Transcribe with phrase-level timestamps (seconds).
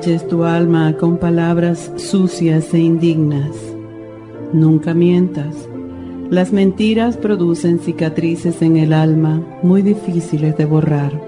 [0.00, 3.50] Tu alma con palabras sucias e indignas.
[4.52, 5.68] Nunca mientas.
[6.30, 11.20] Las mentiras producen cicatrices en el alma muy difíciles de borrar.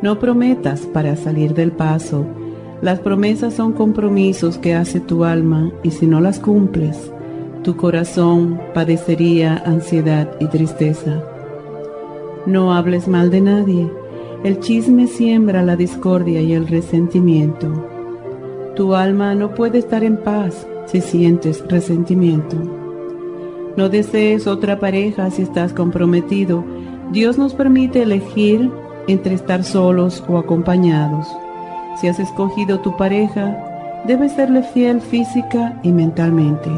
[0.00, 2.24] No prometas para salir del paso.
[2.82, 7.10] Las promesas son compromisos que hace tu alma y si no las cumples,
[7.64, 11.20] tu corazón padecería ansiedad y tristeza.
[12.46, 13.90] No hables mal de nadie
[14.44, 17.72] el chisme siembra la discordia y el resentimiento.
[18.74, 22.56] Tu alma no puede estar en paz si sientes resentimiento.
[23.76, 26.64] No desees otra pareja si estás comprometido.
[27.12, 28.70] Dios nos permite elegir
[29.08, 31.26] entre estar solos o acompañados.
[32.00, 36.70] Si has escogido tu pareja, debes serle fiel física y mentalmente.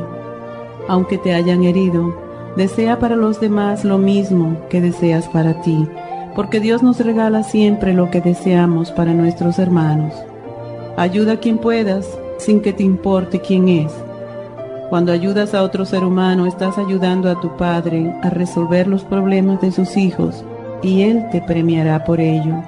[0.89, 2.15] Aunque te hayan herido,
[2.56, 5.87] desea para los demás lo mismo que deseas para ti
[6.39, 10.14] porque Dios nos regala siempre lo que deseamos para nuestros hermanos.
[10.97, 12.06] Ayuda a quien puedas
[12.39, 13.92] sin que te importe quién es.
[14.89, 19.61] Cuando ayudas a otro ser humano, estás ayudando a tu Padre a resolver los problemas
[19.61, 20.44] de sus hijos
[20.81, 22.62] y Él te premiará por ello.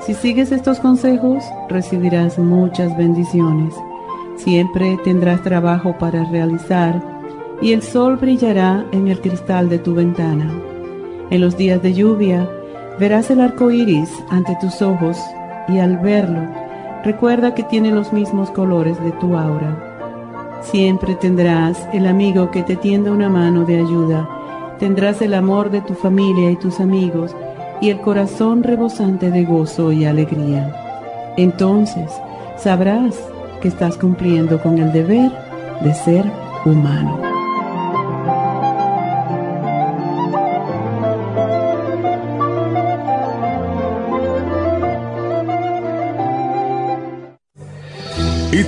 [0.00, 3.72] Si sigues estos consejos, recibirás muchas bendiciones.
[4.38, 7.00] Siempre tendrás trabajo para realizar
[7.60, 10.52] y el sol brillará en el cristal de tu ventana.
[11.30, 12.50] En los días de lluvia,
[12.98, 15.18] Verás el arco iris ante tus ojos
[15.68, 16.42] y al verlo,
[17.04, 20.60] recuerda que tiene los mismos colores de tu aura.
[20.62, 24.28] Siempre tendrás el amigo que te tienda una mano de ayuda,
[24.78, 27.34] tendrás el amor de tu familia y tus amigos
[27.80, 31.32] y el corazón rebosante de gozo y alegría.
[31.36, 32.12] Entonces
[32.56, 33.18] sabrás
[33.60, 35.32] que estás cumpliendo con el deber
[35.80, 36.24] de ser
[36.64, 37.31] humano.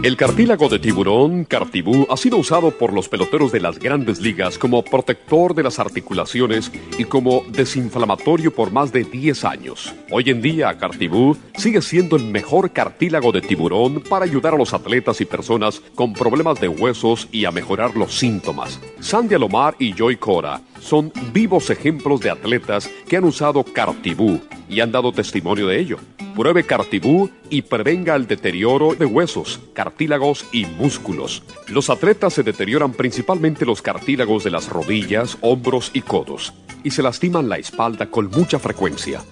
[0.00, 4.56] El cartílago de tiburón, Cartibú, ha sido usado por los peloteros de las grandes ligas
[4.56, 9.92] como protector de las articulaciones y como desinflamatorio por más de 10 años.
[10.12, 14.72] Hoy en día, Cartibú sigue siendo el mejor cartílago de tiburón para ayudar a los
[14.72, 18.78] atletas y personas con problemas de huesos y a mejorar los síntomas.
[19.00, 24.78] Sandy Alomar y Joy Cora son vivos ejemplos de atletas que han usado Cartibú y
[24.78, 25.98] han dado testimonio de ello.
[26.34, 31.42] Pruebe Cartibú y prevenga el deterioro de huesos, cartílagos y músculos.
[31.68, 36.52] Los atletas se deterioran principalmente los cartílagos de las rodillas, hombros y codos
[36.82, 39.22] y se lastiman la espalda con mucha frecuencia.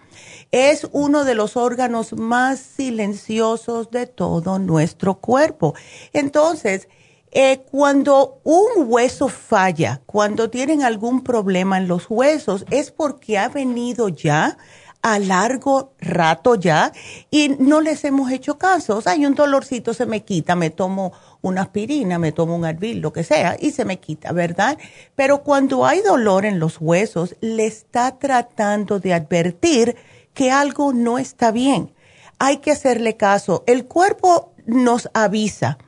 [0.52, 5.74] Es uno de los órganos más silenciosos de todo nuestro cuerpo.
[6.12, 6.88] Entonces,
[7.32, 13.48] eh, cuando un hueso falla, cuando tienen algún problema en los huesos, es porque ha
[13.48, 14.56] venido ya
[15.02, 16.90] a largo rato ya
[17.30, 18.96] y no les hemos hecho caso.
[18.96, 21.12] O sea, hay un dolorcito, se me quita, me tomo
[21.48, 24.78] una aspirina, me tomo un Advil, lo que sea, y se me quita, ¿verdad?
[25.14, 29.96] Pero cuando hay dolor en los huesos, le está tratando de advertir
[30.32, 31.92] que algo no está bien.
[32.38, 33.62] Hay que hacerle caso.
[33.66, 35.78] El cuerpo nos avisa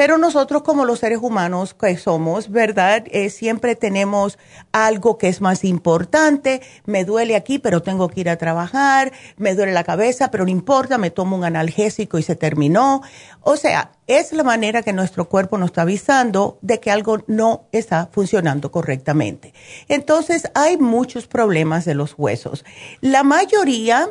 [0.00, 3.04] pero nosotros como los seres humanos que somos, ¿verdad?
[3.10, 4.38] Eh, siempre tenemos
[4.72, 6.62] algo que es más importante.
[6.86, 9.12] Me duele aquí, pero tengo que ir a trabajar.
[9.36, 13.02] Me duele la cabeza, pero no importa, me tomo un analgésico y se terminó.
[13.42, 17.66] O sea, es la manera que nuestro cuerpo nos está avisando de que algo no
[17.70, 19.52] está funcionando correctamente.
[19.86, 22.64] Entonces, hay muchos problemas de los huesos.
[23.02, 24.08] La mayoría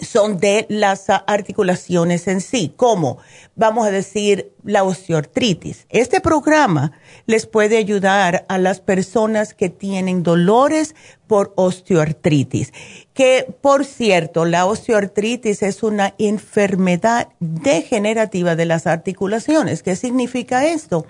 [0.00, 3.18] son de las articulaciones en sí, como
[3.56, 5.86] vamos a decir la osteoartritis.
[5.88, 6.92] Este programa
[7.26, 10.94] les puede ayudar a las personas que tienen dolores
[11.26, 12.72] por osteoartritis,
[13.14, 19.82] que por cierto, la osteoartritis es una enfermedad degenerativa de las articulaciones.
[19.82, 21.06] ¿Qué significa esto?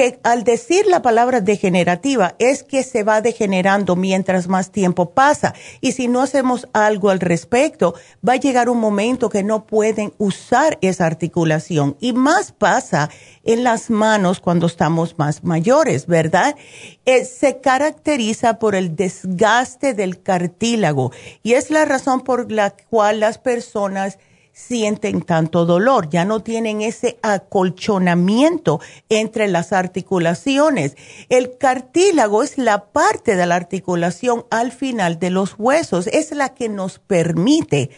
[0.00, 5.52] Que al decir la palabra degenerativa es que se va degenerando mientras más tiempo pasa.
[5.82, 7.94] Y si no hacemos algo al respecto,
[8.26, 11.98] va a llegar un momento que no pueden usar esa articulación.
[12.00, 13.10] Y más pasa
[13.44, 16.56] en las manos cuando estamos más mayores, ¿verdad?
[17.04, 21.12] Eh, se caracteriza por el desgaste del cartílago.
[21.42, 24.18] Y es la razón por la cual las personas
[24.60, 30.96] sienten tanto dolor, ya no tienen ese acolchonamiento entre las articulaciones.
[31.28, 36.50] El cartílago es la parte de la articulación al final de los huesos, es la
[36.54, 37.90] que nos permite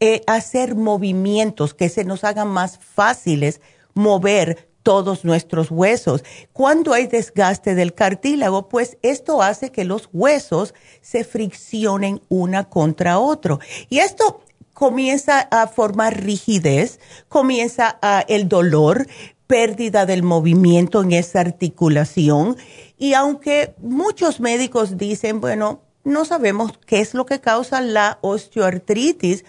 [0.00, 3.60] eh, hacer movimientos que se nos hagan más fáciles
[3.94, 6.24] mover todos nuestros huesos.
[6.52, 13.18] Cuando hay desgaste del cartílago, pues esto hace que los huesos se friccionen una contra
[13.18, 13.60] otro.
[13.90, 14.40] Y esto
[14.78, 19.08] comienza a formar rigidez, comienza a el dolor,
[19.48, 22.56] pérdida del movimiento en esa articulación.
[22.96, 29.44] Y aunque muchos médicos dicen, bueno, no sabemos qué es lo que causa la osteoartritis,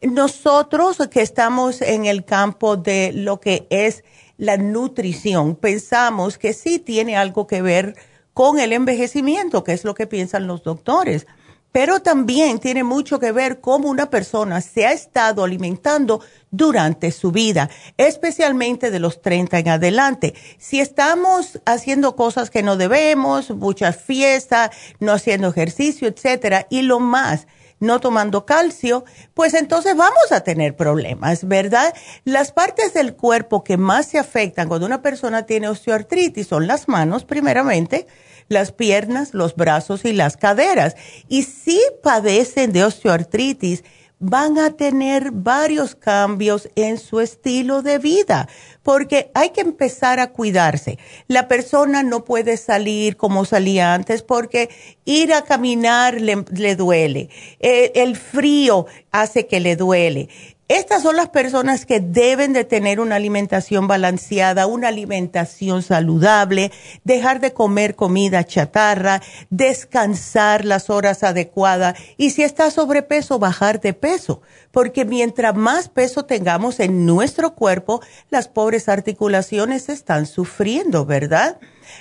[0.00, 4.02] nosotros que estamos en el campo de lo que es
[4.38, 7.96] la nutrición, pensamos que sí tiene algo que ver
[8.32, 11.26] con el envejecimiento, que es lo que piensan los doctores
[11.72, 17.30] pero también tiene mucho que ver cómo una persona se ha estado alimentando durante su
[17.30, 20.34] vida, especialmente de los 30 en adelante.
[20.58, 26.98] Si estamos haciendo cosas que no debemos, muchas fiestas, no haciendo ejercicio, etcétera, y lo
[26.98, 27.46] más,
[27.78, 31.94] no tomando calcio, pues entonces vamos a tener problemas, ¿verdad?
[32.24, 36.88] Las partes del cuerpo que más se afectan cuando una persona tiene osteoartritis son las
[36.88, 38.06] manos, primeramente,
[38.50, 40.96] las piernas, los brazos y las caderas.
[41.28, 43.84] Y si padecen de osteoartritis,
[44.18, 48.48] van a tener varios cambios en su estilo de vida,
[48.82, 50.98] porque hay que empezar a cuidarse.
[51.26, 54.68] La persona no puede salir como salía antes porque
[55.06, 57.30] ir a caminar le, duele.
[57.60, 60.28] Eh, el frío hace que le duele.
[60.70, 66.70] Estas son las personas que deben de tener una alimentación balanceada, una alimentación saludable,
[67.02, 73.94] dejar de comer comida chatarra, descansar las horas adecuadas y si está sobrepeso, bajar de
[73.94, 81.58] peso, porque mientras más peso tengamos en nuestro cuerpo, las pobres articulaciones están sufriendo, ¿verdad?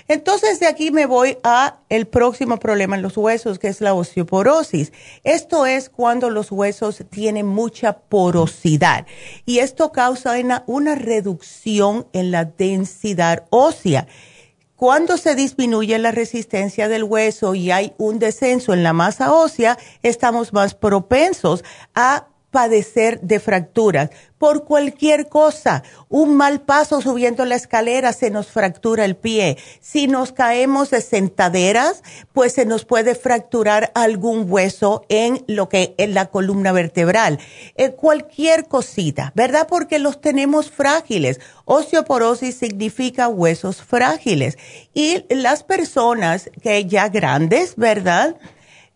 [0.07, 3.93] Entonces de aquí me voy a el próximo problema en los huesos, que es la
[3.93, 4.91] osteoporosis.
[5.23, 9.05] Esto es cuando los huesos tienen mucha porosidad
[9.45, 14.07] y esto causa una, una reducción en la densidad ósea.
[14.79, 19.77] Cuando se disminuye la resistencia del hueso y hay un descenso en la masa ósea,
[20.03, 21.65] estamos más propensos
[21.95, 25.83] a padecer de fracturas por cualquier cosa.
[26.07, 29.57] Un mal paso subiendo la escalera se nos fractura el pie.
[29.81, 32.03] Si nos caemos de sentaderas,
[32.33, 37.39] pues se nos puede fracturar algún hueso en lo que en la columna vertebral.
[37.75, 39.67] Eh, cualquier cosita, ¿verdad?
[39.67, 41.39] Porque los tenemos frágiles.
[41.65, 44.57] Osteoporosis significa huesos frágiles.
[44.93, 48.37] Y las personas que ya grandes, ¿verdad?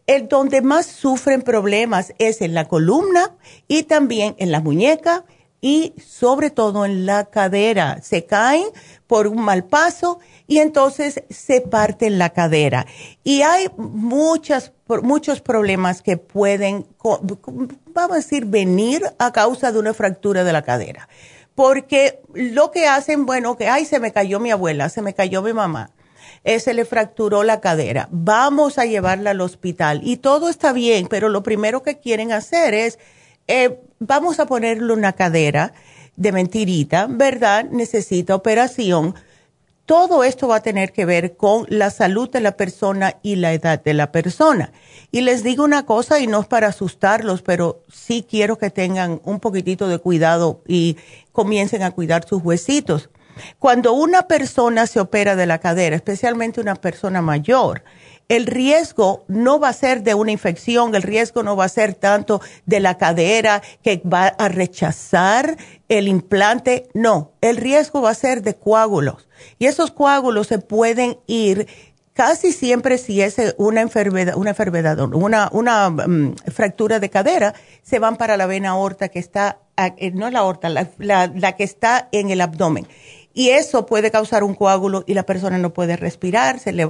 [0.07, 3.35] El donde más sufren problemas es en la columna
[3.67, 5.25] y también en la muñeca
[5.61, 8.01] y sobre todo en la cadera.
[8.01, 8.65] Se caen
[9.07, 12.85] por un mal paso y entonces se parte la cadera.
[13.23, 19.93] Y hay muchas, muchos problemas que pueden, vamos a decir, venir a causa de una
[19.93, 21.07] fractura de la cadera.
[21.55, 25.41] Porque lo que hacen, bueno, que, ay, se me cayó mi abuela, se me cayó
[25.41, 25.91] mi mamá
[26.43, 31.07] eh, se le fracturó la cadera, vamos a llevarla al hospital y todo está bien,
[31.09, 32.99] pero lo primero que quieren hacer es,
[33.47, 35.73] eh, vamos a ponerle una cadera
[36.15, 37.65] de mentirita, ¿verdad?
[37.65, 39.15] Necesita operación.
[39.85, 43.53] Todo esto va a tener que ver con la salud de la persona y la
[43.53, 44.71] edad de la persona.
[45.11, 49.19] Y les digo una cosa, y no es para asustarlos, pero sí quiero que tengan
[49.25, 50.97] un poquitito de cuidado y
[51.33, 53.09] comiencen a cuidar sus huesitos.
[53.59, 57.83] Cuando una persona se opera de la cadera, especialmente una persona mayor,
[58.29, 61.93] el riesgo no va a ser de una infección, el riesgo no va a ser
[61.93, 65.57] tanto de la cadera que va a rechazar
[65.89, 69.27] el implante, no, el riesgo va a ser de coágulos.
[69.59, 71.67] Y esos coágulos se pueden ir
[72.13, 78.17] casi siempre si es una enfermedad, una enfermedad, una, mm, fractura de cadera, se van
[78.17, 82.41] para la vena aorta que está, eh, no la aorta, la que está en el
[82.41, 82.87] abdomen
[83.33, 86.89] y eso puede causar un coágulo y la persona no puede respirar, se le,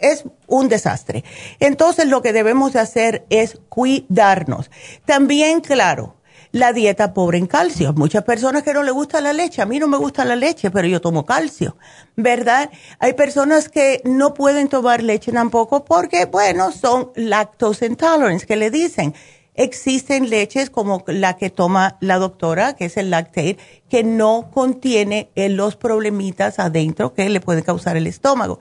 [0.00, 1.24] es un desastre.
[1.60, 4.70] Entonces lo que debemos de hacer es cuidarnos.
[5.04, 6.16] También, claro,
[6.52, 7.92] la dieta pobre en calcio.
[7.94, 10.70] Muchas personas que no les gusta la leche, a mí no me gusta la leche,
[10.70, 11.76] pero yo tomo calcio,
[12.14, 12.70] ¿verdad?
[12.98, 18.70] Hay personas que no pueden tomar leche tampoco porque, bueno, son lactose intolerance, que le
[18.70, 19.14] dicen
[19.54, 25.30] existen leches como la que toma la doctora, que es el lactate, que no contiene
[25.34, 28.58] eh, los problemitas adentro que le pueden causar el estómago.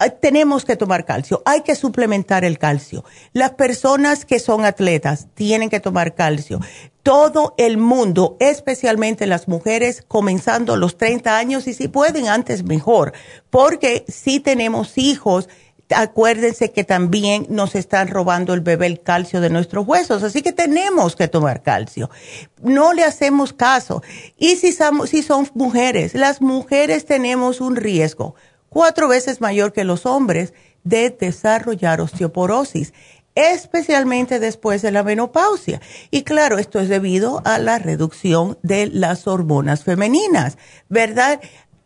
[0.00, 3.04] Ah, tenemos que tomar calcio, hay que suplementar el calcio.
[3.32, 6.58] Las personas que son atletas tienen que tomar calcio.
[7.04, 13.12] Todo el mundo, especialmente las mujeres, comenzando los 30 años y si pueden antes mejor,
[13.50, 15.48] porque si tenemos hijos,
[15.90, 20.52] acuérdense que también nos están robando el bebé el calcio de nuestros huesos, así que
[20.52, 22.10] tenemos que tomar calcio.
[22.62, 24.02] No le hacemos caso.
[24.38, 24.76] Y si,
[25.06, 28.34] si son mujeres, las mujeres tenemos un riesgo
[28.74, 32.92] cuatro veces mayor que los hombres de desarrollar osteoporosis,
[33.34, 35.80] especialmente después de la menopausia.
[36.10, 41.40] Y claro, esto es debido a la reducción de las hormonas femeninas, ¿verdad?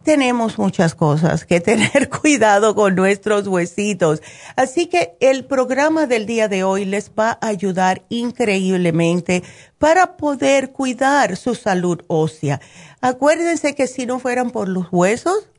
[0.09, 4.23] Tenemos muchas cosas que tener cuidado con nuestros huesitos.
[4.57, 9.43] Así que el programa del día de hoy les va a ayudar increíblemente
[9.77, 12.59] para poder cuidar su salud ósea.
[13.03, 15.51] Acuérdense que si no fueran por los huesos,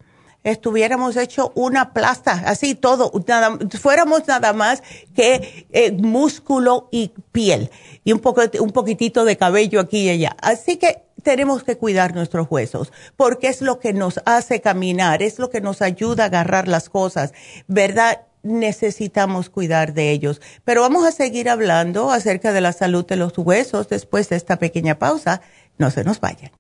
[0.44, 4.82] estuviéramos hecho una plasta, así todo, nada, fuéramos nada más
[5.16, 7.70] que eh, músculo y piel
[8.04, 10.36] y un, poco, un poquitito de cabello aquí y allá.
[10.42, 15.40] Así que tenemos que cuidar nuestros huesos porque es lo que nos hace caminar, es
[15.40, 17.34] lo que nos ayuda a agarrar las cosas,
[17.68, 18.22] ¿verdad?
[18.42, 20.42] Necesitamos cuidar de ellos.
[20.64, 24.58] Pero vamos a seguir hablando acerca de la salud de los huesos después de esta
[24.58, 25.42] pequeña pausa.
[25.78, 26.59] No se nos vayan.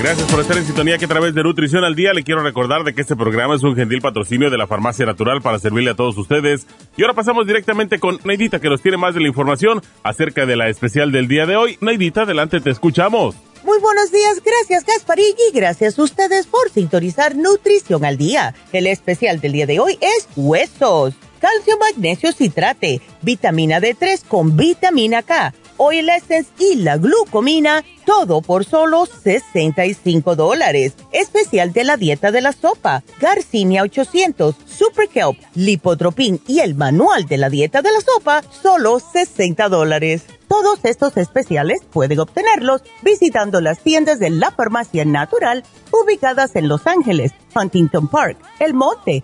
[0.07, 2.85] Gracias por estar en sintonía que a través de Nutrición al Día le quiero recordar
[2.85, 5.95] de que este programa es un gentil patrocinio de la Farmacia Natural para servirle a
[5.95, 6.65] todos ustedes.
[6.95, 10.55] Y ahora pasamos directamente con Neidita que nos tiene más de la información acerca de
[10.55, 11.77] la especial del día de hoy.
[11.81, 13.35] Neidita, adelante, te escuchamos.
[13.65, 18.55] Muy buenos días, gracias Gasparín y gracias a ustedes por sintonizar Nutrición al Día.
[18.71, 25.21] El especial del día de hoy es huesos, calcio, magnesio, citrate, vitamina D3 con vitamina
[25.21, 30.93] K Oil Essence y la glucomina, todo por solo 65 dólares.
[31.11, 37.25] Especial de la dieta de la sopa, Garcinia 800, Super Kelp, Lipotropin y el manual
[37.25, 40.23] de la dieta de la sopa, solo 60 dólares.
[40.47, 46.87] Todos estos especiales pueden obtenerlos visitando las tiendas de la farmacia natural ubicadas en Los
[46.87, 49.23] Ángeles, Huntington Park, El Monte,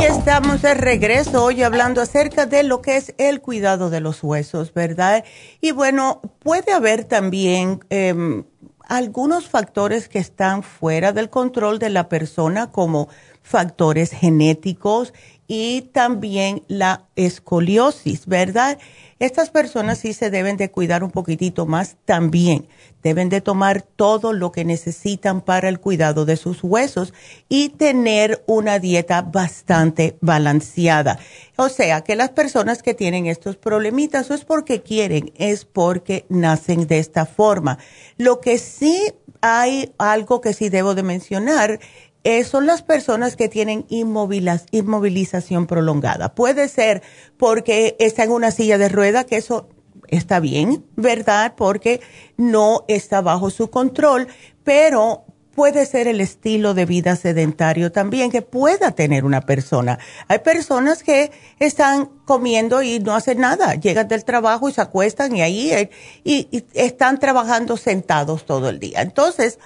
[0.00, 4.72] Estamos de regreso hoy hablando acerca de lo que es el cuidado de los huesos,
[4.72, 5.24] ¿verdad?
[5.60, 8.44] Y bueno, puede haber también em,
[8.88, 13.08] algunos factores que están fuera del control de la persona, como
[13.42, 15.12] factores genéticos
[15.46, 18.78] y también la escoliosis, ¿verdad?
[19.18, 22.68] Estas personas sí se deben de cuidar un poquitito más también.
[23.02, 27.12] Deben de tomar todo lo que necesitan para el cuidado de sus huesos
[27.48, 31.18] y tener una dieta bastante balanceada.
[31.56, 36.24] O sea, que las personas que tienen estos problemitas no es porque quieren, es porque
[36.28, 37.78] nacen de esta forma.
[38.16, 41.80] Lo que sí hay algo que sí debo de mencionar
[42.24, 46.34] eh, son las personas que tienen inmovilización prolongada.
[46.34, 47.02] Puede ser
[47.36, 49.68] porque está en una silla de rueda, que eso
[50.12, 51.54] está bien, ¿verdad?
[51.56, 52.00] Porque
[52.36, 54.28] no está bajo su control,
[54.62, 59.98] pero puede ser el estilo de vida sedentario también que pueda tener una persona.
[60.28, 65.34] Hay personas que están comiendo y no hacen nada, llegan del trabajo y se acuestan
[65.34, 65.90] y ahí eh,
[66.24, 69.02] y están trabajando sentados todo el día.
[69.02, 69.58] Entonces,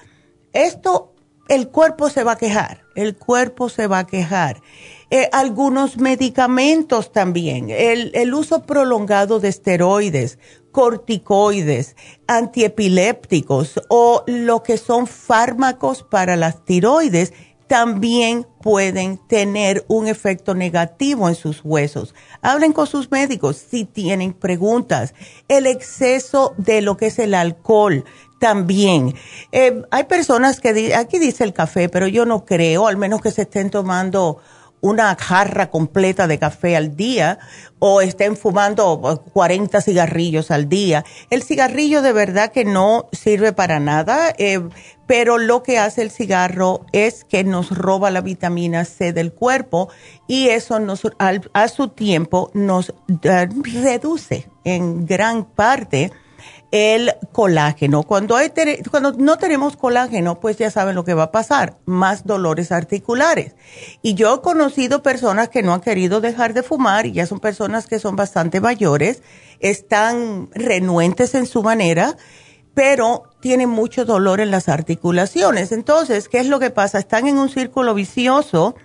[0.53, 1.13] esto
[1.49, 4.63] el cuerpo se va a quejar, el cuerpo se va a quejar.
[5.09, 10.39] Eh, algunos medicamentos también, el, el uso prolongado de esteroides,
[10.73, 11.95] corticoides,
[12.27, 17.33] antiepilépticos o lo que son fármacos para las tiroides
[17.67, 22.15] también pueden tener un efecto negativo en sus huesos.
[22.43, 25.15] Hablen con sus médicos si tienen preguntas.
[25.49, 28.05] El exceso de lo que es el alcohol,
[28.39, 29.15] también.
[29.53, 33.31] Eh, hay personas que, aquí dice el café, pero yo no creo, al menos que
[33.31, 34.39] se estén tomando
[34.81, 37.39] una jarra completa de café al día
[37.79, 41.05] o estén fumando 40 cigarrillos al día.
[41.31, 44.61] El cigarrillo de verdad que no sirve para nada, eh,
[45.07, 49.89] pero lo que hace el cigarro es que nos roba la vitamina C del cuerpo
[50.27, 52.91] y eso nos, a su tiempo nos
[53.23, 53.49] eh,
[53.83, 56.13] reduce en gran parte
[56.73, 58.03] el colágeno.
[58.03, 58.51] Cuando, hay,
[58.91, 63.55] cuando no tenemos colágeno, pues ya saben lo que va a pasar, más dolores articulares.
[64.01, 67.39] Y yo he conocido personas que no han querido dejar de fumar y ya son
[67.39, 69.23] personas que son bastante mayores,
[69.61, 72.17] están renuentes en su manera,
[72.73, 75.73] pero tienen mucho dolor en las articulaciones.
[75.73, 76.99] Entonces, ¿qué es lo que pasa?
[76.99, 78.77] Están en un círculo vicioso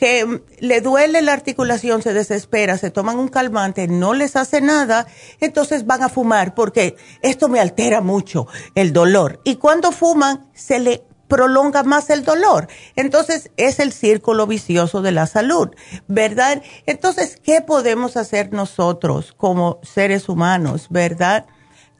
[0.00, 5.06] que le duele la articulación, se desespera, se toman un calmante, no les hace nada,
[5.40, 9.42] entonces van a fumar porque esto me altera mucho el dolor.
[9.44, 12.68] Y cuando fuman, se le prolonga más el dolor.
[12.96, 15.68] Entonces es el círculo vicioso de la salud,
[16.08, 16.62] ¿verdad?
[16.86, 21.44] Entonces, ¿qué podemos hacer nosotros como seres humanos, verdad?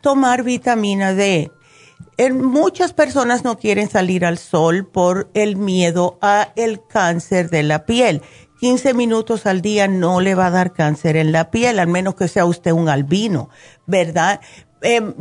[0.00, 1.52] Tomar vitamina D
[2.32, 7.86] muchas personas no quieren salir al sol por el miedo a el cáncer de la
[7.86, 8.22] piel.
[8.60, 12.14] 15 minutos al día no le va a dar cáncer en la piel, al menos
[12.14, 13.48] que sea usted un albino,
[13.86, 14.40] ¿verdad?
[14.82, 15.14] Em,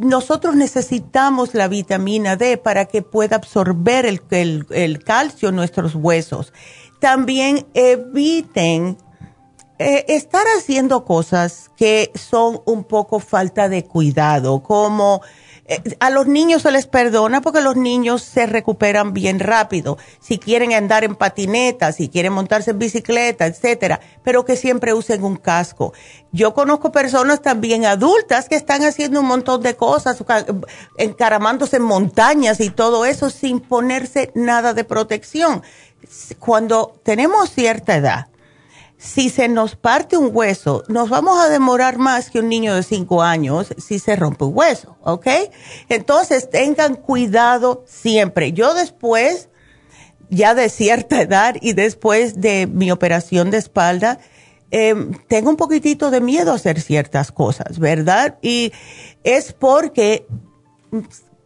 [0.00, 4.22] nosotros necesitamos la vitamina D para que pueda absorber el,
[4.70, 6.52] el, calcio en nuestros huesos.
[7.00, 8.96] También eviten
[9.78, 15.20] eh, estar haciendo cosas que son un poco falta de cuidado, como
[16.00, 19.98] a los niños se les perdona porque los niños se recuperan bien rápido.
[20.20, 25.24] Si quieren andar en patineta, si quieren montarse en bicicleta, etcétera, pero que siempre usen
[25.24, 25.92] un casco.
[26.32, 30.22] Yo conozco personas también adultas que están haciendo un montón de cosas,
[30.98, 35.62] encaramándose en montañas y todo eso sin ponerse nada de protección.
[36.38, 38.26] Cuando tenemos cierta edad,
[38.98, 42.82] si se nos parte un hueso, nos vamos a demorar más que un niño de
[42.82, 45.26] 5 años si se rompe un hueso, ¿ok?
[45.88, 48.52] Entonces tengan cuidado siempre.
[48.52, 49.50] Yo después,
[50.30, 54.18] ya de cierta edad y después de mi operación de espalda,
[54.70, 58.38] em, tengo un poquitito de miedo a hacer ciertas cosas, ¿verdad?
[58.40, 58.72] Y
[59.24, 60.26] es porque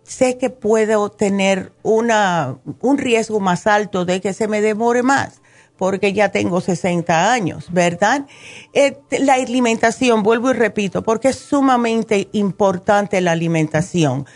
[0.04, 5.40] sé que puedo tener una, un riesgo más alto de que se me demore más
[5.80, 8.26] porque ya tengo 60 años, ¿verdad?
[8.74, 14.26] Eh, la alimentación, vuelvo y repito, porque es sumamente importante la alimentación.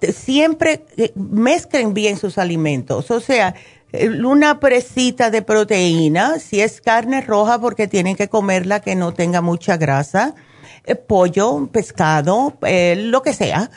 [0.00, 3.54] Siempre eh, mezclen bien sus alimentos, o sea,
[3.92, 9.12] eh, una presita de proteína, si es carne roja, porque tienen que comerla que no
[9.12, 10.34] tenga mucha grasa
[10.94, 13.70] pollo, pescado, lo que sea.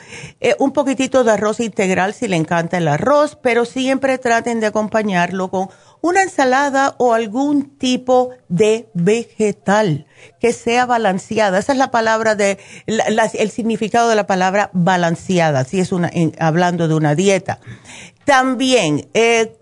[0.58, 5.50] un poquitito de arroz integral si le encanta el arroz, pero siempre traten de acompañarlo
[5.50, 5.68] con
[6.02, 10.06] una ensalada o algún tipo de vegetal
[10.38, 11.58] que sea balanceada.
[11.58, 16.88] Esa es la palabra de, el significado de la palabra balanceada, si es una, hablando
[16.88, 17.60] de una dieta.
[18.24, 19.58] También, eh,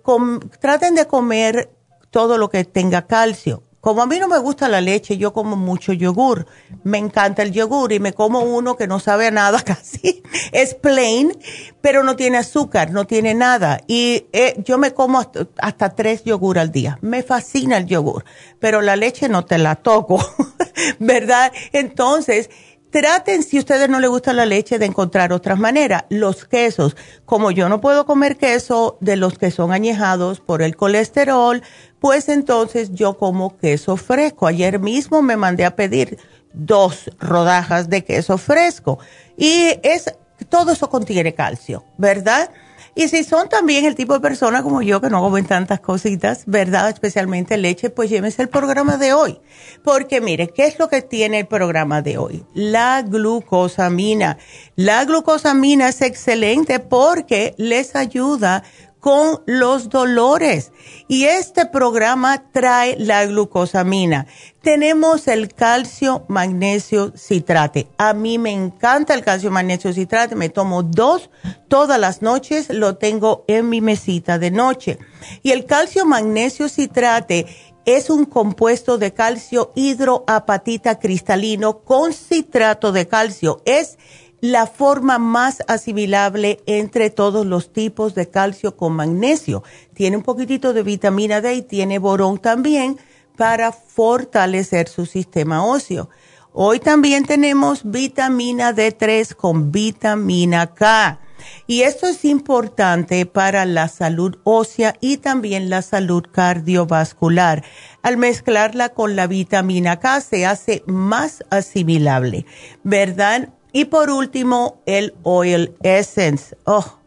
[0.60, 1.70] traten de comer
[2.10, 3.62] todo lo que tenga calcio.
[3.88, 6.44] Como a mí no me gusta la leche, yo como mucho yogur.
[6.84, 10.22] Me encanta el yogur y me como uno que no sabe nada casi.
[10.52, 11.34] Es plain,
[11.80, 13.80] pero no tiene azúcar, no tiene nada.
[13.86, 15.24] Y eh, yo me como
[15.56, 16.98] hasta, tres yogur al día.
[17.00, 18.26] Me fascina el yogur,
[18.60, 20.22] pero la leche no te la toco,
[20.98, 21.50] ¿verdad?
[21.72, 22.50] Entonces,
[22.90, 26.04] traten, si ustedes no les gusta la leche, de encontrar otras maneras.
[26.08, 30.76] Los quesos, como yo no puedo comer queso de los que son añejados por el
[30.76, 31.62] colesterol,
[32.00, 34.46] pues entonces yo como queso fresco.
[34.46, 36.18] Ayer mismo me mandé a pedir
[36.52, 38.98] dos rodajas de queso fresco
[39.36, 40.12] y es
[40.48, 42.50] todo eso contiene calcio, ¿verdad?
[42.98, 46.42] Y si son también el tipo de persona como yo que no comen tantas cositas,
[46.46, 46.88] ¿verdad?
[46.88, 49.38] Especialmente leche, pues llévense el programa de hoy.
[49.84, 52.44] Porque mire, ¿qué es lo que tiene el programa de hoy?
[52.54, 54.36] La glucosamina.
[54.74, 58.64] La glucosamina es excelente porque les ayuda
[59.00, 60.72] con los dolores.
[61.06, 64.26] Y este programa trae la glucosamina.
[64.62, 67.88] Tenemos el calcio magnesio citrate.
[67.96, 70.34] A mí me encanta el calcio magnesio citrate.
[70.34, 71.30] Me tomo dos
[71.68, 72.68] todas las noches.
[72.70, 74.98] Lo tengo en mi mesita de noche.
[75.42, 77.46] Y el calcio magnesio citrate
[77.84, 83.62] es un compuesto de calcio hidroapatita cristalino con citrato de calcio.
[83.64, 83.96] Es
[84.40, 89.62] la forma más asimilable entre todos los tipos de calcio con magnesio.
[89.94, 92.98] Tiene un poquitito de vitamina D y tiene borón también
[93.36, 96.08] para fortalecer su sistema óseo.
[96.52, 101.20] Hoy también tenemos vitamina D3 con vitamina K.
[101.66, 107.64] Y esto es importante para la salud ósea y también la salud cardiovascular.
[108.02, 112.44] Al mezclarla con la vitamina K se hace más asimilable,
[112.82, 113.50] ¿verdad?
[113.72, 116.56] Y por último, el Oil Essence.
[116.64, 116.98] Oh,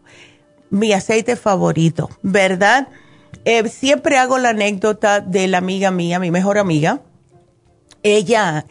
[0.70, 2.88] mi aceite favorito, ¿verdad?
[3.46, 7.02] Eh, siempre hago la anécdota de la amiga mía, mi mejor amiga.
[8.04, 8.66] Ella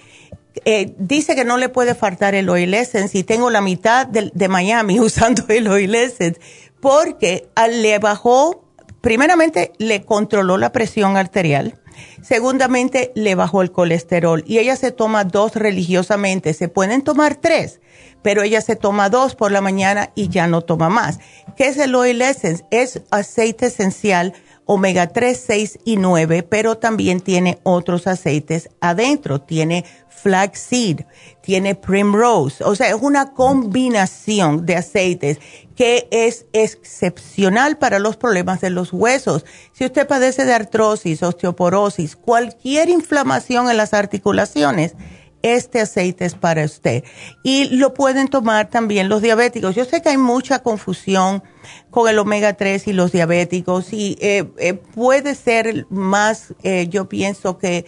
[0.65, 4.31] eh, dice que no le puede faltar el Oil Essence y tengo la mitad de,
[4.33, 6.41] de Miami usando el Oil Essence
[6.81, 8.65] porque le bajó,
[9.01, 11.79] primeramente le controló la presión arterial
[12.23, 16.55] Segundamente, le bajó el colesterol y ella se toma dos religiosamente.
[16.55, 17.81] Se pueden tomar tres,
[18.23, 21.19] pero ella se toma dos por la mañana y ya no toma más.
[21.57, 22.65] ¿Qué es el oil essence?
[22.71, 24.35] Es aceite esencial
[24.73, 29.41] omega 3, 6 y 9, pero también tiene otros aceites adentro.
[29.41, 31.01] Tiene flaxseed,
[31.41, 35.41] tiene primrose, o sea, es una combinación de aceites
[35.75, 39.45] que es excepcional para los problemas de los huesos.
[39.73, 44.95] Si usted padece de artrosis, osteoporosis, cualquier inflamación en las articulaciones,
[45.43, 47.05] este aceite es para usted.
[47.43, 49.75] Y lo pueden tomar también los diabéticos.
[49.75, 51.43] Yo sé que hay mucha confusión
[51.91, 57.09] con el omega 3 y los diabéticos y eh, eh, puede ser más, eh, yo
[57.09, 57.87] pienso que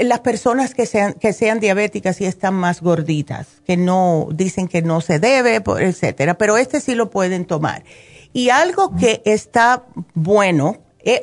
[0.00, 4.82] las personas que sean, que sean diabéticas y están más gorditas, que no dicen que
[4.82, 7.84] no se debe, etcétera, pero este sí lo pueden tomar.
[8.32, 10.78] Y algo que está bueno,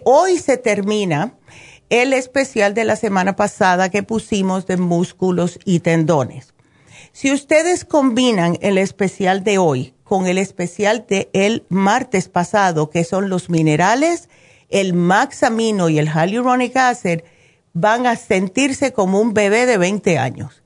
[0.05, 1.33] hoy se termina
[1.89, 6.53] el especial de la semana pasada que pusimos de músculos y tendones.
[7.11, 13.03] Si ustedes combinan el especial de hoy con el especial de el martes pasado, que
[13.03, 14.29] son los minerales,
[14.69, 17.19] el maxamino y el hyaluronic acid,
[17.73, 20.63] van a sentirse como un bebé de 20 años.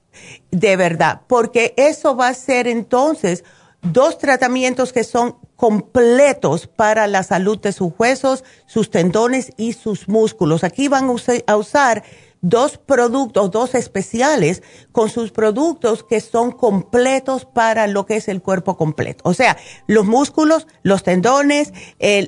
[0.51, 3.43] De verdad, porque eso va a ser entonces
[3.81, 10.07] dos tratamientos que son completos para la salud de sus huesos, sus tendones y sus
[10.07, 10.63] músculos.
[10.63, 11.09] Aquí van
[11.47, 12.03] a usar
[12.41, 18.41] dos productos, dos especiales con sus productos que son completos para lo que es el
[18.41, 19.23] cuerpo completo.
[19.27, 21.73] O sea, los músculos, los tendones,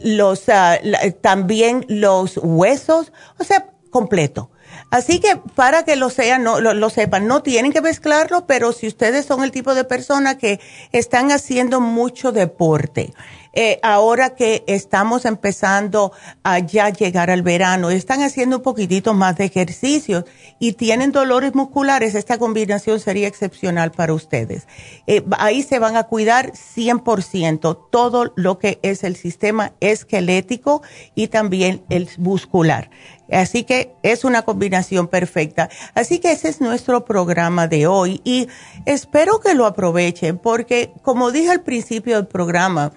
[0.03, 0.79] los, ah,
[1.21, 4.51] también los huesos, o sea, completo.
[4.91, 8.87] Así que para que lo, sean, no, lo, sepan, no tienen que mezclarlo, pero si
[8.87, 10.59] ustedes son el tipo de persona que
[10.91, 13.13] están haciendo mucho deporte,
[13.53, 16.11] eh, ahora que estamos empezando
[16.43, 20.25] a ya llegar al verano, están haciendo un poquitito más de ejercicios
[20.59, 24.67] y tienen dolores musculares, esta combinación sería excepcional para ustedes.
[25.07, 30.81] Eh, ahí se van a cuidar 100% todo lo que es el sistema esquelético
[31.15, 32.89] y también el muscular.
[33.31, 35.69] Así que es una combinación perfecta.
[35.93, 38.47] Así que ese es nuestro programa de hoy y
[38.85, 42.91] espero que lo aprovechen porque como dije al principio del programa,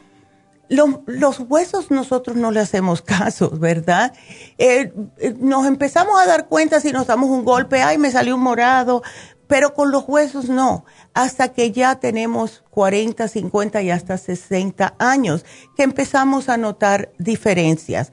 [0.69, 4.13] los, huesos nosotros no le hacemos caso, ¿verdad?
[4.59, 8.37] Eh, eh, nos empezamos a dar cuenta si nos damos un golpe, ay, me salió
[8.37, 9.03] un morado,
[9.53, 15.45] pero con los huesos no, hasta que ya tenemos 40, 50 y hasta 60 años,
[15.77, 18.13] que empezamos a notar diferencias.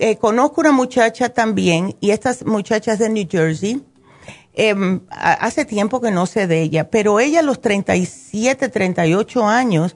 [0.00, 3.84] Eh, conozco una muchacha también, y estas muchachas de New Jersey,
[4.54, 9.94] em, hace tiempo que no sé de ella, pero ella a los 37, 38 años,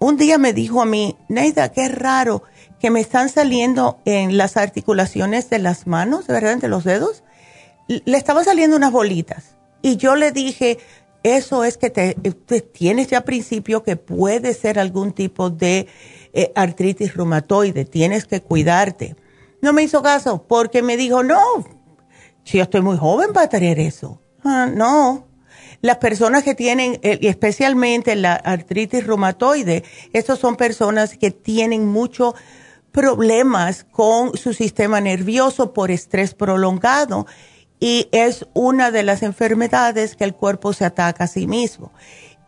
[0.00, 2.42] un día me dijo a mí, Neida, qué raro
[2.80, 6.56] que me están saliendo en las articulaciones de las manos, ¿verdad?
[6.56, 7.22] De los dedos.
[7.86, 9.59] Le estaban saliendo unas bolitas.
[9.82, 10.78] Y yo le dije,
[11.22, 12.14] eso es que te,
[12.72, 15.86] tienes ya principio que puede ser algún tipo de
[16.32, 19.16] eh, artritis reumatoide, tienes que cuidarte.
[19.60, 21.40] No me hizo caso porque me dijo, no,
[22.44, 24.20] si yo estoy muy joven para tener eso.
[24.42, 25.28] Ah, no,
[25.82, 32.34] las personas que tienen, eh, especialmente la artritis reumatoide, estos son personas que tienen muchos
[32.92, 37.26] problemas con su sistema nervioso por estrés prolongado
[37.80, 41.92] y es una de las enfermedades que el cuerpo se ataca a sí mismo.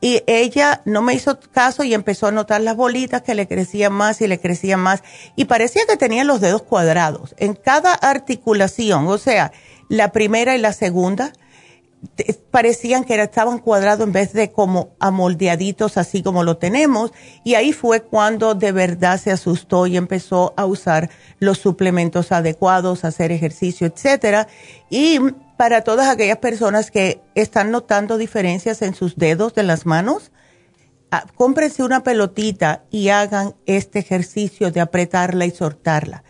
[0.01, 3.93] Y ella no me hizo caso y empezó a notar las bolitas que le crecían
[3.93, 5.03] más y le crecían más.
[5.37, 9.53] Y parecía que tenía los dedos cuadrados en cada articulación, o sea,
[9.89, 11.33] la primera y la segunda,
[12.51, 17.13] parecían que estaban cuadrados en vez de como amoldeaditos así como lo tenemos.
[17.45, 23.05] Y ahí fue cuando de verdad se asustó y empezó a usar los suplementos adecuados,
[23.05, 24.49] hacer ejercicio, etcétera.
[24.91, 25.19] Y
[25.57, 30.33] para todas aquellas personas que están notando diferencias en sus dedos de las manos,
[31.13, 36.25] ah, cómprense una pelotita y hagan este ejercicio de apretarla y soltarla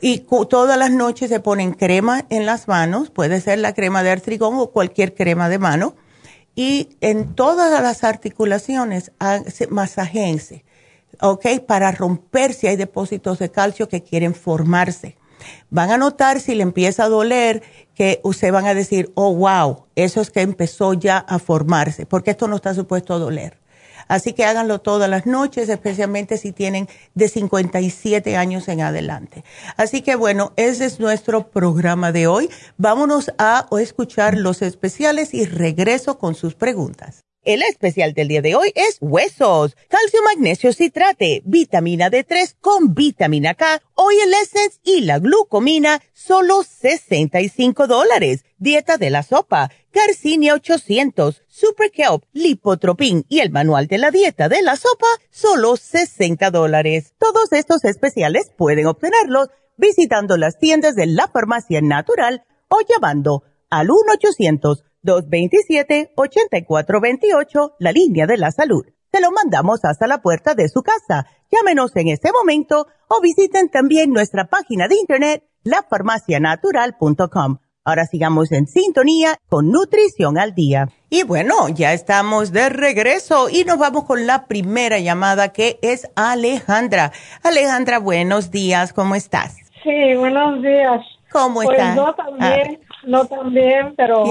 [0.00, 4.10] y todas las noches se ponen crema en las manos, puede ser la crema de
[4.10, 5.94] artrigón o cualquier crema de mano,
[6.54, 9.12] y en todas las articulaciones
[9.70, 10.64] masajeense,
[11.20, 11.46] ¿ok?
[11.66, 15.16] Para romper si hay depósitos de calcio que quieren formarse.
[15.70, 17.62] Van a notar si le empieza a doler
[17.94, 22.32] que ustedes van a decir, oh, wow, eso es que empezó ya a formarse, porque
[22.32, 23.58] esto no está supuesto a doler.
[24.08, 29.44] Así que háganlo todas las noches, especialmente si tienen de 57 años en adelante.
[29.76, 32.50] Así que bueno, ese es nuestro programa de hoy.
[32.76, 37.24] Vámonos a escuchar los especiales y regreso con sus preguntas.
[37.44, 43.54] El especial del día de hoy es huesos, calcio, magnesio, citrate, vitamina D3 con vitamina
[43.54, 48.44] K, oil essence y la glucomina, solo 65 dólares.
[48.58, 54.48] Dieta de la sopa, Garcinia 800, Super Kelp, Lipotropin y el manual de la dieta
[54.48, 57.14] de la sopa, solo 60 dólares.
[57.18, 63.90] Todos estos especiales pueden obtenerlos visitando las tiendas de la farmacia natural o llamando al
[63.90, 68.84] 1 800 227-8428, la línea de la salud.
[69.12, 71.26] Se lo mandamos hasta la puerta de su casa.
[71.50, 78.66] Llámenos en este momento o visiten también nuestra página de internet, lafarmacianatural.com Ahora sigamos en
[78.66, 80.90] sintonía con Nutrición al Día.
[81.08, 86.06] Y bueno, ya estamos de regreso y nos vamos con la primera llamada que es
[86.14, 87.12] Alejandra.
[87.42, 89.56] Alejandra, buenos días, ¿cómo estás?
[89.82, 91.00] Sí, buenos días.
[91.32, 91.96] ¿Cómo pues estás?
[91.96, 94.24] No también, no también, pero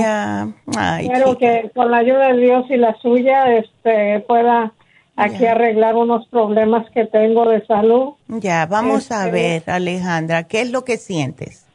[1.00, 4.72] espero que con la ayuda de Dios y la suya este, pueda
[5.16, 8.14] aquí arreglar unos problemas que tengo de salud.
[8.28, 11.67] Ya, vamos a este, ver, Alejandra, ¿qué es lo que sientes?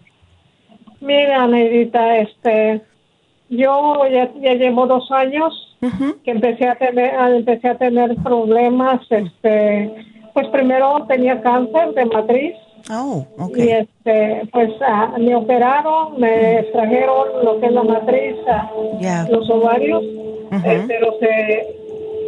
[1.02, 2.80] Mira, Neidita, este,
[3.48, 5.76] yo ya, llevo dos años
[6.24, 9.92] que empecé a tener, empecé a tener problemas, este,
[10.32, 12.54] pues primero tenía cáncer de matriz.
[12.90, 18.36] Oh, Y este, pues ah, me operaron, me extrajeron lo que es la matriz,
[19.28, 20.02] los ovarios,
[20.64, 21.66] eh, pero se,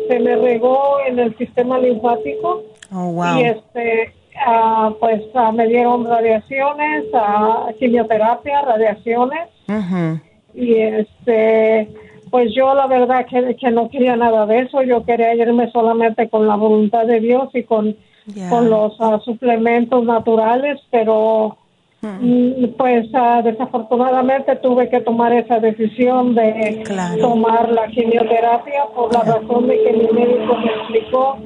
[0.09, 2.63] se me regó en el sistema linfático.
[2.93, 3.39] Oh, wow.
[3.39, 9.49] Y este, Ah, pues ah, me dieron radiaciones, uh, quimioterapia, radiaciones.
[10.55, 11.89] Y este,
[12.31, 16.29] pues yo la verdad que, que, no quería nada de eso, yo quería irme solamente
[16.29, 17.97] con la voluntad de Dios y con,
[18.51, 21.57] con los suplementos naturales, pero
[22.05, 26.85] Mm, pues ah, desafortunadamente tuve que tomar esa decisión de
[27.21, 31.39] tomar la quimioterapia por la razón de que mi médico me explicó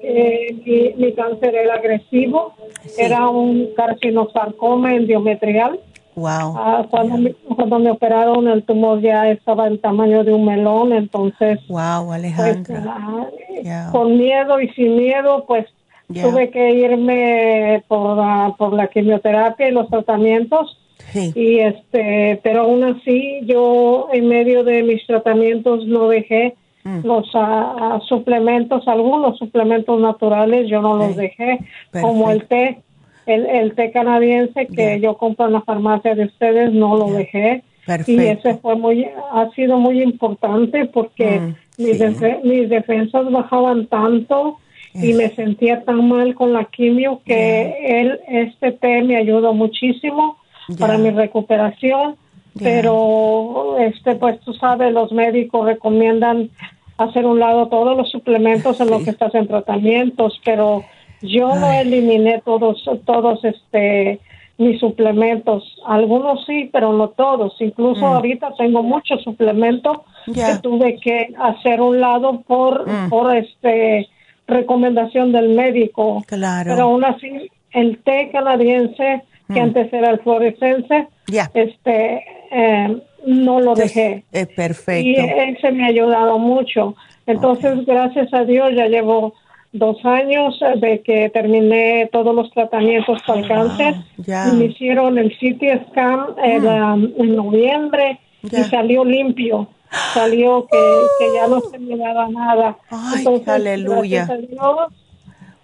[0.00, 2.54] que mi, cáncer era agresivo,
[2.96, 5.78] era un carcinosarcoma endiometrial.
[6.14, 6.54] Wow.
[6.56, 10.94] Ah, cuando, me, cuando me operaron el tumor ya estaba el tamaño de un melón,
[10.94, 11.58] entonces.
[11.68, 12.82] Wow, pues, Alejandra.
[12.88, 15.66] Ah, con miedo y sin miedo, pues
[16.08, 20.78] Tuve que irme por, la, por la quimioterapia y los tratamientos.
[21.14, 27.00] Y este, pero aún así yo en medio de mis tratamientos no dejé mm.
[27.04, 31.60] los uh, suplementos, algunos suplementos naturales yo no los dejé,
[32.00, 32.80] como el té,
[33.26, 37.62] el, el té canadiense que yo compro en la farmacia de ustedes, no lo dejé.
[38.06, 42.00] Y ese fue muy, ha sido muy importante porque mm, mis,
[42.42, 44.58] mis defensas bajaban tanto
[45.02, 50.38] y me sentía tan mal con la quimio que él, este té me ayudó muchísimo
[50.78, 52.16] para mi recuperación,
[52.58, 56.50] pero este pues tú sabes, los médicos recomiendan
[56.98, 60.84] hacer un lado todos los suplementos en los que estás en tratamientos, pero
[61.22, 64.20] yo no eliminé todos todos este
[64.58, 67.54] mis suplementos, algunos sí, pero no todos.
[67.60, 68.04] Incluso mm.
[68.14, 73.10] ahorita tengo muchos suplementos que tuve que hacer un lado por mm.
[73.10, 74.08] por este
[74.46, 76.22] recomendación del médico.
[76.26, 76.72] Claro.
[76.72, 79.64] Pero aún así, el té canadiense, que mm.
[79.64, 81.08] antes era el fluorescente,
[81.54, 84.24] este, eh, no lo dejé.
[84.32, 85.08] Es perfecto.
[85.08, 86.94] Y ese me ha ayudado mucho.
[87.26, 89.34] Entonces, gracias a Dios, ya llevo
[89.72, 93.94] dos años de que terminé todos los tratamientos para el cáncer.
[94.18, 97.20] Y me hicieron el CT scan mm.
[97.20, 99.68] en noviembre y salió limpio
[100.12, 102.76] salió que, que ya no se me daba nada.
[102.90, 104.26] Ay, aleluya.
[104.26, 104.92] Gracias a Dios,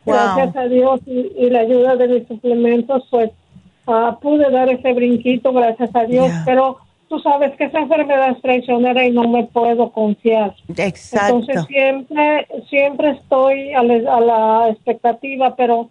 [0.05, 3.31] gracias a Dios y, la ayuda de mis suplementos, pues
[3.87, 8.41] uh, pude dar ese brinquito, gracias a Dios, pero tú sabes que esa enfermedad es
[8.41, 10.55] traicionera y no me puedo confiar.
[10.77, 11.41] Exacto.
[11.41, 15.91] Entonces siempre, siempre estoy a, la expectativa, pero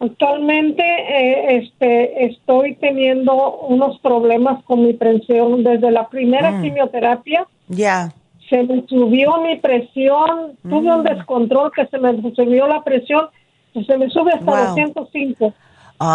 [0.00, 6.62] Actualmente eh, este, estoy teniendo unos problemas con mi presión desde la primera mm.
[6.62, 7.46] quimioterapia.
[7.68, 8.12] Ya.
[8.50, 11.04] Se me subió mi presión, tuve un mm.
[11.04, 13.28] descontrol que se me subió la presión,
[13.72, 15.54] se me sube hasta 205.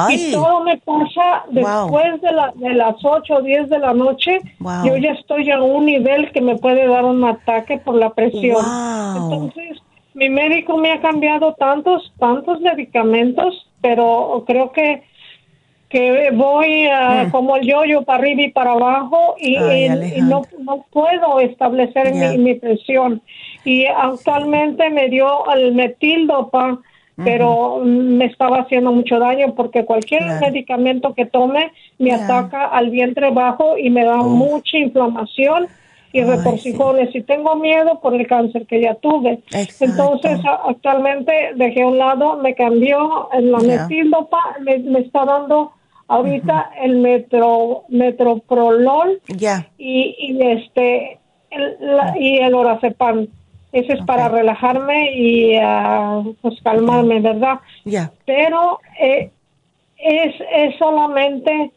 [0.10, 4.40] Y todo me pasa después de, la, de las 8 o 10 de la noche.
[4.86, 8.64] Yo ya estoy a un nivel que me puede dar un ataque por la presión.
[9.16, 9.82] Entonces,
[10.14, 15.04] mi médico me ha cambiado tantos, tantos medicamentos pero creo que
[15.90, 17.32] que voy mm.
[17.32, 19.58] como el yo-yo para arriba y para abajo y,
[20.22, 23.22] no, no, puedo establecer mi, mi, presión.
[23.66, 26.80] Y actualmente me dio el metildopa,
[27.22, 33.32] pero me estaba haciendo mucho daño porque cualquier medicamento que tome me ataca al vientre
[33.32, 35.68] bajo y me da mucha inflamación
[36.12, 37.14] y retorcijones.
[37.16, 39.40] y tengo miedo por el cáncer que ya tuve.
[39.52, 43.88] Entonces, actualmente dejé a un lado, me cambió en la yeah.
[44.60, 45.72] me, está dando
[46.08, 49.22] ahorita el metro metroprolol
[49.78, 51.20] y, y este
[51.52, 51.78] el,
[52.20, 53.28] y el oracepan.
[53.72, 57.60] Ese es para relajarme y uh, pues calmarme, ¿verdad?
[58.26, 59.30] Pero eh,
[59.98, 61.72] es, es solamente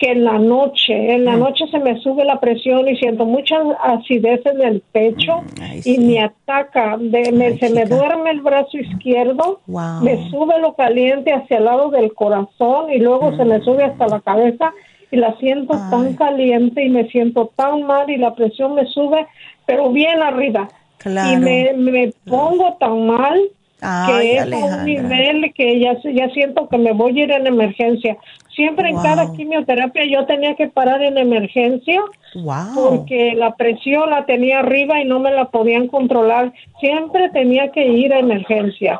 [0.00, 1.40] que en la noche, en la mm.
[1.40, 5.98] noche se me sube la presión y siento mucha acidez en el pecho mm, y
[5.98, 11.66] me ataca, me, se me duerme el brazo izquierdo, me sube lo caliente hacia el
[11.66, 13.62] lado del corazón y luego se me mm.
[13.62, 14.72] sube hasta la cabeza
[15.10, 19.26] y la siento tan caliente y me siento tan mal y la presión me sube,
[19.66, 20.68] pero bien arriba.
[21.04, 23.38] Y me, me pongo tan mal
[23.80, 28.16] que es un nivel que ya, ya siento que me voy a ir en emergencia.
[28.54, 32.02] Siempre en cada quimioterapia yo tenía que parar en emergencia
[32.74, 36.52] porque la presión la tenía arriba y no me la podían controlar.
[36.80, 38.98] Siempre tenía que ir a emergencia.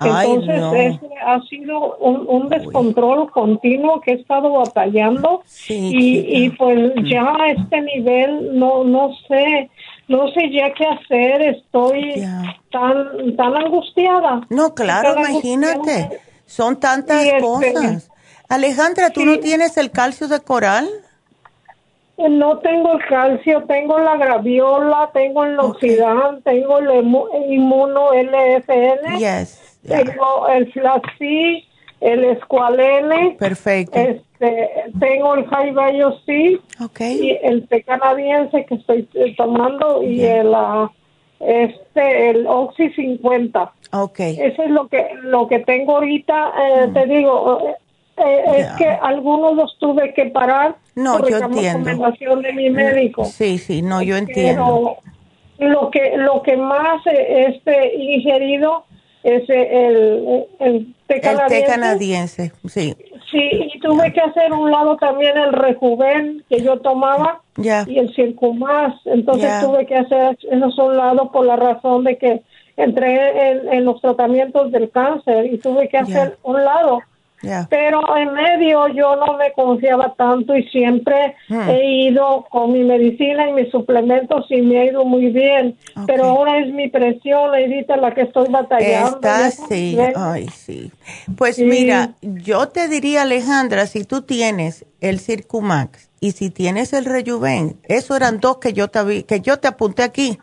[0.00, 7.50] Entonces ha sido un, descontrol continuo que he estado batallando y, y pues ya a
[7.50, 9.68] este nivel no no sé
[10.10, 12.26] no sé ya qué hacer, estoy
[12.72, 14.40] tan tan angustiada.
[14.50, 18.10] No, claro, imagínate, son tantas este, cosas.
[18.48, 20.88] Alejandra, ¿tú no tienes el calcio de coral?
[22.16, 27.06] Eh, no tengo el calcio, tengo la graviola, tengo el oxidante, tengo el
[27.48, 31.62] inmuno LFN, yes, tengo el flaxseed,
[32.00, 33.36] el escualene.
[33.38, 33.98] Perfecto.
[33.98, 36.58] Este, tengo el high value C
[36.98, 40.90] y el té canadiense que estoy eh, tomando y el ah,
[41.40, 43.72] este el Oxy 50.
[43.92, 44.38] Okay.
[44.40, 46.52] Eso es lo que lo que tengo ahorita.
[46.58, 46.92] Eh, mm.
[46.94, 47.76] Te digo,
[48.16, 50.76] eh, es que algunos los tuve que parar.
[50.94, 51.90] No, por yo entiendo.
[51.90, 53.24] recomendación de mi médico.
[53.24, 54.96] Sí, sí, no, yo entiendo.
[55.58, 58.84] lo que lo que más este ingerido
[59.22, 61.56] es el, el, té canadiense.
[61.56, 62.96] El té canadiense, sí.
[63.30, 68.12] Sí, y tuve que hacer un lado también el rejuven que yo tomaba y el
[68.14, 68.94] circumás.
[69.04, 72.42] Entonces tuve que hacer esos un lado por la razón de que
[72.76, 77.00] entré en, en los tratamientos del cáncer y tuve que hacer un lado.
[77.70, 81.70] Pero en medio yo no me confiaba tanto y siempre hmm.
[81.70, 85.76] he ido con mi medicina y mis suplementos y me ha ido muy bien.
[86.06, 89.16] Pero ahora es mi presión, Edita, la que estoy batallando.
[89.16, 90.92] Está, sí, ay, sí.
[91.36, 97.06] Pues mira, yo te diría, Alejandra, si tú tienes el Circumax y si tienes el
[97.06, 100.38] Rejuven, eso eran dos que yo te, que yo te apunté aquí.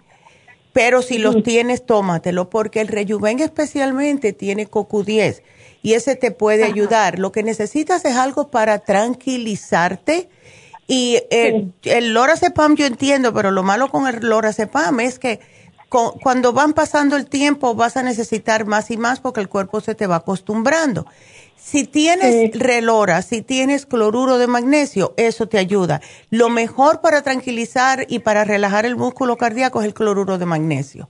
[0.73, 5.41] Pero si los tienes, tómatelo, porque el Rejuven especialmente tiene CoQ10
[5.87, 7.17] y ese te puede ayudar.
[7.17, 10.27] Lo que necesitas es algo para tranquilizarte.
[10.85, 15.39] Y el, el lorazepam yo entiendo, pero lo malo con el lorazepam es que
[15.87, 19.95] cuando van pasando el tiempo vas a necesitar más y más porque el cuerpo se
[19.95, 21.05] te va acostumbrando.
[21.55, 26.01] Si tienes relora, si tienes cloruro de magnesio, eso te ayuda.
[26.29, 31.07] Lo mejor para tranquilizar y para relajar el músculo cardíaco es el cloruro de magnesio.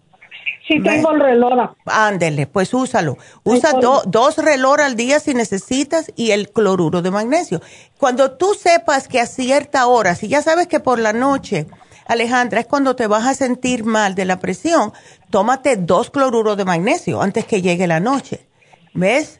[0.67, 1.75] Sí, tengo el relora.
[1.85, 3.17] Ándele, pues úsalo.
[3.43, 3.71] Usa
[4.05, 7.61] dos relora al día si necesitas y el cloruro de magnesio.
[7.97, 11.67] Cuando tú sepas que a cierta hora, si ya sabes que por la noche,
[12.05, 14.91] Alejandra, es cuando te vas a sentir mal de la presión,
[15.29, 18.45] tómate dos cloruros de magnesio antes que llegue la noche.
[18.93, 19.39] ¿Ves?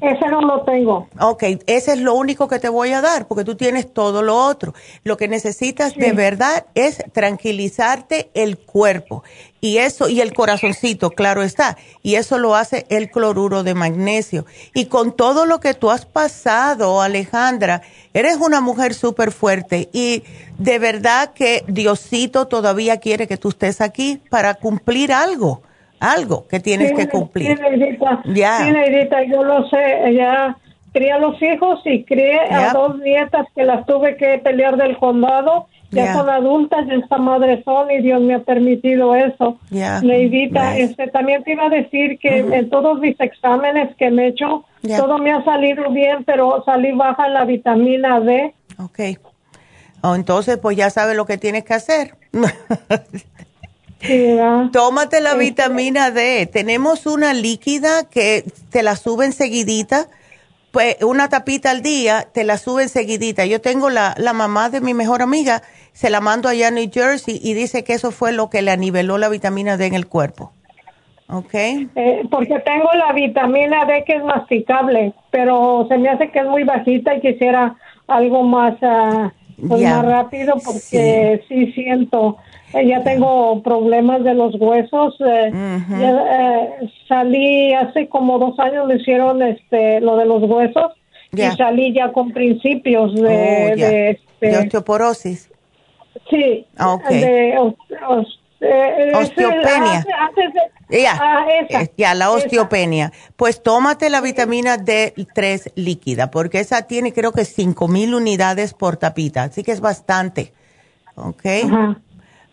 [0.00, 1.08] Ese no lo tengo.
[1.20, 4.36] Ok, ese es lo único que te voy a dar, porque tú tienes todo lo
[4.36, 4.72] otro.
[5.04, 9.22] Lo que necesitas de verdad es tranquilizarte el cuerpo.
[9.60, 11.76] Y eso, y el corazoncito, claro está.
[12.02, 14.46] Y eso lo hace el cloruro de magnesio.
[14.72, 17.82] Y con todo lo que tú has pasado, Alejandra,
[18.14, 19.90] eres una mujer súper fuerte.
[19.92, 20.22] Y
[20.56, 25.60] de verdad que Diosito todavía quiere que tú estés aquí para cumplir algo
[26.00, 27.56] algo que tienes que cumplir.
[27.56, 28.58] Sí, Neidita, ya.
[28.58, 28.72] Sí,
[29.30, 30.56] yo lo sé, ya
[30.92, 34.96] crié a los hijos y crié a dos nietas que las tuve que pelear del
[34.98, 35.66] condado.
[35.92, 39.58] Ya son adultas, ya esta madre son y Dios me ha permitido eso.
[39.70, 44.28] Neidita, este, también te iba a decir que en todos mis exámenes que me he
[44.28, 44.64] hecho,
[44.96, 48.54] todo me ha salido bien, pero salí baja en la vitamina D.
[48.78, 49.00] Ok.
[50.02, 52.14] Oh, entonces, pues ya sabes lo que tienes que hacer.
[54.72, 56.46] Tómate la vitamina D.
[56.46, 60.08] Tenemos una líquida que te la sube enseguidita,
[60.70, 63.44] pues una tapita al día, te la sube enseguidita.
[63.44, 66.88] Yo tengo la, la mamá de mi mejor amiga, se la mando allá a New
[66.92, 70.06] Jersey y dice que eso fue lo que le aniveló la vitamina D en el
[70.06, 70.52] cuerpo.
[71.28, 71.54] ¿Ok?
[71.54, 76.46] Eh, porque tengo la vitamina D que es masticable, pero se me hace que es
[76.46, 77.76] muy bajita y quisiera
[78.08, 82.38] algo más, uh, más rápido porque sí siento
[82.72, 85.14] ya tengo problemas de los huesos.
[85.20, 90.92] Eh, eh, salí hace como dos años, me hicieron este, lo de los huesos
[91.32, 95.50] y salí ya con principios de, oh, este, osteoporosis.
[96.28, 97.56] Sí, ah, de
[99.14, 100.04] osteopenia.
[101.96, 103.12] ya, la osteopenia.
[103.36, 109.44] Pues tómate la vitamina D3 líquida, porque esa tiene creo que 5000 unidades por tapita,
[109.44, 110.52] así que es bastante.
[111.16, 111.44] ¿Ok?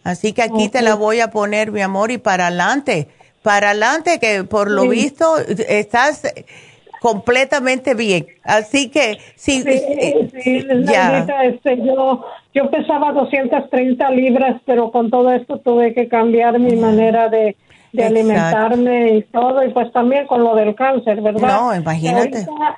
[0.08, 3.10] Así que aquí te la voy a poner, mi amor, y para adelante.
[3.44, 6.24] Para adelante, que por lo visto estás
[7.02, 8.28] completamente bien.
[8.42, 11.26] Así que sí, sí, sí ya.
[11.44, 17.28] Este, yo, yo pesaba 230 libras, pero con todo esto tuve que cambiar mi manera
[17.28, 17.58] de,
[18.02, 21.50] alimentarme y todo, y pues también con lo del cáncer, ¿verdad?
[21.50, 22.78] No, imagínate ahorita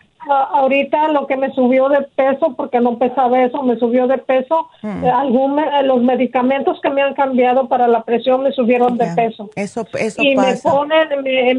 [1.14, 5.04] lo que me subió de peso, porque no pesaba eso, me subió de peso, hmm.
[5.04, 9.08] eh, algún, eh, los medicamentos que me han cambiado para la presión me subieron de
[9.16, 9.50] peso.
[9.56, 11.10] Eso, eso y me ponen,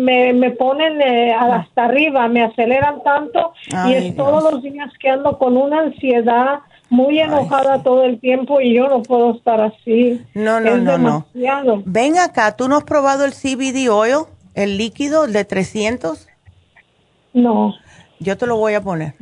[0.05, 3.53] me, me, ponen eh, hasta arriba, me aceleran tanto
[3.89, 8.61] y es todos los días que ando con una ansiedad muy enojada todo el tiempo
[8.61, 10.21] y yo no puedo estar así.
[10.35, 11.27] No, no, no, no.
[11.87, 16.27] Ven acá, ¿tú no has probado el CBD oil, el líquido de 300?
[17.33, 17.75] No.
[18.21, 19.15] Yo te lo voy a poner.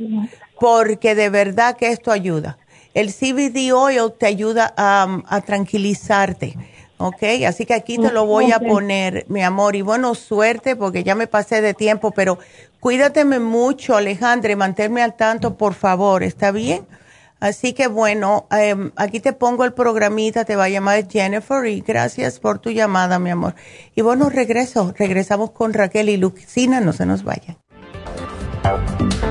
[0.59, 2.57] Porque de verdad que esto ayuda.
[2.93, 6.55] El CBD oil te ayuda a, tranquilizarte.
[6.97, 7.23] ¿ok?
[7.47, 9.75] Así que aquí te lo voy a poner, mi amor.
[9.75, 12.37] Y bueno, suerte porque ya me pasé de tiempo, pero
[12.81, 16.85] cuídateme mucho, Alejandra, y manténme al tanto, por favor, ¿está bien?
[17.39, 21.79] Así que bueno, em, aquí te pongo el programita, te va a llamar Jennifer y
[21.79, 23.55] gracias por tu llamada, mi amor.
[23.95, 27.57] Y bueno, regreso, regresamos con Raquel y Lucina, no se nos vayan.
[28.77, 29.28] Thank you.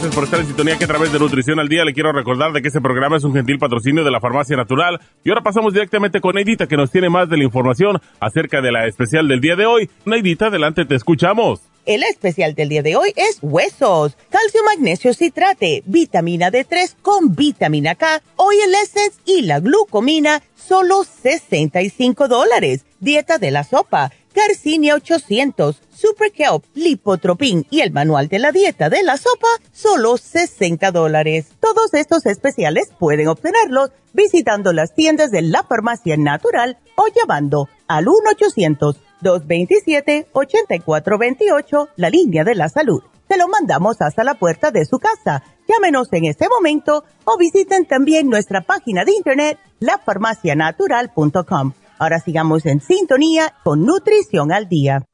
[0.00, 2.54] Gracias por estar en sintonía que a través de Nutrición al Día le quiero recordar
[2.54, 4.98] de que este programa es un gentil patrocinio de la Farmacia Natural.
[5.22, 8.72] Y ahora pasamos directamente con Neidita que nos tiene más de la información acerca de
[8.72, 9.90] la especial del día de hoy.
[10.06, 11.60] Neidita, adelante, te escuchamos.
[11.84, 17.94] El especial del día de hoy es huesos, calcio, magnesio, citrate, vitamina D3 con vitamina
[17.94, 22.86] K, oil essence y la glucomina, solo 65 dólares.
[23.00, 28.88] Dieta de la sopa, Garcinia 800, Super Kelp, Lipotropin y el manual de la dieta
[28.88, 31.48] de la sopa, solo 60 dólares.
[31.60, 38.08] Todos estos especiales pueden obtenerlos visitando las tiendas de la farmacia natural o llamando al
[38.08, 43.02] 1 800 227-8428, la línea de la salud.
[43.28, 45.42] Se lo mandamos hasta la puerta de su casa.
[45.68, 51.72] Llámenos en este momento o visiten también nuestra página de internet, lafarmacianatural.com.
[52.00, 55.04] Ahora sigamos en sintonía con Nutrición al Día.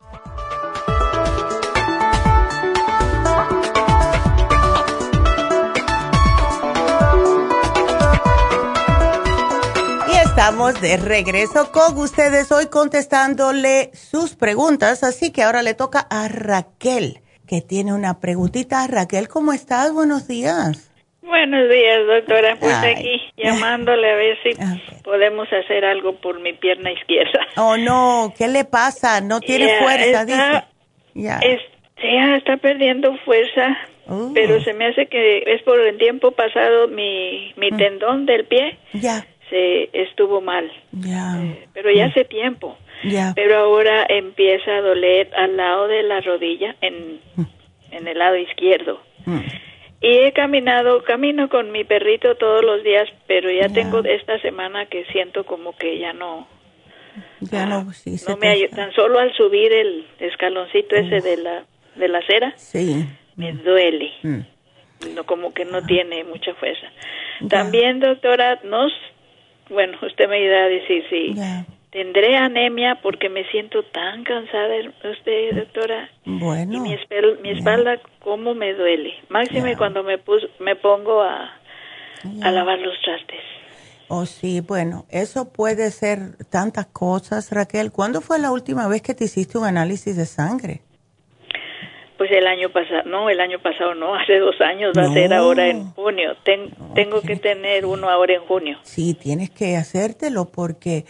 [10.25, 16.29] estamos de regreso con ustedes hoy contestándole sus preguntas, así que ahora le toca a
[16.29, 18.87] Raquel, que tiene una preguntita.
[18.87, 19.93] Raquel, ¿cómo estás?
[19.93, 20.86] Buenos días.
[21.27, 22.57] Buenos días, doctora.
[22.61, 24.51] Pues aquí llamándole a ver si
[25.03, 27.41] podemos hacer algo por mi pierna izquierda.
[27.57, 29.21] Oh, no, ¿qué le pasa?
[29.21, 30.69] No tiene fuerza, está,
[31.15, 31.41] Ya.
[32.37, 33.77] está perdiendo fuerza,
[34.09, 34.31] oh.
[34.35, 37.77] pero se me hace que es por el tiempo pasado mi, mi mm.
[37.77, 38.79] tendón del pie.
[39.51, 40.71] Se estuvo mal.
[41.05, 42.77] Eh, pero ya hace tiempo.
[43.35, 47.21] Pero ahora empieza a doler al lado de la rodilla, en,
[47.91, 49.01] en el lado izquierdo.
[50.01, 54.87] Y he caminado, camino con mi perrito todos los días, pero ya tengo esta semana
[54.87, 56.47] que siento como que ya no.
[57.41, 62.19] Ya no, no me tan solo al subir el escaloncito ese de la de la
[62.19, 63.07] acera, sí.
[63.37, 64.11] me duele.
[64.23, 64.41] Mm.
[65.15, 66.87] No, como que no tiene mucha fuerza.
[67.49, 68.93] También, doctora, nos
[69.69, 71.35] bueno, usted me irá a decir si
[71.97, 74.75] tendré anemia porque me siento tan cansada,
[75.11, 76.11] usted, doctora.
[76.27, 76.75] Bueno.
[76.75, 79.15] Y mi, espalda, cómo me duele.
[79.31, 80.19] Máxime cuando me,
[80.59, 81.59] me pongo a,
[82.43, 83.41] a lavar los trastes.
[84.09, 87.91] Oh, sí, bueno, eso puede ser tantas cosas, Raquel.
[87.91, 90.83] ¿Cuándo fue la última vez que te hiciste un análisis de sangre?
[92.19, 95.33] Pues el año pasado, no, el año pasado no, hace dos años, va a ser
[95.33, 96.37] ahora en junio.
[96.45, 98.79] Tengo que tener uno ahora en junio.
[98.83, 101.07] Sí, tienes que hacértelo porque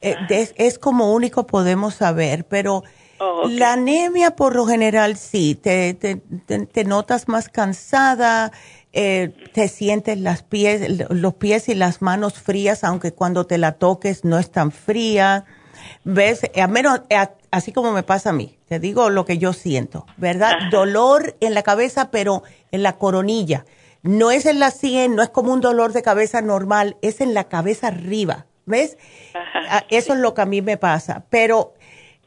[0.00, 2.82] eh, es, como único podemos saber, pero
[3.18, 8.50] oh, la anemia por lo general sí, te, te, notas más cansada,
[8.92, 13.72] eh, te sientes las pies, los pies y las manos frías, aunque cuando te la
[13.72, 15.44] toques no es tan fría.
[16.04, 16.42] ¿Ves?
[16.60, 17.02] A menos,
[17.50, 20.54] así como me pasa a mí, te digo lo que yo siento, ¿verdad?
[20.70, 23.66] Dolor en la cabeza, pero en la coronilla.
[24.02, 27.34] No es en la sien, no es como un dolor de cabeza normal, es en
[27.34, 28.96] la cabeza arriba, ¿ves?
[29.34, 31.24] Ah, eso es lo que a mí me pasa.
[31.28, 31.74] Pero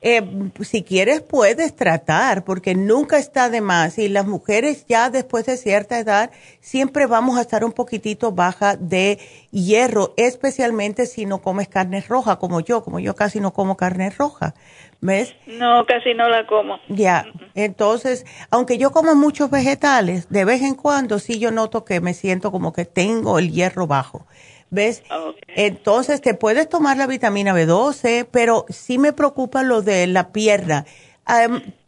[0.05, 0.21] eh,
[0.59, 3.97] si quieres puedes tratar, porque nunca está de más.
[3.97, 6.29] Y las mujeres ya después de cierta edad
[6.59, 9.17] siempre vamos a estar un poquitito baja de
[9.51, 14.09] hierro, especialmente si no comes carne roja, como yo, como yo casi no como carne
[14.09, 14.53] roja.
[14.99, 15.35] ¿Ves?
[15.47, 16.79] No, casi no la como.
[16.89, 17.25] Ya,
[17.55, 22.13] entonces, aunque yo como muchos vegetales, de vez en cuando sí yo noto que me
[22.13, 24.25] siento como que tengo el hierro bajo.
[24.73, 25.03] ¿Ves?
[25.49, 30.85] Entonces te puedes tomar la vitamina B12, pero sí me preocupa lo de la pierna.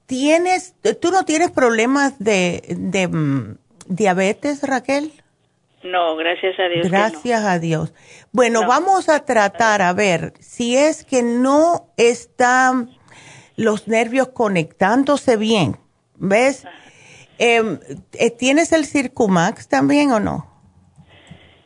[0.06, 3.58] ¿Tienes, tú no tienes problemas de, de mm,
[3.88, 5.12] diabetes, Raquel?
[5.82, 6.88] No, gracias a Dios.
[6.88, 7.92] Gracias a Dios.
[8.32, 12.92] Bueno, vamos a tratar a ver si es que no están
[13.56, 15.78] los nervios conectándose bien.
[16.18, 16.66] ¿Ves?
[17.40, 17.80] Em,
[18.14, 20.55] eh, ¿Tienes el Circumax también o no?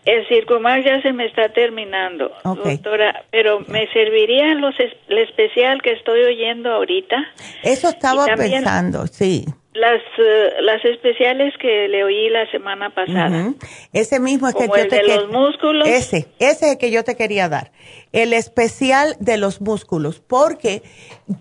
[0.06, 5.92] El Circumax ya se me está terminando, doctora, pero me serviría los el especial que
[5.92, 7.18] estoy oyendo ahorita.
[7.64, 9.46] Eso estaba pensando, sí.
[9.74, 13.54] Las, eh, las especiales que le oí la semana pasada.
[13.94, 15.88] Ese mismo es que yo te de los músculos.
[15.88, 17.72] Ese, ese es el que yo te quería dar.
[18.12, 20.82] El especial de los músculos, porque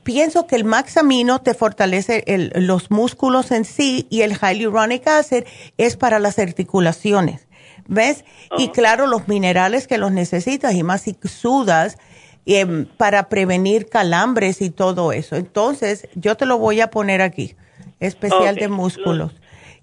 [0.03, 2.23] pienso que el Maxamino te fortalece
[2.55, 5.45] los músculos en sí y el Hyaluronic Acid
[5.79, 7.48] es para las articulaciones.
[7.89, 8.25] ¿Ves?
[8.59, 8.73] Y oh.
[8.73, 11.99] claro, los minerales que los necesitas y más si sudas
[12.47, 15.37] em, para prevenir calambres y todo eso.
[15.37, 17.57] Entonces, yo te lo voy a poner aquí.
[17.99, 19.33] Especial de músculos.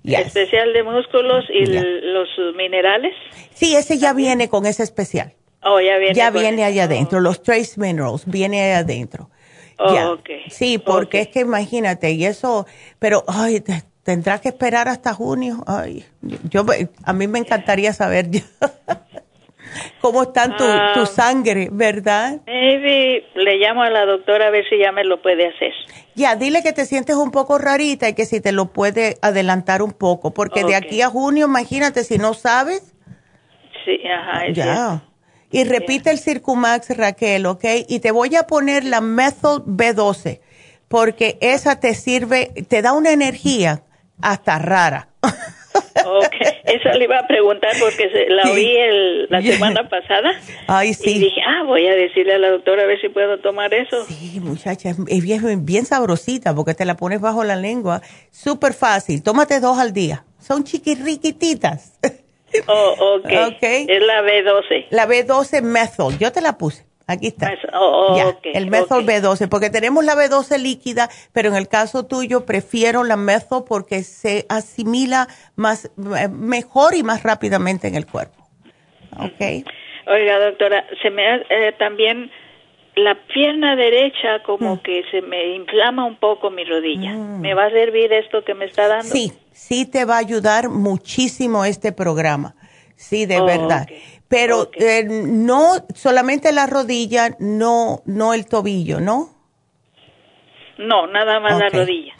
[0.04, 3.14] Especial de músculos y los minerales.
[3.54, 5.34] Sí, ese ya viene con ese especial.
[5.64, 6.14] Oh, ya viene.
[6.14, 7.20] Ya viene allá adentro.
[7.20, 9.30] Los trace minerals viene allá adentro.
[9.78, 10.18] Oh,
[10.50, 12.66] Sí, porque es que imagínate, y eso,
[12.98, 13.62] pero, ay,
[14.06, 15.64] tendrás que esperar hasta junio.
[15.66, 16.64] Ay, yo,
[17.04, 18.28] a mí me encantaría saber
[20.00, 21.06] cómo está tu, tu, ah.
[21.08, 22.40] sangre, ¿verdad?
[22.46, 25.74] Maybe le llamo a la doctora a ver si ya me lo puede hacer.
[26.14, 29.82] Ya, dile que te sientes un poco rarita y que si te lo puede adelantar
[29.82, 32.94] un poco, porque de aquí a junio, imagínate, si no sabes.
[33.86, 34.52] Sí, ajá.
[34.54, 35.04] Ya.
[35.52, 37.66] Y repite el Circumax, Raquel, ¿ok?
[37.88, 40.42] Y te voy a poner la Methyl B12,
[40.88, 43.82] porque esa te sirve, te da una energía
[44.22, 45.10] hasta rara.
[46.06, 46.36] Ok,
[46.66, 48.78] eso le iba a preguntar porque la oí
[49.30, 50.32] la semana pasada.
[50.68, 51.16] Ay, sí.
[51.16, 54.06] Y dije, ah, voy a decirle a la doctora a ver si puedo tomar eso.
[54.06, 58.02] Sí, muchacha, es bien, bien sabrosita porque te la pones bajo la lengua.
[58.32, 59.24] Súper fácil.
[59.24, 60.26] Tómate dos al día.
[60.40, 62.00] Son chiquirriquititas.
[62.68, 63.26] Oh, ok.
[63.56, 63.86] okay.
[63.90, 64.86] Es la B12.
[64.92, 66.18] La B12 methyl.
[66.20, 66.86] Yo te la puse.
[67.08, 67.54] Aquí está.
[67.74, 72.46] Oh, oh, el methyl B12, porque tenemos la B12 líquida, pero en el caso tuyo
[72.46, 75.92] prefiero la methyl porque se asimila más
[76.32, 78.48] mejor y más rápidamente en el cuerpo.
[79.20, 79.68] ¿Ok?
[80.08, 82.32] Oiga, doctora, se me eh, también
[82.96, 84.80] la pierna derecha como mm.
[84.80, 87.12] que se me inflama un poco mi rodilla.
[87.14, 87.42] Mm.
[87.42, 89.06] ¿Me va a servir esto que me está dando?
[89.06, 92.56] Sí, sí te va a ayudar muchísimo este programa.
[92.96, 93.88] Sí, de verdad
[94.36, 99.30] pero eh, no solamente la rodilla, no, no el tobillo, ¿no?
[100.78, 102.14] No, nada más la rodilla.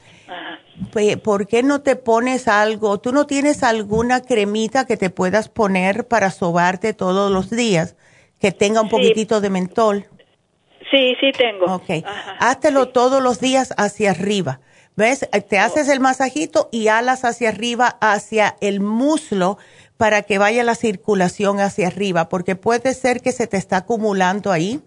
[1.22, 3.02] ¿Por qué no te pones algo?
[3.02, 7.98] ¿Tú no tienes alguna cremita que te puedas poner para sobarte todos los días
[8.40, 10.06] que tenga un poquitito de mentol?
[10.90, 11.66] Sí, sí tengo.
[11.66, 12.06] Ok.
[12.40, 14.62] Háztelo todos los días hacia arriba.
[14.96, 15.28] ¿Ves?
[15.50, 19.58] Te haces el masajito y alas hacia arriba, hacia el muslo
[19.98, 24.52] para que vaya la circulación hacia arriba, porque puede ser que se te está acumulando
[24.52, 24.82] ahí.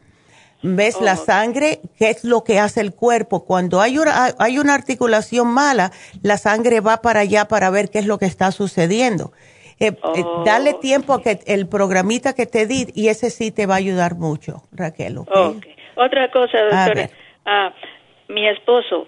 [0.60, 1.80] ¿Ves la sangre?
[1.96, 3.44] ¿Qué es lo que hace el cuerpo?
[3.44, 5.92] Cuando hay una, hay una articulación mala,
[6.22, 9.30] la sangre va para allá para ver qué es lo que está sucediendo.
[9.78, 10.80] Eh, eh, dale oh.
[10.80, 14.16] tiempo a que el programita que te di y ese sí te va a ayudar
[14.16, 15.18] mucho, Raquel.
[15.18, 17.08] Otra cosa, doctora.
[17.46, 17.72] Ah,
[18.26, 19.06] mi esposo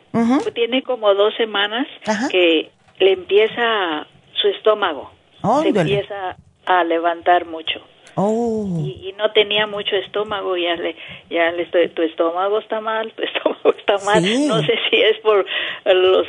[0.55, 1.89] tiene como dos semanas
[2.31, 2.71] que
[3.01, 4.07] le empieza
[4.41, 5.11] su estómago
[5.43, 6.37] se empieza
[6.67, 7.81] a levantar mucho.
[8.15, 8.67] Oh.
[8.85, 10.97] Y, no tenía mucho estómago, ya le,
[11.29, 14.23] ya le estoy, tu estómago está mal, tu estómago está mal.
[14.49, 15.45] No sé si es por
[15.85, 16.27] los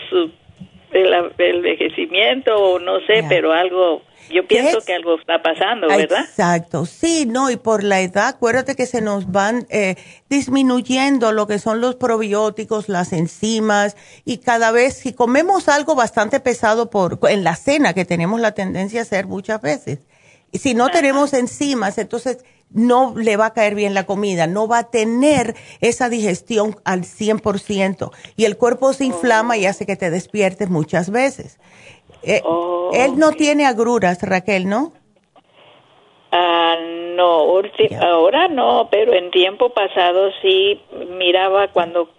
[0.94, 6.22] el, envejecimiento o no sé, pero algo yo pienso que algo está pasando, ¿verdad?
[6.22, 9.96] Exacto, sí, no, y por la edad, acuérdate que se nos van eh,
[10.30, 16.39] disminuyendo lo que son los probióticos, las enzimas, y cada vez, si comemos algo bastante
[16.39, 20.00] pesado por en la cena, que tenemos la tendencia a hacer muchas veces,
[20.52, 24.67] y si no tenemos enzimas, entonces no le va a caer bien la comida, no
[24.67, 29.95] va a tener esa digestión al 100%, y el cuerpo se inflama y hace que
[29.95, 31.59] te despiertes muchas veces.
[32.24, 34.93] Eh, oh, él no tiene agruras, Raquel, ¿no?
[36.32, 36.76] Ah,
[37.15, 37.61] no,
[38.01, 40.82] ahora no, pero en tiempo pasado sí
[41.17, 42.09] miraba cuando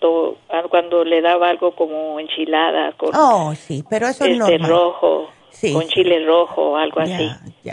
[0.69, 5.29] cuando le daba algo como enchilada con oh, sí, pero eso es este rojo
[5.73, 7.31] con chile rojo o algo así.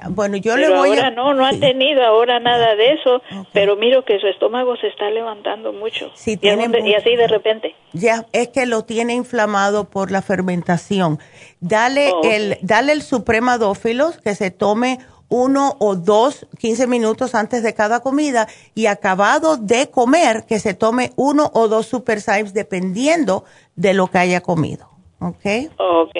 [0.09, 3.21] Bueno, yo le voy ahora no, no ha tenido ahora nada de eso,
[3.53, 6.11] pero miro que su estómago se está levantando mucho.
[6.13, 7.75] Sí, y, así de repente.
[7.93, 11.19] Ya, es que lo tiene inflamado por la fermentación.
[11.59, 14.99] Dale oh, el dale el supremadófilos que se tome
[15.30, 20.73] uno o dos, 15 minutos antes de cada comida y acabado de comer que se
[20.73, 22.19] tome uno o dos super
[22.51, 24.89] dependiendo de lo que haya comido.
[25.20, 25.45] ¿Ok?
[25.78, 26.15] Ok.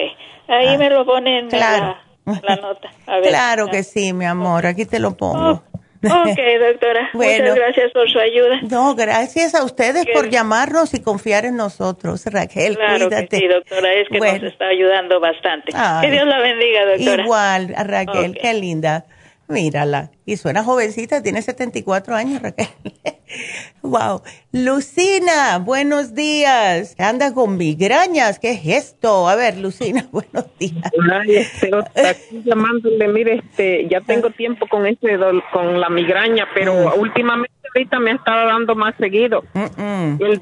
[0.48, 1.96] Ahí ah, me lo ponen claro.
[2.26, 2.90] la, nota.
[3.22, 4.66] claro que sí, mi amor.
[4.66, 5.62] Aquí te lo pongo.
[6.02, 7.10] Oh, ok, doctora.
[7.14, 8.60] Muchas gracias por su ayuda.
[8.70, 12.76] No, gracias a ustedes por llamarnos y confiar en nosotros, Raquel.
[12.76, 13.28] Claro cuídate.
[13.28, 15.72] Que sí, doctora, es que nos está ayudando bastante.
[16.00, 17.22] que Dios la bendiga, doctora.
[17.22, 19.04] Igual, Raquel, qué linda.
[19.48, 20.10] Mírala.
[20.24, 22.68] Y suena jovencita, tiene 74 años, Raquel.
[23.82, 24.22] wow.
[24.52, 26.96] Lucina, buenos días.
[26.98, 28.38] Anda con migrañas.
[28.38, 29.28] ¿Qué es esto?
[29.28, 30.92] A ver, Lucina, buenos días.
[31.12, 31.46] Ay,
[32.04, 34.34] aquí llamándole, mire, este, ya tengo ah.
[34.36, 35.18] tiempo con este
[35.52, 37.00] con la migraña, pero mm.
[37.00, 39.44] últimamente ahorita me ha estado dando más seguido.
[39.54, 40.40] El,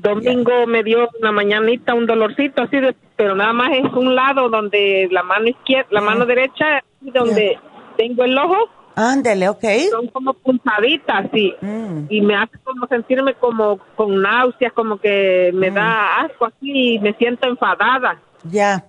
[0.00, 4.50] domingo me dio una mañanita un dolorcito así de, pero nada más es un lado
[4.50, 6.28] donde la mano izquierda, la mano mm.
[6.28, 7.58] derecha, donde
[7.96, 8.68] tengo el ojo.
[8.96, 9.64] Ándele, ok.
[9.90, 11.54] Son como puntaditas, sí.
[11.60, 12.06] Mm.
[12.08, 16.24] Y me hace como sentirme como con náuseas, como que me da mm.
[16.26, 18.20] asco así y me siento enfadada.
[18.44, 18.84] Ya.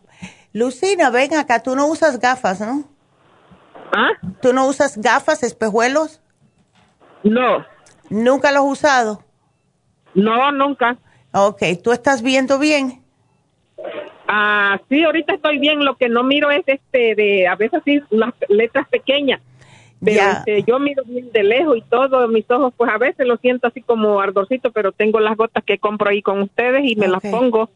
[0.53, 2.83] Lucina, ven acá, tú no usas gafas, ¿no?
[3.91, 4.11] ¿Ah?
[4.41, 6.21] ¿Tú no usas gafas, espejuelos?
[7.23, 7.65] No.
[8.09, 9.23] ¿Nunca los has usado?
[10.13, 10.97] No, nunca.
[11.33, 13.03] Ok, ¿tú estás viendo bien?
[14.27, 15.83] Ah, sí, ahorita estoy bien.
[15.83, 19.41] Lo que no miro es este de a veces sí las letras pequeñas.
[20.05, 23.37] Pero este, yo miro bien de lejos y todo, mis ojos, pues a veces lo
[23.37, 27.07] siento así como ardorcito, pero tengo las gotas que compro ahí con ustedes y me
[27.07, 27.69] las pongo.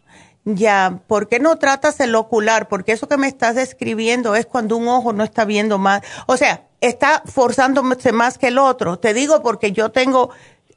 [0.45, 2.69] Ya, ¿por qué no tratas el ocular?
[2.69, 6.01] Porque eso que me estás describiendo es cuando un ojo no está viendo más.
[6.27, 8.97] O sea, está forzándose más que el otro.
[8.97, 10.32] Te digo porque yo tengo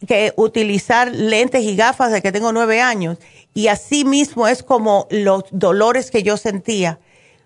[0.06, 3.18] que utilizar lentes y gafas de que tengo nueve años
[3.54, 6.98] y así mismo es como los dolores que yo sentía.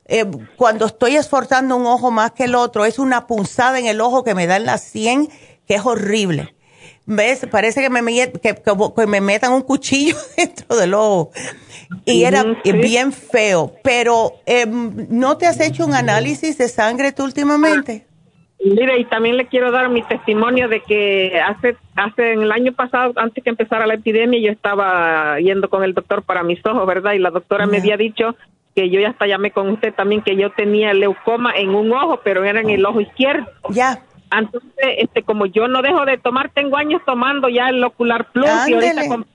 [0.08, 0.24] Eh,
[0.56, 4.22] cuando estoy esforzando un ojo más que el otro, es una punzada en el ojo
[4.22, 5.28] que me da en la sien,
[5.66, 6.54] que es horrible.
[7.06, 7.46] ¿Ves?
[7.50, 8.02] Parece que me,
[8.40, 11.30] que, me metan un cuchillo dentro del ojo.
[12.04, 13.72] Y era bien feo.
[13.82, 18.06] Pero, em, ¿no te has hecho un análisis de sangre tú últimamente?
[18.64, 22.72] Mire, y también le quiero dar mi testimonio de que hace, hace en el año
[22.72, 26.86] pasado, antes que empezara la epidemia, yo estaba yendo con el doctor para mis ojos,
[26.86, 27.12] ¿verdad?
[27.12, 28.34] Y la doctora me había dicho
[28.76, 32.20] que yo ya hasta llamé con usted también que yo tenía leucoma en un ojo,
[32.22, 33.46] pero era en el ojo izquierdo.
[33.70, 34.02] Ya.
[34.30, 38.46] Entonces, este, como yo no dejo de tomar, tengo años tomando ya el Ocular Plus
[38.68, 39.26] y ahorita con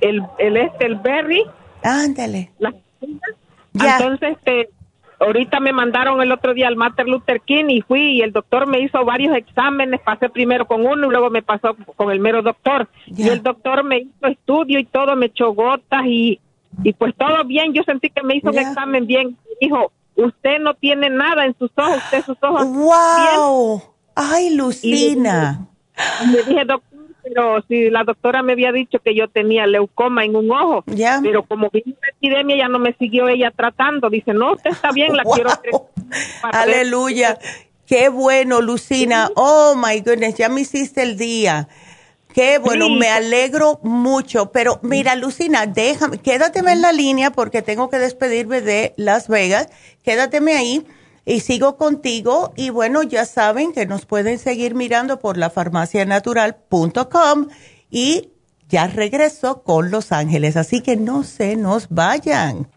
[0.00, 1.44] el, el este, el Berry.
[1.82, 2.50] Ándale.
[3.74, 4.70] Entonces, este,
[5.18, 8.66] Ahorita me mandaron el otro día al Martin Luther King y fui y el doctor
[8.66, 12.42] me hizo varios exámenes, pasé primero con uno y luego me pasó con el mero
[12.42, 12.86] doctor.
[13.06, 16.38] Y el doctor me hizo estudio y todo, me echó gotas y,
[16.82, 19.36] y pues todo bien, yo sentí que me hizo un examen bien.
[19.60, 22.66] Dijo, usted no tiene nada en sus ojos, usted sus ojos.
[22.66, 23.82] ¡Wow!
[24.14, 25.66] ¡Ay, Lucina!
[26.22, 30.24] Y me dije, doctor, pero si la doctora me había dicho que yo tenía leucoma
[30.24, 30.84] en un ojo,
[31.22, 34.08] pero como vino la epidemia ya no me siguió ella tratando.
[34.08, 35.50] Dice, no, usted está bien, la quiero.
[36.42, 37.38] Aleluya.
[37.86, 39.30] Qué bueno, Lucina.
[39.34, 41.68] Oh, my goodness, ya me hiciste el día.
[42.36, 44.52] Qué bueno, me alegro mucho.
[44.52, 49.68] Pero mira, Lucina, déjame, quédateme en la línea porque tengo que despedirme de Las Vegas.
[50.02, 50.86] Quédateme ahí
[51.24, 57.46] y sigo contigo y bueno, ya saben que nos pueden seguir mirando por la farmacianatural.com
[57.88, 58.28] y
[58.68, 62.68] ya regreso con Los Ángeles, así que no se nos vayan.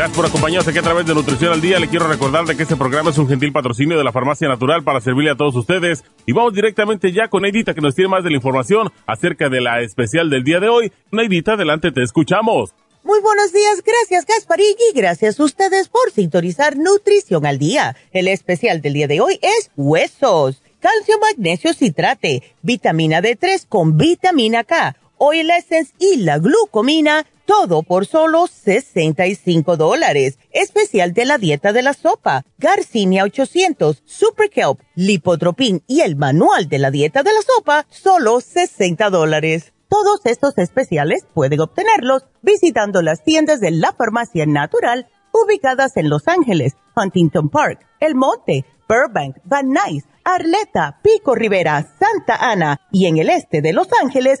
[0.00, 1.78] Gracias por acompañarnos aquí a través de Nutrición al Día.
[1.78, 4.82] Le quiero recordar de que este programa es un gentil patrocinio de la Farmacia Natural
[4.82, 6.04] para servirle a todos ustedes.
[6.24, 9.60] Y vamos directamente ya con Neidita que nos tiene más de la información acerca de
[9.60, 10.90] la especial del día de hoy.
[11.12, 12.72] Neidita, adelante, te escuchamos.
[13.04, 17.94] Muy buenos días, gracias Gasparín y gracias a ustedes por sintonizar Nutrición al Día.
[18.12, 24.64] El especial del día de hoy es huesos, calcio, magnesio, citrate, vitamina D3 con vitamina
[24.64, 30.38] K, oil essence y la glucomina todo por solo 65 dólares.
[30.52, 36.68] Especial de la dieta de la sopa, Garcinia 800, Super Kelp, Lipotropin y el manual
[36.68, 39.72] de la dieta de la sopa, solo 60 dólares.
[39.88, 46.28] Todos estos especiales pueden obtenerlos visitando las tiendas de la farmacia natural ubicadas en Los
[46.28, 53.18] Ángeles, Huntington Park, El Monte, Burbank, Van Nuys, Arleta, Pico Rivera, Santa Ana y en
[53.18, 54.40] el este de Los Ángeles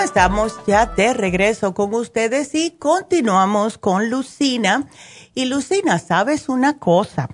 [0.00, 4.88] Bueno, estamos ya de regreso con ustedes y continuamos con Lucina.
[5.34, 7.28] Y Lucina, ¿sabes una cosa?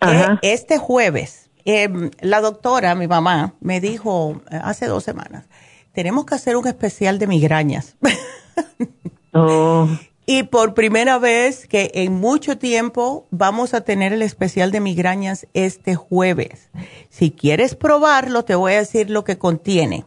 [0.00, 5.44] Eh, este jueves, em, la doctora, mi mamá, me dijo eh, hace dos semanas,
[5.92, 7.94] tenemos que hacer un especial de migrañas.
[9.32, 9.88] oh.
[10.26, 15.46] Y por primera vez que en mucho tiempo vamos a tener el especial de migrañas
[15.54, 16.68] este jueves.
[17.10, 20.04] Si quieres probarlo, te voy a decir lo que contiene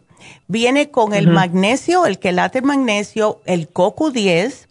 [0.47, 4.67] Viene con el magnesio, el quelate magnesio, el CoQ10,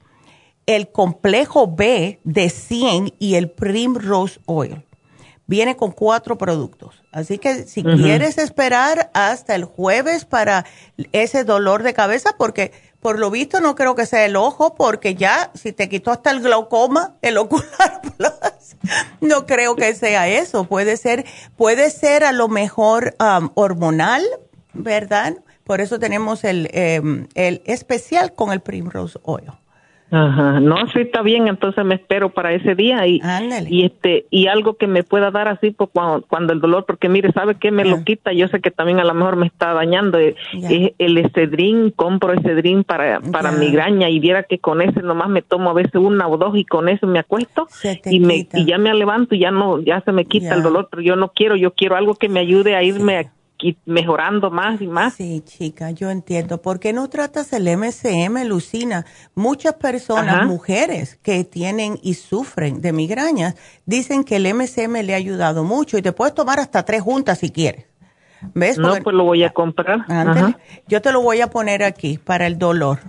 [0.67, 4.85] el complejo B de 100 y el Primrose Oil.
[5.47, 7.03] Viene con cuatro productos.
[7.11, 10.67] Así que si quieres esperar hasta el jueves para
[11.13, 15.15] ese dolor de cabeza, porque por lo visto no creo que sea el ojo, porque
[15.15, 18.77] ya si te quitó hasta el glaucoma, el ocular plus,
[19.23, 20.65] no creo que sea eso.
[20.65, 21.25] Puede ser,
[21.57, 24.23] puede ser a lo mejor um, hormonal,
[24.75, 25.39] ¿verdad?
[25.69, 29.51] Por eso tenemos el, em, el especial con el Primrose Oil.
[30.11, 33.21] Ajá, no, sí está bien, entonces me espero para ese día y,
[33.69, 37.11] y este y algo que me pueda dar así pues, cuando, cuando el dolor, porque
[37.11, 39.75] mire, sabe que me lo quita, yo sé que también a lo mejor me está
[39.75, 45.03] dañando eh, es el estedrín, compro estedrín para para migraña y viera que con ese
[45.03, 47.69] nomás me tomo a veces una o dos y con eso me acuesto
[48.07, 50.89] y me y ya me levanto y ya no ya se me quita el dolor,
[50.91, 53.31] pero yo no quiero, yo quiero algo que me ayude a irme
[53.87, 55.15] mejorando más y más.
[55.15, 56.63] Sí, chica, yo entiendo.
[56.63, 59.05] ¿Por qué no tratas el MCM, Lucina?
[59.35, 63.57] Muchas personas, mujeres que tienen y sufren de migrañas,
[63.87, 67.39] dicen que el MCM le ha ayudado mucho y te puedes tomar hasta tres juntas
[67.39, 67.87] si quieres.
[68.55, 68.79] ¿Ves?
[68.79, 70.05] No, pues lo voy a comprar.
[70.87, 73.01] Yo te lo voy a poner aquí para el dolor.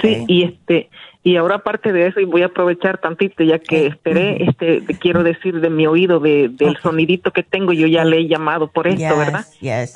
[0.00, 0.90] Sí, y este
[1.24, 4.94] y ahora aparte de eso y voy a aprovechar tantito ya que esperé, este te
[4.98, 8.68] quiero decir de mi oído de, del sonidito que tengo, yo ya le he llamado
[8.68, 9.44] por esto, ¿verdad?
[9.60, 9.94] Yes.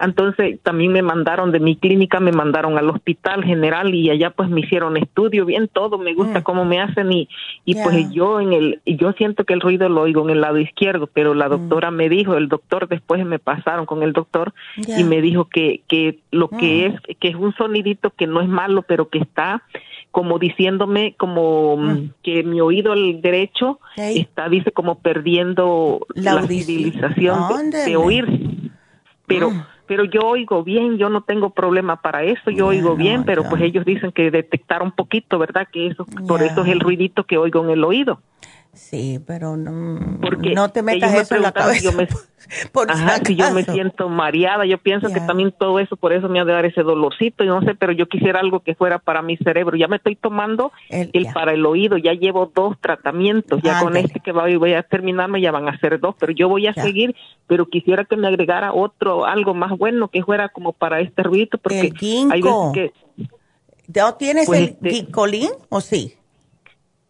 [0.00, 4.50] entonces también me mandaron de mi clínica, me mandaron al hospital general y allá pues
[4.50, 6.42] me hicieron estudio, bien todo, me gusta mm.
[6.42, 7.28] cómo me hacen y,
[7.64, 10.58] y pues yo en el, yo siento que el ruido lo oigo en el lado
[10.58, 11.50] izquierdo, pero la mm.
[11.50, 15.82] doctora me dijo, el doctor después me pasaron con el doctor y me dijo que,
[15.86, 16.92] que lo que mm.
[16.92, 19.62] es, que es un sonidito que no es malo, pero que está
[20.16, 21.76] como diciéndome como
[22.22, 28.70] que mi oído el derecho está dice como perdiendo la, civilización de, oír.
[29.26, 29.52] Pero
[29.86, 33.60] pero yo oigo bien, yo no tengo problema para eso, yo oigo bien, pero pues
[33.60, 35.68] ellos dicen que detectar un poquito, ¿verdad?
[35.70, 38.22] Que eso, por eso es el ruidito que oigo en el oído.
[38.76, 41.80] Sí, pero no, Porque no te metas eso en la cabeza.
[41.80, 42.06] Yo me,
[43.24, 46.44] si yo me siento mareada, yo pienso que también todo eso, por eso me ha
[46.44, 49.38] de dar ese dolorcito, y no sé, pero yo quisiera algo que fuera para mi
[49.38, 49.78] cerebro.
[49.78, 54.20] Ya me estoy tomando el, para el oído, ya llevo dos tratamientos, ya con este
[54.20, 57.16] que voy a terminarme ya van a ser dos, pero yo voy a seguir,
[57.46, 61.56] pero quisiera que me agregara otro, algo más bueno que fuera como para este ruidito,
[61.56, 61.92] porque
[62.30, 62.92] hay veces que...
[63.94, 65.08] ¿No tienes pues, el este
[65.70, 66.12] o sí?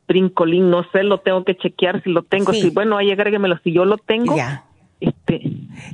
[0.07, 2.53] Brincolín, no sé, lo tengo que chequear si lo tengo.
[2.53, 4.37] Si bueno, ahí agréguemelo, si yo lo tengo.
[5.01, 5.43] Este,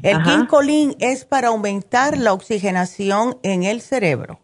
[0.03, 4.41] el ginkolín es para aumentar la oxigenación en el cerebro.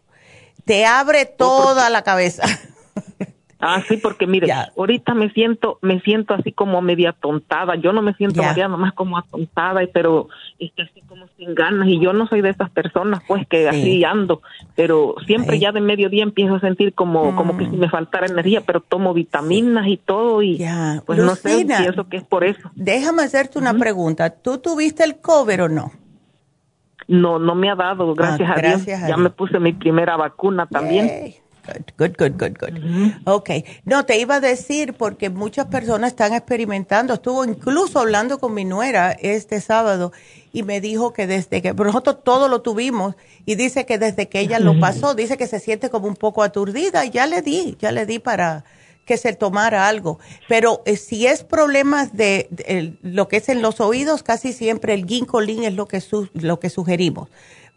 [0.65, 2.43] Te abre toda la cabeza.
[3.61, 4.47] Ah, sí, porque mire,
[4.77, 7.75] ahorita me siento, me siento así como media tontada.
[7.75, 10.29] Yo no me siento mareada, más como atontada, pero
[10.59, 11.89] este, así como sin ganas.
[11.89, 14.41] Y yo no soy de esas personas, pues, que así ando.
[14.75, 18.61] Pero siempre ya de mediodía empiezo a sentir como, como que si me faltara energía,
[18.65, 20.41] pero tomo vitaminas y todo.
[20.41, 20.63] Y
[21.05, 22.71] pues no sé, pienso que es por eso.
[22.75, 24.29] Déjame hacerte una pregunta.
[24.29, 25.91] ¿Tú tuviste el cover o no?
[27.09, 28.85] No, no me ha dado, gracias, ah, a, Dios.
[28.85, 31.33] Ya me puse mi primera vacuna también.
[31.97, 33.49] Good, good, good, good, Ok.
[33.85, 37.13] No, te iba a decir porque muchas personas están experimentando.
[37.13, 40.11] Estuvo incluso hablando con mi nuera este sábado
[40.51, 43.15] y me dijo que desde que, nosotros todo lo tuvimos
[43.45, 46.43] y dice que desde que ella lo pasó, dice que se siente como un poco
[46.43, 48.63] aturdida y ya le di, ya le di para
[49.09, 50.19] que se tomara algo.
[50.47, 55.07] Pero eh, si es problemas de, lo que es en los oídos, casi siempre el
[55.07, 55.99] ginkolin es lo que,
[56.33, 57.27] lo que sugerimos.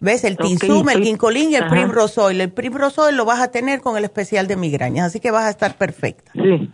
[0.02, 0.24] ¿Ves?
[0.24, 2.40] El Tinsum, el Ginkolin y el Primrose Oil.
[2.40, 5.44] El Primrose Oil lo vas a tener con el especial de migrañas, así que vas
[5.44, 6.32] a estar perfecta.
[6.34, 6.70] Sí.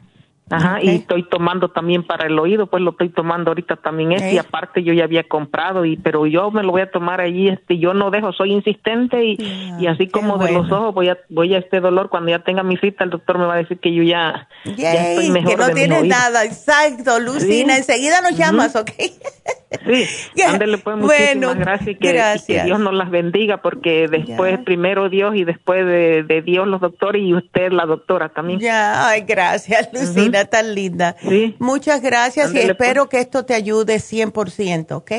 [0.50, 4.32] Ajá, y estoy tomando también para el oído, pues lo estoy tomando ahorita también este,
[4.32, 7.48] y aparte yo ya había comprado, y pero yo me lo voy a tomar allí,
[7.48, 9.36] este, yo no dejo, soy insistente y,
[9.78, 12.62] y así como de los ojos voy a, voy a este dolor, cuando ya tenga
[12.62, 15.56] mi cita el doctor me va a decir que yo ya, ya estoy mejor Que
[15.58, 18.90] no tienes nada, exacto, Lucina, enseguida nos llamas, ¿ok?
[19.70, 25.36] Sí, ándele pues muchísimas gracias, y que, Dios nos las bendiga porque después primero Dios
[25.36, 28.60] y después de, Dios los doctores y usted la doctora también.
[28.60, 31.16] Ya, ay, gracias Lucina tan linda.
[31.58, 35.12] Muchas gracias y espero que esto te ayude 100%, ¿ok?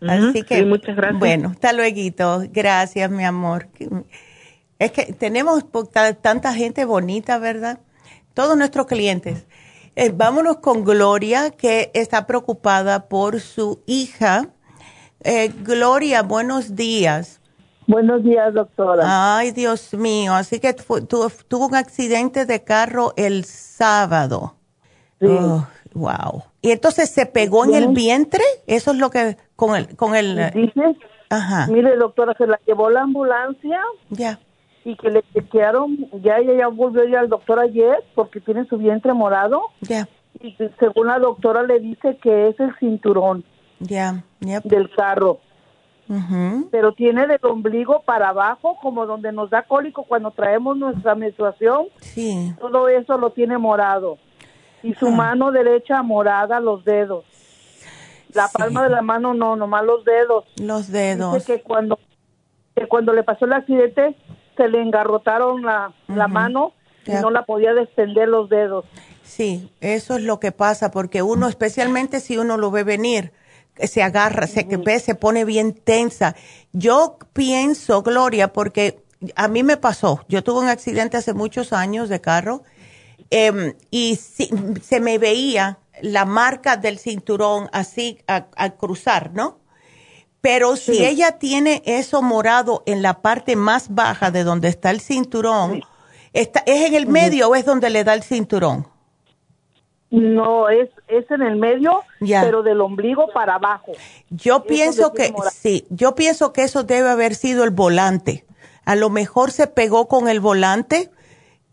[0.00, 1.18] Así que, muchas gracias.
[1.18, 1.88] Bueno, hasta luego.
[2.52, 3.68] Gracias, mi amor.
[4.78, 5.64] Es que tenemos
[6.20, 7.80] tanta gente bonita, ¿verdad?
[8.34, 9.46] Todos nuestros clientes.
[10.00, 14.46] Eh, vámonos con Gloria, que está preocupada por su hija.
[15.24, 17.40] Eh, Gloria, buenos días.
[17.88, 19.02] Buenos días, doctora.
[19.38, 20.34] Ay, Dios mío.
[20.34, 24.54] Así que tuvo un accidente de carro el sábado.
[25.18, 25.26] Sí.
[25.26, 26.44] Oh, wow.
[26.62, 28.44] Y entonces se pegó en el vientre.
[28.68, 30.52] Eso es lo que con el con el.
[30.54, 30.96] Dice.
[31.28, 31.66] Ajá.
[31.66, 33.80] Mire, doctora, se la llevó la ambulancia.
[34.10, 34.38] Ya.
[34.90, 36.08] Y que le chequearon.
[36.22, 39.62] Ya ella ya volvió ya al doctor ayer porque tiene su vientre morado.
[39.80, 40.08] Ya.
[40.40, 43.44] Y según la doctora le dice que es el cinturón.
[43.80, 44.24] Ya.
[44.40, 45.40] Del carro
[46.70, 51.88] pero tiene del ombligo para abajo, como donde nos da cólico cuando traemos nuestra menstruación.
[52.00, 52.54] Sí.
[52.60, 54.18] Todo eso lo tiene morado.
[54.82, 55.10] Y su ah.
[55.10, 57.24] mano derecha morada, los dedos.
[58.32, 60.44] La palma de la mano no, nomás los dedos.
[60.60, 61.34] Los dedos.
[61.34, 61.98] Dice que cuando,
[62.74, 64.16] que cuando le pasó el accidente
[64.58, 66.74] se le engarrotaron la, la mano
[67.06, 68.84] y no la podía descender los dedos.
[69.22, 73.32] Sí, eso es lo que pasa, porque uno, especialmente si uno lo ve venir,
[73.76, 74.66] se agarra, se,
[75.00, 76.36] se pone bien tensa.
[76.72, 79.02] Yo pienso, Gloria, porque
[79.36, 82.62] a mí me pasó, yo tuve un accidente hace muchos años de carro
[83.30, 89.58] em, y se me veía la marca del cinturón así al cruzar, ¿no?
[90.40, 95.00] Pero si ella tiene eso morado en la parte más baja de donde está el
[95.00, 95.82] cinturón,
[96.32, 98.86] está, ¿es en el medio o es donde le da el cinturón?
[100.10, 103.92] No, es, es en el medio, pero del ombligo para abajo.
[104.30, 108.46] Yo pienso que, sí, yo pienso que eso debe haber sido el volante.
[108.86, 111.10] A lo mejor se pegó con el volante,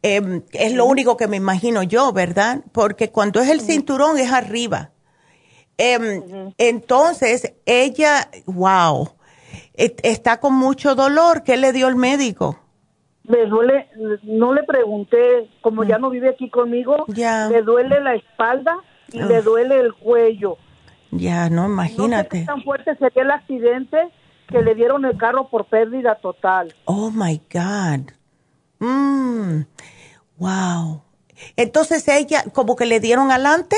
[0.01, 2.61] em, es lo único que me imagino yo, ¿verdad?
[2.73, 4.91] Porque cuando es el cinturón es arriba.
[5.77, 9.09] Em, entonces, ella, wow,
[9.73, 11.43] está con mucho dolor.
[11.43, 12.59] ¿Qué le dio el médico?
[13.27, 13.87] me duele,
[14.23, 16.01] no le pregunté, como ya mm.
[16.01, 17.49] no vive aquí conmigo, ya.
[17.49, 18.77] le duele la espalda
[19.11, 20.57] y le duele el cuello.
[21.11, 22.41] Ya, no, imagínate.
[22.41, 23.97] No tan fuerte sería el accidente
[24.47, 26.73] que le dieron el carro por pérdida total.
[26.85, 28.11] Oh, my God.
[28.79, 29.65] Mm.
[30.37, 31.01] Wow.
[31.55, 33.77] Entonces ella, como que le dieron adelante.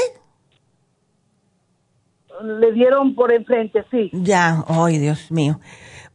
[2.44, 4.10] Le dieron por enfrente, sí.
[4.14, 5.60] Ya, ay, Dios mío.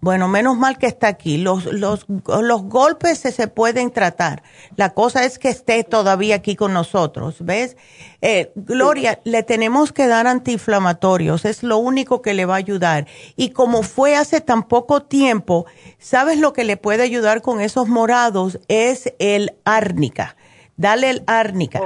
[0.03, 1.39] Bueno, menos mal que está aquí.
[1.39, 4.43] Los, los, los golpes se, se, pueden tratar.
[4.75, 7.77] La cosa es que esté todavía aquí con nosotros, ¿ves?
[8.21, 13.07] Eh, Gloria, le tenemos que dar antiinflamatorios, es lo único que le va a ayudar.
[13.37, 15.67] Y como fue hace tan poco tiempo,
[15.99, 18.59] ¿sabes lo que le puede ayudar con esos morados?
[18.67, 20.35] Es el árnica.
[20.77, 21.81] Dale el árnica.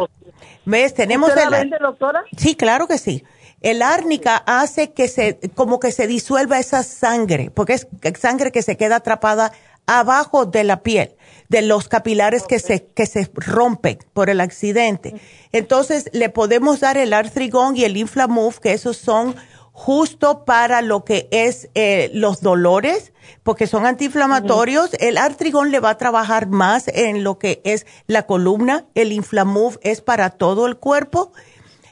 [0.64, 0.95] ¿Ves?
[0.95, 2.24] Tenemos ¿Usted la vende, doctora?
[2.34, 3.24] Sí, claro que sí.
[3.67, 8.62] El árnica hace que se, como que se disuelva esa sangre, porque es sangre que
[8.62, 9.51] se queda atrapada
[9.87, 11.17] abajo de la piel,
[11.49, 15.21] de los capilares que se, que se rompen por el accidente.
[15.51, 19.35] Entonces, le podemos dar el artrigón y el inflamuf, que esos son
[19.73, 23.12] justo para lo que es eh, los dolores,
[23.43, 24.95] porque son antiinflamatorios.
[25.01, 28.87] El artrigón le va a trabajar más en lo que es la columna.
[28.95, 31.33] El inflamuf es para todo el cuerpo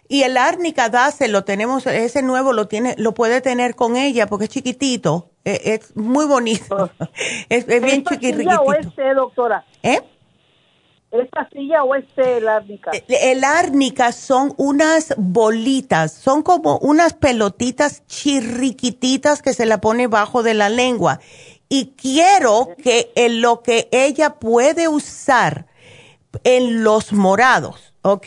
[0.09, 4.27] y el árnica dase lo tenemos, ese nuevo lo tiene, lo puede tener con ella
[4.27, 7.07] porque es chiquitito, e, es, muy bonito, oh.
[7.49, 8.61] es, bien chiquitito.
[8.61, 9.65] o este, doctora?
[9.83, 10.01] ¿Eh?
[11.11, 12.91] ¿Es pastilla o este el árnica?
[12.93, 20.09] E, el, árnica son unas bolitas, son como unas pelotitas chirriquititas que se la pone
[20.09, 21.21] bajo de la lengua.
[21.69, 25.67] Y quiero que en lo que ella puede usar
[26.43, 28.27] en los morados, ¿ok?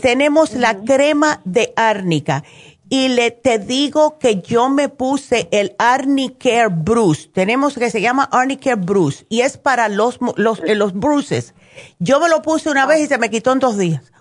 [0.00, 2.44] Tenemos la crema de árnica.
[2.88, 7.28] Y le te digo que yo me puse el Arnicare Bruce.
[7.32, 11.54] Tenemos que se llama Arnicare Bruce y es para los, los, eh, los bruces.
[11.98, 14.12] Yo me lo puse una vez y se me quitó en dos días.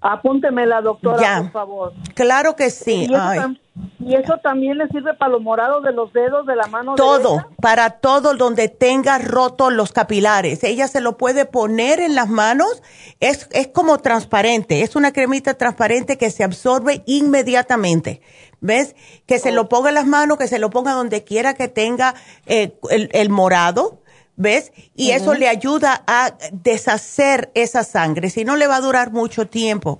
[0.00, 1.92] Apúntemela, doctora, por favor.
[2.14, 3.08] Claro que sí.
[4.00, 7.48] Y eso, también le sirve para los morados de los dedos de la mano Todo,
[7.60, 10.64] para todo donde tenga roto los capilares.
[10.64, 12.82] Ella se lo puede poner en las manos.
[13.20, 14.82] Es, es como transparente.
[14.82, 18.20] Es una cremita transparente que se absorbe inmediatamente.
[18.60, 18.96] ¿Ves?
[19.26, 22.14] Que se lo ponga en las manos, que se lo ponga donde quiera que tenga
[22.46, 24.02] eh, el, morado.
[24.38, 24.72] ¿Ves?
[24.94, 28.30] Y eso le ayuda a deshacer esa sangre.
[28.30, 29.98] Si no, le va a durar mucho tiempo.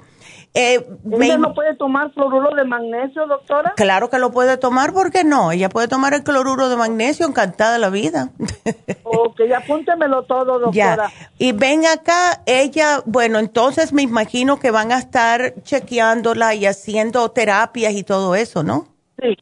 [0.54, 3.74] Eh, ¿Ella no puede tomar cloruro de magnesio, doctora?
[3.76, 5.50] Claro que lo puede tomar, ¿por qué no?
[5.50, 8.30] Ella puede tomar el cloruro de magnesio, encantada de la vida.
[9.02, 10.72] ok, apúntemelo todo, doctora.
[10.72, 11.10] Ya.
[11.38, 17.28] Y ven acá, ella, bueno, entonces me imagino que van a estar chequeándola y haciendo
[17.30, 18.86] terapias y todo eso, ¿no?
[19.20, 19.36] Sí.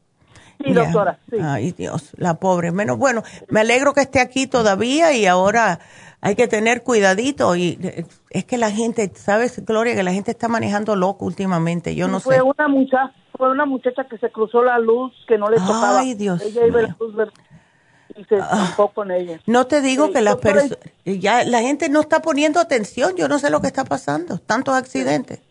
[0.65, 1.37] Sí, doctora, sí.
[1.41, 2.73] Ay, Dios, la pobre.
[2.73, 5.81] Menos, bueno, me alegro que esté aquí todavía y ahora
[6.21, 9.95] hay que tener cuidadito y eh, es que la gente, ¿sabes, Gloria?
[9.95, 12.43] Que la gente está manejando loco últimamente, yo no fue sé.
[12.43, 16.01] Una muchacha, fue una muchacha que se cruzó la luz que no le tocaba.
[16.01, 17.15] Ay, Dios Ella iba luz
[18.17, 19.41] y se ah, con ella.
[19.47, 23.39] No te digo que las personas, ya la gente no está poniendo atención, yo no
[23.39, 25.43] sé lo que está pasando, tantos accidentes.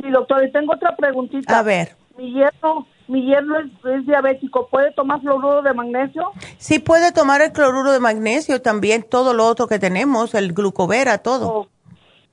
[0.00, 1.58] Sí, doctor, y tengo otra preguntita.
[1.58, 1.97] A ver.
[2.18, 6.30] Mi yerno mi yerno es, diabético, ¿puede tomar cloruro de magnesio?
[6.58, 11.18] Sí, puede tomar el cloruro de magnesio, también todo lo otro que tenemos, el glucovera,
[11.18, 11.48] todo.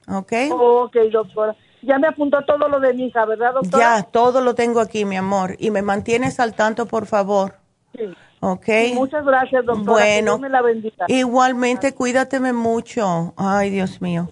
[0.07, 0.17] Oh.
[0.17, 0.33] ¿Ok?
[0.51, 1.55] ok, doctora.
[1.81, 3.97] Ya me apuntó todo lo de mi hija, ¿verdad, doctora?
[3.97, 5.55] Ya, todo lo tengo aquí, mi amor.
[5.59, 7.55] Y me mantienes al tanto, por favor.
[7.95, 8.03] Sí.
[8.41, 8.67] Ok.
[8.95, 9.91] muchas gracias, doctora.
[9.93, 11.05] Bueno, me la bendiga.
[11.07, 13.33] igualmente, cuídateme mucho.
[13.37, 14.29] Ay, Dios mío.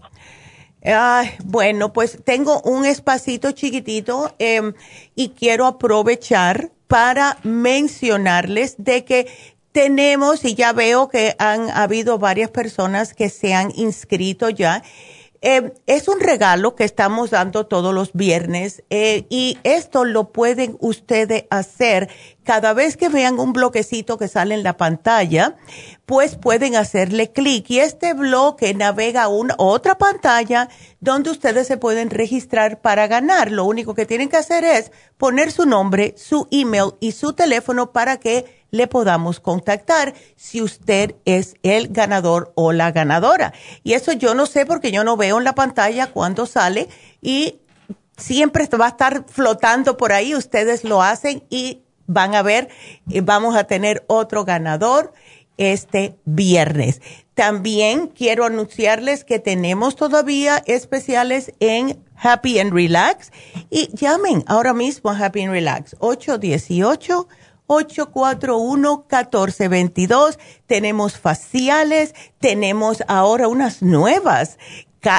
[0.85, 4.73] Ay, bueno, pues tengo un espacito chiquitito em,
[5.15, 9.27] y quiero aprovechar para mencionarles de que
[9.71, 14.83] tenemos, y ya veo que han habido varias personas que se han inscrito ya,
[15.45, 20.77] Eh, es un regalo que estamos dando todos los viernes eh, y esto lo pueden
[20.79, 22.07] ustedes hacer
[22.45, 25.57] cada vez que vean un bloquecito que sale en la pantalla,
[26.05, 30.69] pues pueden hacerle clic y este bloque navega a una otra pantalla
[31.01, 33.51] donde ustedes se pueden registrar para ganar.
[33.51, 37.91] Lo único que tienen que hacer es poner su nombre, su email y su teléfono
[37.91, 43.53] para que le podamos contactar si usted es el ganador o la ganadora.
[43.83, 46.89] Y eso yo no sé porque yo no veo en la pantalla cuando sale
[47.21, 47.59] y
[48.17, 50.33] siempre va a estar flotando por ahí.
[50.33, 52.67] Ustedes lo hacen y van a ver,
[53.11, 55.13] eh, vamos a tener otro ganador
[55.57, 56.99] este viernes.
[57.35, 63.31] También quiero anunciarles que tenemos todavía especiales en Happy and Relax
[63.69, 67.27] y llamen ahora mismo a Happy and Relax 818
[67.67, 74.57] 841 1422 Tenemos faciales, tenemos ahora unas nuevas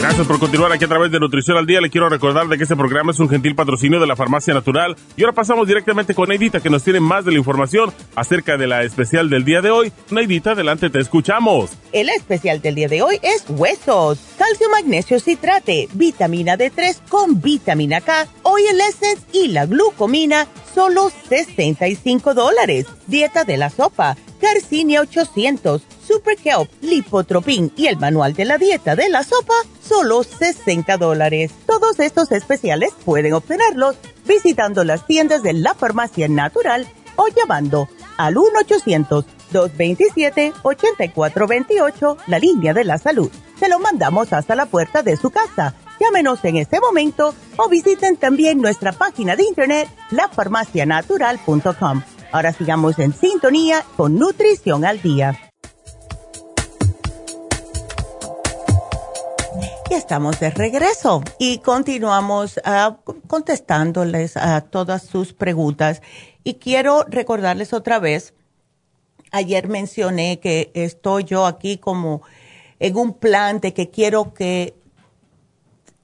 [0.00, 1.78] Gracias por continuar aquí a través de Nutrición al Día.
[1.78, 4.96] Le quiero recordar de que este programa es un gentil patrocinio de la Farmacia Natural.
[5.14, 8.66] Y ahora pasamos directamente con Neidita, que nos tiene más de la información acerca de
[8.66, 9.92] la especial del día de hoy.
[10.10, 11.72] Neidita, adelante, te escuchamos.
[11.92, 18.00] El especial del día de hoy es huesos, calcio, magnesio, citrate, vitamina D3 con vitamina
[18.00, 22.86] K, oil essence y la glucomina, solo 65 dólares.
[23.06, 28.96] Dieta de la sopa, Garcinia 800 Super Kelp, Lipotropin y el manual de la dieta
[28.96, 31.52] de la sopa, solo 60 dólares.
[31.66, 33.94] Todos estos especiales pueden obtenerlos
[34.26, 38.34] visitando las tiendas de la farmacia natural o llamando al
[39.52, 43.30] 1-800-227-8428, la línea de la salud.
[43.58, 45.74] Se lo mandamos hasta la puerta de su casa.
[46.00, 52.02] Llámenos en este momento o visiten también nuestra página de internet, lafarmacianatural.com.
[52.32, 55.36] Ahora sigamos en sintonía con Nutrición al Día.
[59.90, 66.02] Ya estamos de regreso y continuamos ah, contestándoles a todas sus preguntas.
[66.44, 68.32] Y quiero recordarles otra vez,
[69.32, 72.22] ayer mencioné que estoy yo aquí como
[72.78, 74.76] en un plan de que quiero que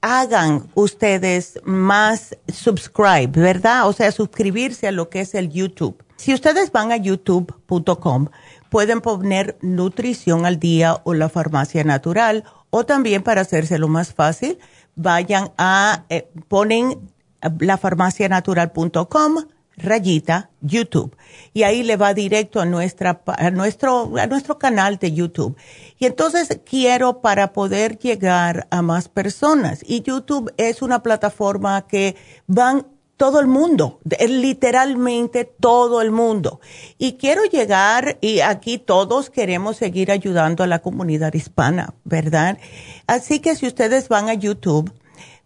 [0.01, 3.87] hagan ustedes más subscribe, ¿verdad?
[3.87, 6.03] O sea, suscribirse a lo que es el YouTube.
[6.17, 8.27] Si ustedes van a youtube.com,
[8.69, 14.59] pueden poner nutrición al día o la farmacia natural o también para hacérselo más fácil,
[14.95, 17.11] vayan a, eh, ponen
[17.59, 19.45] lafarmacianatural.com
[19.77, 21.15] rayita YouTube
[21.53, 25.55] y ahí le va directo a nuestra a nuestro a nuestro canal de YouTube.
[25.99, 32.15] Y entonces quiero para poder llegar a más personas y YouTube es una plataforma que
[32.47, 32.87] van
[33.17, 36.61] todo el mundo, literalmente todo el mundo.
[36.99, 42.59] Y quiero llegar, y aquí todos queremos seguir ayudando a la comunidad hispana, ¿verdad?
[43.07, 44.93] Así que si ustedes van a YouTube,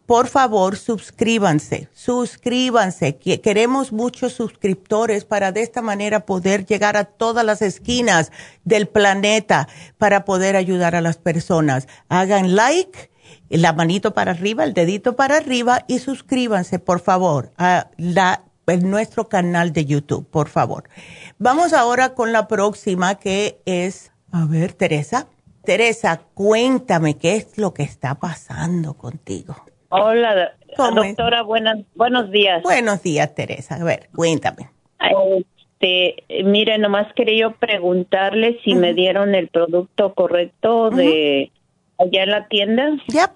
[0.05, 3.15] por favor, suscríbanse, suscríbanse.
[3.15, 8.33] Queremos muchos suscriptores para de esta manera poder llegar a todas las esquinas
[8.65, 11.87] del planeta para poder ayudar a las personas.
[12.09, 13.09] Hagan like
[13.57, 18.43] la manito para arriba, el dedito para arriba y suscríbanse, por favor, a la
[18.77, 20.85] nuestro canal de YouTube, por favor.
[21.37, 25.27] Vamos ahora con la próxima que es, a ver, Teresa.
[25.63, 29.55] Teresa, cuéntame qué es lo que está pasando contigo.
[29.89, 32.63] Hola, doctora, buenos días.
[32.63, 33.75] Buenos días, Teresa.
[33.75, 34.69] A ver, cuéntame.
[35.79, 41.51] Este, mire, nomás quería preguntarle si me dieron el producto correcto de
[41.99, 42.89] allá en la tienda.
[43.07, 43.35] Ya.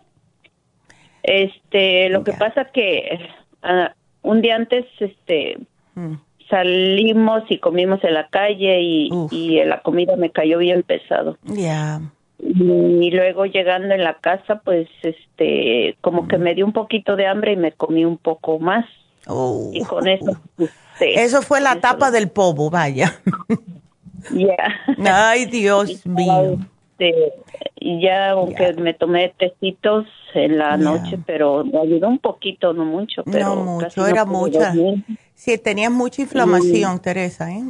[1.26, 3.20] Este, lo que pasa que
[3.64, 5.58] ah, un día antes, este,
[5.96, 6.14] mm.
[6.50, 11.38] salimos y comimos en la calle y, y la comida me cayó bien pesado.
[11.44, 12.00] Ya.
[12.38, 17.26] Y luego llegando en la casa, pues, este, como que me dio un poquito de
[17.26, 18.86] hambre y me comí un poco más.
[19.26, 19.72] Oh.
[19.74, 20.40] Y con eso.
[20.60, 23.20] Este, eso fue la tapa del povo, vaya.
[24.32, 24.58] Ya.
[25.30, 26.58] Ay, Dios mío.
[26.98, 27.34] Este,
[27.76, 32.86] y ya, aunque me tomé tecitos en la noche, pero me ayudó un poquito, no
[32.86, 33.56] mucho, pero.
[33.56, 34.74] No mucho, era mucha.
[35.34, 37.64] Sí, tenías mucha inflamación, Teresa, ¿eh?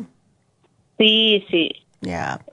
[0.97, 1.69] Sí, sí.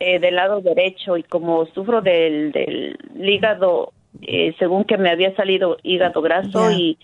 [0.00, 3.92] Eh, del lado derecho y como sufro del, del hígado,
[4.22, 6.96] eh, según que me había salido hígado graso y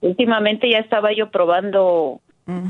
[0.00, 2.20] últimamente ya estaba yo probando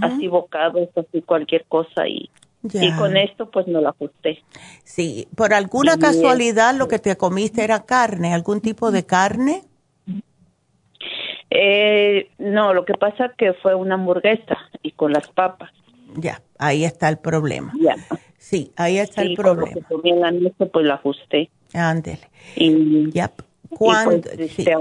[0.02, 2.28] así bocados, así cualquier cosa y,
[2.72, 4.42] y con esto pues no lo ajusté.
[4.84, 9.62] Sí, por alguna casualidad lo que te comiste era carne, algún tipo de carne.
[11.50, 15.70] Eh, no, lo que pasa que fue una hamburguesa y con las papas.
[16.16, 17.72] Ya, ahí está el problema.
[17.80, 17.96] Ya.
[18.38, 19.86] Sí, ahí está el problema.
[20.02, 21.50] La noche, pues lo ajusté.
[21.72, 22.28] Ándele.
[22.56, 23.10] Y,
[23.70, 24.76] Cuando, pues, este,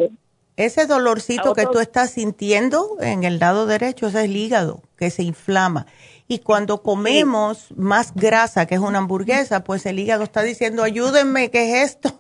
[0.58, 5.10] Ese dolorcito que tú estás sintiendo en el lado derecho, ese es el hígado que
[5.10, 5.86] se inflama.
[6.28, 11.52] Y cuando comemos más grasa, que es una hamburguesa, pues el hígado está diciendo, ayúdenme,
[11.52, 12.18] ¿qué es esto?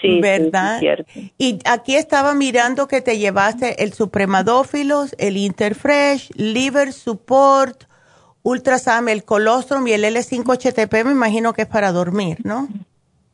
[0.00, 0.80] Sí, ¿verdad?
[1.38, 7.84] y aquí estaba mirando que te llevaste el Supremadófilos, el Interfresh, Liver Support,
[8.42, 12.68] Ultrasam, el colostrum y el L5-HTP, me imagino que es para dormir, ¿no?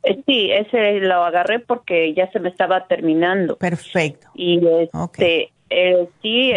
[0.05, 3.57] Eh, sí, ese lo agarré porque ya se me estaba terminando.
[3.57, 4.29] Perfecto.
[4.35, 6.53] Y este, eh, sí,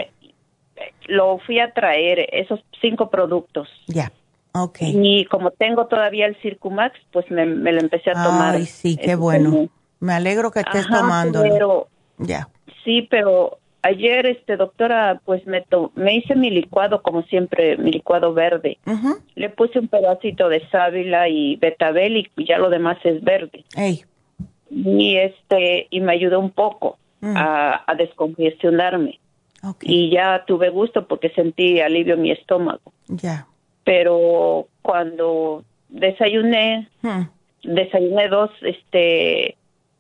[1.08, 3.70] lo fui a traer, esos cinco productos.
[3.88, 4.12] Ya,
[4.54, 4.80] ok.
[4.82, 8.56] Y como tengo todavía el Circumax, pues me, lo empecé a tomar.
[8.56, 9.70] Ay, sí, qué bueno.
[10.00, 11.42] Me alegro que estés tomando.
[11.42, 11.88] Pero,
[12.18, 12.50] ya.
[12.84, 18.34] Sí, pero ayer, este doctora, pues me, me hice mi licuado, como siempre, mi licuado
[18.34, 18.78] verde.
[19.36, 23.64] Le puse un pedacito de sábila y betabel y ya lo demás es verde.
[24.70, 27.36] Y este, y me ayudó un poco mm.
[27.36, 29.20] a, descongestionarme.
[29.82, 32.94] Y ya tuve gusto porque sentí alivio en mi estómago.
[33.08, 33.48] Ya.
[33.84, 37.22] Pero cuando desayuné, mm.
[37.64, 39.56] desayuné dos, este,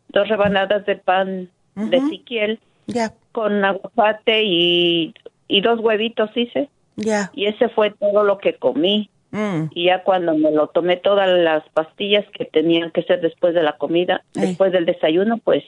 [0.09, 2.59] dos rebanadas de pan de siquiel.
[2.87, 5.13] Ya con aguacate y,
[5.47, 6.69] y dos huevitos hice.
[6.95, 7.29] Ya.
[7.35, 9.11] Y ese fue todo lo que comí.
[9.29, 9.65] Mm.
[9.75, 13.61] Y ya cuando me lo tomé todas las pastillas que tenían que ser después de
[13.61, 15.63] la comida, después del desayuno, pues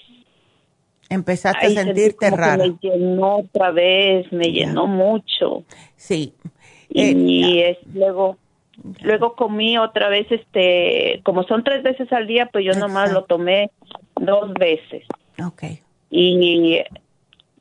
[1.10, 2.64] empezaste a sentirte raro.
[2.64, 5.64] Me llenó otra vez, me llenó mucho.
[5.96, 6.34] Sí.
[6.90, 8.38] Y, eh, es, luego
[9.02, 13.24] luego comí otra vez este, como son tres veces al día, pues yo nomás lo
[13.24, 13.72] tomé
[14.16, 15.04] dos veces.
[15.38, 15.82] Okay.
[16.10, 16.82] Y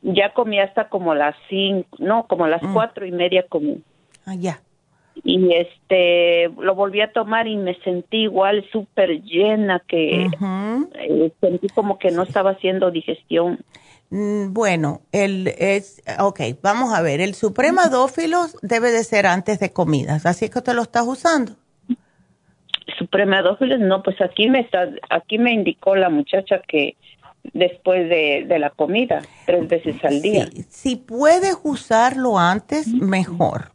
[0.02, 2.72] ya comí hasta como las cinco, no, como las mm.
[2.72, 3.82] cuatro y media comí.
[4.24, 4.60] Ah, ya.
[5.24, 11.68] Y este, lo volví a tomar y me sentí igual súper llena, que eh, sentí
[11.68, 13.58] como que no estaba haciendo digestión.
[14.10, 19.72] Mm, bueno, el es, ok, vamos a ver, el supremadófilos debe de ser antes de
[19.72, 21.52] comidas, así es que te lo estás usando.
[22.98, 26.96] Supremadófilos, no, pues aquí me está, aquí me indicó la muchacha que
[27.52, 30.48] después de, la comida, tres veces al día.
[30.68, 33.72] si puedes usarlo antes, mejor.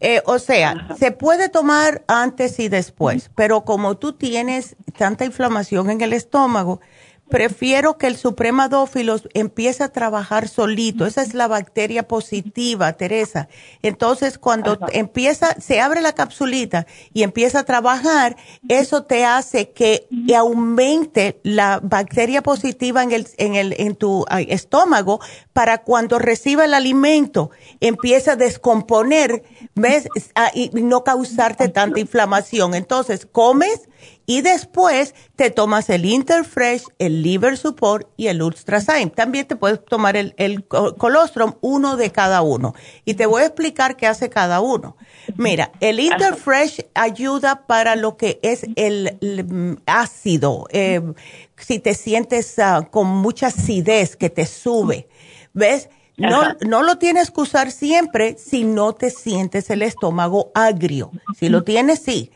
[0.00, 5.90] Eh, o sea, se puede tomar antes y después, pero como tú tienes tanta inflamación
[5.90, 6.80] en el estómago,
[7.30, 11.06] prefiero que el supremadófilos empiece a trabajar solito.
[11.06, 13.48] Esa es la bacteria positiva, Teresa.
[13.82, 18.36] Entonces, cuando empieza, se abre la capsulita y empieza a trabajar,
[18.68, 25.20] eso te hace que aumente la bacteria positiva en el, en el, en tu estómago
[25.52, 27.50] para cuando reciba el alimento,
[27.80, 29.44] empieza a descomponer,
[29.74, 30.08] ¿ves?
[30.54, 32.74] y no causarte tanta inflamación.
[32.74, 33.89] Entonces, comes
[34.26, 39.10] y después te tomas el Interfresh, el Liver Support y el Ultrasign.
[39.10, 42.74] También te puedes tomar el, el colostrum, uno de cada uno.
[43.04, 44.96] Y te voy a explicar qué hace cada uno.
[45.36, 50.66] Mira, el Interfresh ayuda para lo que es el, mm, ácido.
[50.70, 51.00] Eh,
[51.56, 55.08] si te sientes ah, con mucha acidez que te sube,
[55.52, 55.88] ¿ves?
[56.16, 61.10] no, no lo tienes que usar siempre si no te sientes el estómago agrio.
[61.38, 62.30] Si lo tienes, sí.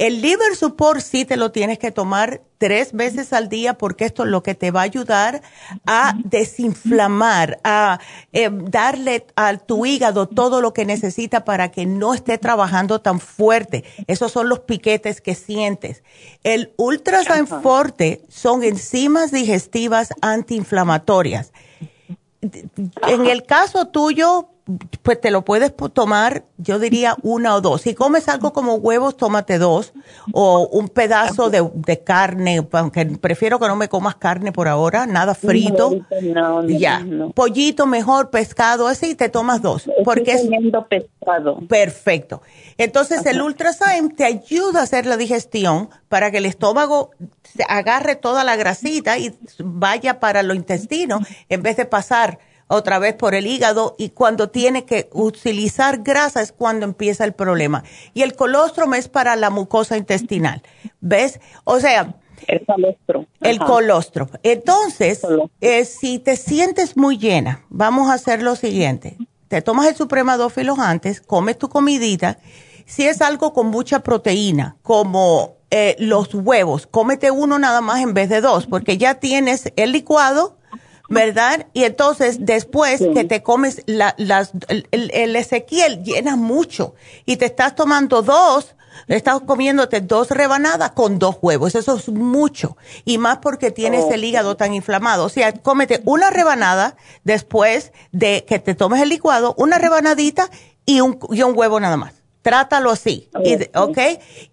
[0.00, 4.24] El liver support sí te lo tienes que tomar tres veces al día porque esto
[4.24, 5.42] es lo que te va a ayudar
[5.86, 8.00] a desinflamar, a
[8.32, 13.20] eh, darle a tu hígado todo lo que necesita para que no esté trabajando tan
[13.20, 13.84] fuerte.
[14.06, 16.02] Esos son los piquetes que sientes.
[16.44, 21.52] El Ultrasign Forte son enzimas digestivas antiinflamatorias.
[22.40, 24.48] En el caso tuyo,
[25.02, 27.82] pues te lo puedes tomar, yo diría una o dos.
[27.82, 29.92] Si comes algo como huevos, tómate dos.
[30.32, 35.34] O un pedazo de, carne, aunque prefiero que no me comas carne por ahora, nada
[35.34, 36.06] frito.
[36.22, 37.04] No, ya.
[37.34, 39.88] Pollito mejor, pescado, y te tomas dos.
[40.04, 40.42] porque es
[40.88, 41.60] pescado.
[41.68, 42.42] Perfecto.
[42.76, 47.10] Entonces el Ultrasign te ayuda a hacer la digestión para que el estómago
[47.42, 52.38] se agarre toda la grasita y vaya para lo intestino en vez de pasar
[52.70, 57.32] otra vez por el hígado y cuando tiene que utilizar grasa es cuando empieza el
[57.32, 57.82] problema.
[58.14, 60.62] Y el colostrum es para la mucosa intestinal.
[61.00, 61.40] ¿Ves?
[61.64, 62.14] O sea,
[62.46, 62.64] el
[63.58, 64.28] colostro.
[64.42, 64.52] El.
[64.52, 65.20] Entonces,
[65.60, 69.16] eh, si te sientes muy llena, vamos a hacer lo siguiente.
[69.48, 72.38] Te tomas el supremadófilos antes, comes tu comidita.
[72.86, 78.14] Si es algo con mucha proteína, como eh, los huevos, cómete uno nada más en
[78.14, 80.59] vez de dos, porque ya tienes el licuado
[81.10, 81.66] ¿verdad?
[81.72, 86.94] Y entonces después que te comes la, las, el, Ezequiel llena mucho
[87.26, 88.76] y te estás tomando dos,
[89.08, 92.76] estás comiéndote dos rebanadas con dos huevos, eso es mucho.
[93.04, 95.24] Y más porque tienes el hígado tan inflamado.
[95.24, 100.48] O sea, cómete una rebanada después de que te tomes el licuado, una rebanadita
[100.86, 102.14] y un, y un huevo nada más.
[102.42, 103.28] Trátalo así,
[103.74, 103.98] ¿ok?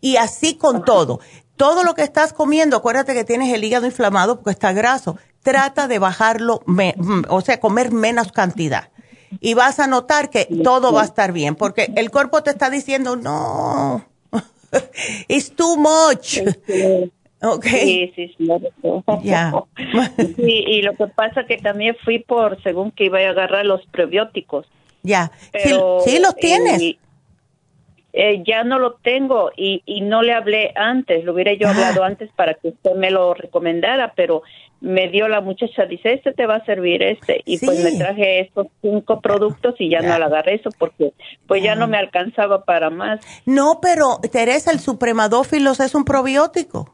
[0.01, 1.19] Y así con todo.
[1.55, 5.17] Todo lo que estás comiendo, acuérdate que tienes el hígado inflamado porque está graso
[5.47, 8.89] trata de bajarlo, mm, o sea, comer menos cantidad.
[9.39, 12.69] Y vas a notar que todo va a estar bien, porque el cuerpo te está
[12.69, 14.05] diciendo, no,
[15.29, 16.39] it's too much.
[17.39, 18.11] Okay.
[18.13, 18.47] Sí, sí, sí.
[19.23, 19.53] Ya.
[20.35, 23.85] sí, y lo que pasa que también fui por, según que iba a agarrar los
[23.85, 24.67] prebióticos.
[25.01, 25.31] Ya.
[25.53, 26.97] sí, los tienes.
[28.19, 32.03] Eh, ya no lo tengo y, y no le hablé antes, lo hubiera yo hablado
[32.03, 34.41] antes para que usted me lo recomendara, pero
[34.81, 38.39] me dio la muchacha, dice, este te va a servir este, y pues me traje
[38.39, 41.13] estos cinco productos y ya, no le agarré eso porque
[41.45, 43.19] pues ya no me alcanzaba para más.
[43.45, 46.91] No, pero Teresa, el supremadófilos es un probiótico.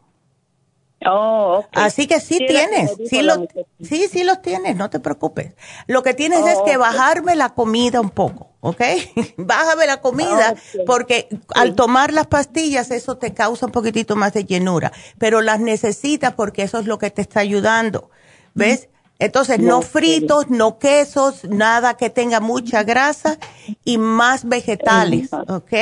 [1.05, 3.45] Oh, Así que sí, tienes, sí, lo,
[3.81, 5.53] sí, sí los tienes, no te preocupes.
[5.87, 8.81] Lo que tienes es que bajarme la comida un poco, ¿ok?
[9.37, 10.55] Bájame la comida
[10.87, 15.59] porque al tomar las pastillas eso te causa un poquitito más de llenura, pero las
[15.59, 18.09] necesitas porque eso es lo que te está ayudando,
[18.55, 18.89] ¿ves?
[19.19, 23.37] Entonces, no fritos, no quesos, nada que tenga mucha grasa
[23.85, 25.73] y más vegetales, ¿ok?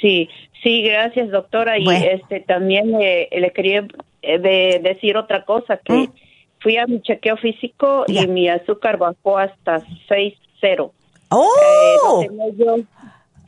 [0.00, 0.28] Sí,
[0.62, 1.78] Sí, gracias, doctora.
[1.78, 3.86] Y este también le quería
[4.22, 6.12] eh, decir otra cosa, que mm.
[6.58, 10.92] fui a mi chequeo físico y mi azúcar bajó hasta 6.0.
[11.30, 12.22] ¡Oh!
[12.22, 12.84] Eh,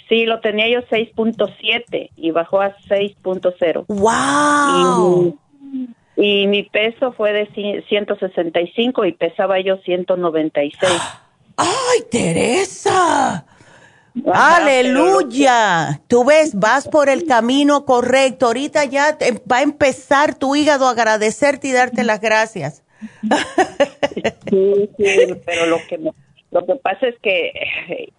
[0.08, 3.84] sí, lo tenía yo 6.7 y bajó a 6.0.
[3.88, 5.38] ¡Wow!
[6.16, 10.92] Y, y, mi peso fue de 165 y pesaba yo 196.
[11.56, 13.44] ¡Ay, Teresa!
[14.32, 16.00] Aleluya.
[16.06, 18.46] Tú ves, vas por el camino correcto.
[18.46, 19.16] Ahorita ya
[19.50, 22.82] va a empezar tu hígado a agradecerte y darte las gracias.
[24.50, 25.98] Sí, sí, pero lo que,
[26.52, 27.52] lo que pasa es que
[27.88, 28.12] eh,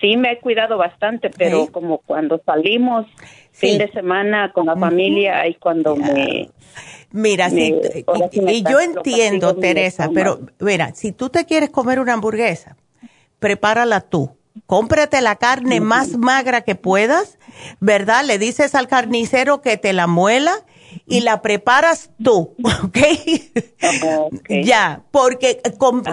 [0.00, 3.06] sí me he cuidado bastante, pero como cuando salimos
[3.52, 6.50] fin de semana con la familia y cuando me...
[7.12, 12.76] Mira, y, yo entiendo, Teresa, pero mira, si tú te quieres comer una hamburguesa,
[13.40, 14.36] prepárala tú
[14.66, 17.38] cómprate la carne más magra que puedas,
[17.80, 18.24] ¿verdad?
[18.24, 20.64] Le dices al carnicero que te la muela
[21.06, 22.54] y la preparas tú,
[22.84, 22.98] ¿ok?
[24.64, 25.60] Ya, porque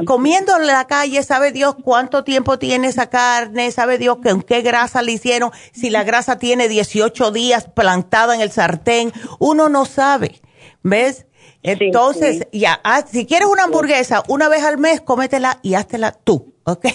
[0.06, 4.62] comiendo en la calle, sabe Dios cuánto tiempo tiene esa carne, sabe Dios con qué
[4.62, 9.86] grasa le hicieron, si la grasa tiene 18 días plantada en el sartén, uno no
[9.86, 10.42] sabe,
[10.84, 11.26] ¿ves?
[11.64, 16.54] Entonces, ya, ah, si quieres una hamburguesa una vez al mes, cómetela y háztela tú,
[16.64, 16.86] ¿ok?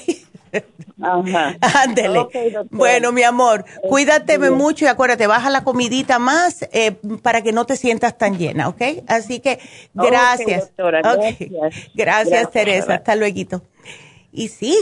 [1.02, 1.56] Ajá.
[1.82, 2.28] Ándele.
[2.70, 7.66] bueno, mi amor, cuídateme mucho y acuérdate, baja la comidita más eh, para que no
[7.66, 8.82] te sientas tan llena, ¿ok?
[9.08, 9.58] Así que
[9.94, 10.72] gracias.
[10.76, 11.50] gracias.
[11.94, 12.50] gracias.
[12.50, 12.94] Teresa.
[12.94, 13.32] Hasta luego.
[14.32, 14.76] Y sí,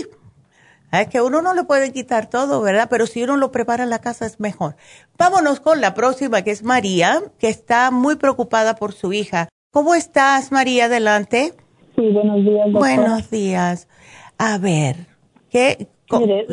[0.92, 2.88] es que uno no le puede quitar todo, ¿verdad?
[2.90, 4.76] Pero si uno lo prepara en la casa es mejor.
[5.16, 9.48] Vámonos con la próxima, que es María, que está muy preocupada por su hija.
[9.70, 10.86] ¿Cómo estás, María?
[10.86, 11.54] Adelante.
[11.94, 12.72] Sí, buenos días.
[12.72, 13.88] Buenos días.
[14.36, 15.06] A ver,
[15.50, 15.88] ¿qué?
[16.18, 16.46] Mire,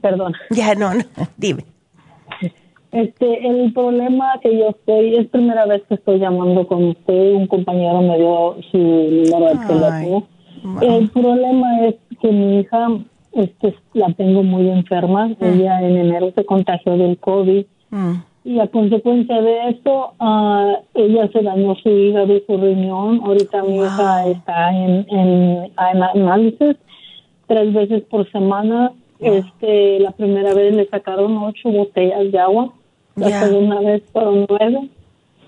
[0.00, 0.34] perdón.
[0.50, 1.04] Ya, no, no,
[1.36, 1.64] dime.
[2.92, 7.46] Este, el problema que yo estoy, es primera vez que estoy llamando con usted, un
[7.46, 10.26] compañero me dio su número de teléfono.
[10.82, 12.88] El problema es que mi hija,
[13.32, 15.36] este, la tengo muy enferma, mm.
[15.40, 18.12] ella en enero se contagió del COVID mm.
[18.44, 23.22] y a consecuencia de eso, uh, ella se dañó su hígado y su riñón.
[23.24, 26.76] Ahorita mi hija está en, en, en análisis
[27.52, 28.92] tres veces por semana.
[29.20, 32.72] Este, la primera vez le sacaron ocho botellas de agua
[33.16, 34.88] la segunda vez fueron nueve.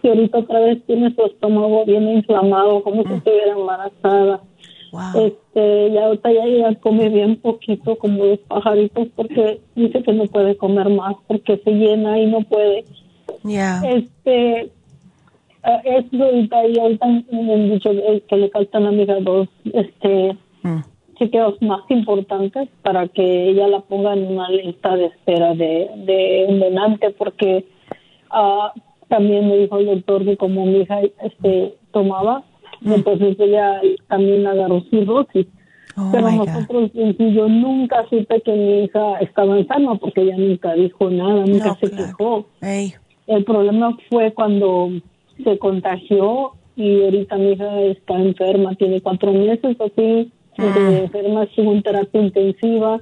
[0.03, 3.15] Y ahorita otra vez tiene su estómago bien inflamado, como si mm.
[3.15, 4.41] estuviera embarazada.
[5.15, 10.27] Este, y ahorita ya ella come bien poquito, como los pajaritos, porque dice que no
[10.27, 12.85] puede comer más, porque se llena y no puede.
[13.43, 14.71] ya Este, eh,
[15.85, 17.91] es ahorita, y ahorita me han dicho
[18.29, 23.69] que le faltan a mi hija dos, este, mm chequeos más importantes para que ella
[23.69, 27.65] la ponga en una lista de espera de, de un donante porque
[28.33, 28.79] uh,
[29.09, 32.43] también me dijo el doctor que como mi hija este tomaba
[32.81, 32.93] mm.
[32.93, 35.47] entonces ella también agarró cirrosis
[35.97, 41.11] oh pero nosotros yo nunca supe que mi hija estaba enferma porque ella nunca dijo
[41.11, 42.47] nada nunca se quejó.
[43.27, 44.91] El problema fue cuando
[45.43, 51.83] se contagió y ahorita mi hija está enferma tiene cuatro meses así de enferma en
[51.83, 53.01] terapia intensiva.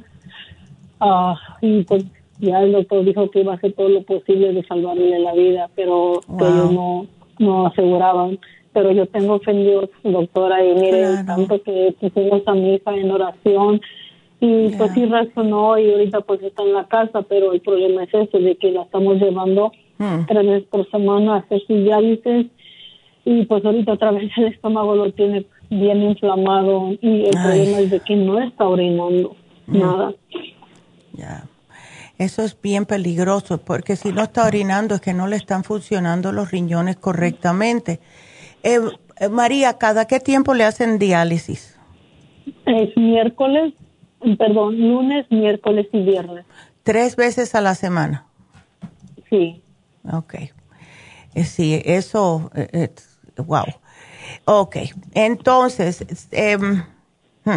[1.00, 2.04] Uh, y pues
[2.38, 5.70] ya el doctor dijo que iba a hacer todo lo posible de salvarle la vida,
[5.74, 7.06] pero que ellos no,
[7.38, 8.38] no aseguraban.
[8.72, 12.96] Pero yo tengo fe en Dios, doctora, y mire, tanto que pusimos a mi hija
[12.96, 13.80] en oración
[14.44, 18.12] y pues sí razonó y ahorita pues está en la casa, pero el problema es
[18.12, 20.26] ese, de que la estamos llevando hmm.
[20.26, 22.46] tres veces por semana a hacer sus diálisis
[23.24, 27.90] y pues ahorita otra vez el estómago lo tiene bien inflamado y el problema es
[27.90, 29.36] de que no está orinando
[29.66, 29.78] mm.
[29.78, 30.14] nada.
[31.14, 31.44] Ya.
[32.18, 36.30] Eso es bien peligroso porque si no está orinando es que no le están funcionando
[36.30, 38.00] los riñones correctamente.
[38.62, 38.78] Eh,
[39.18, 41.78] eh, María, ¿cada qué tiempo le hacen diálisis?
[42.66, 43.72] Es miércoles,
[44.38, 46.44] perdón, lunes, miércoles y viernes.
[46.82, 48.26] ¿Tres veces a la semana?
[49.30, 49.62] Sí.
[50.12, 50.34] Ok.
[51.34, 52.50] Eh, sí, eso,
[53.38, 53.64] wow.
[54.44, 54.76] Ok,
[55.14, 57.52] entonces, hmm,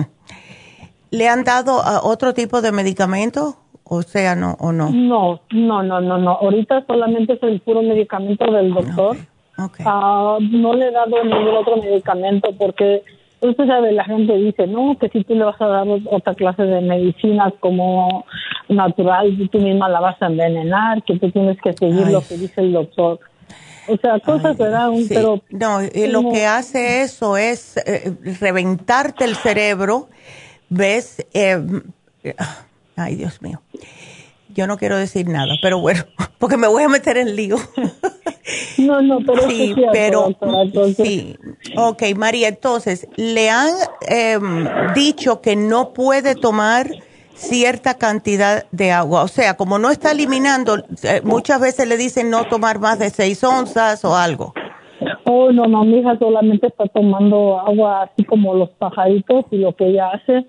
[1.11, 3.57] ¿le han dado otro tipo de medicamento?
[3.83, 4.89] O sea, no, o no?
[4.89, 6.31] No, no, no, no, no.
[6.31, 9.17] Ahorita solamente es el puro medicamento del doctor.
[9.57, 9.85] Okay.
[9.87, 13.03] Ah, no le he dado ningún otro medicamento porque
[13.41, 16.63] usted sabe, la gente dice, no, que si tú le vas a dar otra clase
[16.63, 18.25] de medicinas como
[18.69, 22.61] natural, tú misma la vas a envenenar, que tú tienes que seguir lo que dice
[22.61, 23.19] el doctor.
[23.87, 24.89] O sea, cosas, ¿verdad?
[25.09, 25.41] pero...
[25.49, 30.09] No, lo que hace eso es eh, reventarte el cerebro,
[30.69, 31.25] ¿ves?
[31.33, 31.61] Eh,
[32.95, 33.61] ay, Dios mío.
[34.55, 36.05] Yo no quiero decir nada, pero bueno,
[36.39, 37.57] porque me voy a meter en lío.
[38.77, 40.37] No, no, pero sí, pero
[40.95, 41.35] sí.
[41.75, 43.73] Ok, María, entonces, ¿le han
[44.07, 46.89] em, dicho que no puede tomar
[47.35, 49.23] cierta cantidad de agua.
[49.23, 53.09] O sea, como no está eliminando, eh, muchas veces le dicen no tomar más de
[53.09, 54.53] seis onzas o algo.
[55.25, 59.75] Oh, no, no, mi hija solamente está tomando agua así como los pajaritos y lo
[59.75, 60.45] que ella hace,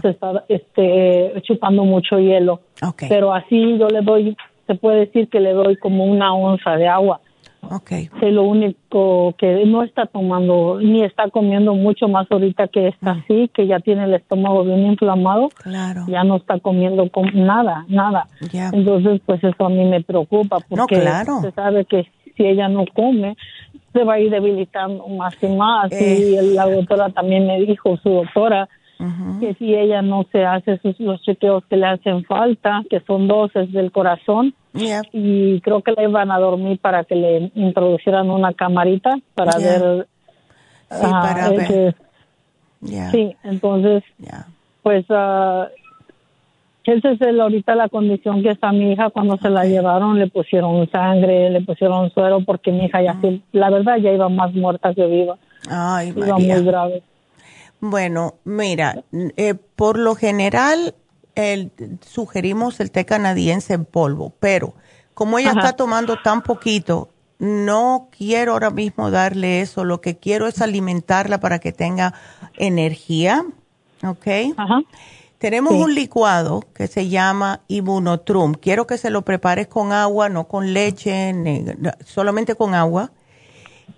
[0.00, 2.60] se está este, chupando mucho hielo.
[3.08, 4.36] Pero así yo le doy,
[4.66, 7.20] se puede decir que le doy como una onza de agua.
[7.60, 8.08] Okay.
[8.22, 13.14] Es lo único que no está tomando ni está comiendo mucho más ahorita que está
[13.14, 13.18] mm.
[13.18, 15.48] así, que ya tiene el estómago bien inflamado.
[15.62, 16.04] Claro.
[16.08, 18.28] Ya no está comiendo con nada, nada.
[18.72, 20.96] Entonces, pues eso a mí me preocupa porque
[21.42, 23.36] se sabe que si ella no come,
[23.92, 25.90] se va a ir debilitando más y más.
[25.92, 26.42] Y eh.
[26.54, 28.68] la doctora también me dijo, su doctora,
[29.40, 33.28] que si ella no se hace sus, los chequeos que le hacen falta, que son
[33.28, 34.54] dos, es del corazón,
[35.12, 40.06] y creo que le iban a dormir para que le introducieran una camarita para ver.
[40.90, 41.94] Sí, para ver.
[43.10, 44.02] Sí, entonces,
[44.82, 45.66] pues uh,
[46.84, 50.28] esa es el, ahorita la condición que está mi hija cuando se la llevaron, le
[50.28, 53.16] pusieron sangre, le pusieron suero porque mi hija ya,
[53.52, 55.36] la verdad, ya iba más muerta que viva.
[55.68, 57.02] Ay, iba muy grave.
[57.80, 60.94] Bueno, mira, eh, por lo general
[61.34, 64.74] el, sugerimos el té canadiense en polvo, pero
[65.14, 69.84] como ella está tomando tan poquito, no quiero ahora mismo darle eso.
[69.84, 72.14] Lo que quiero es alimentarla para que tenga
[72.56, 73.44] energía,
[74.04, 74.26] ¿ok?
[75.38, 78.54] Tenemos un licuado que se llama Immunotrum.
[78.54, 81.32] Quiero que se lo prepares con agua, no con leche,
[82.04, 83.12] solamente con agua.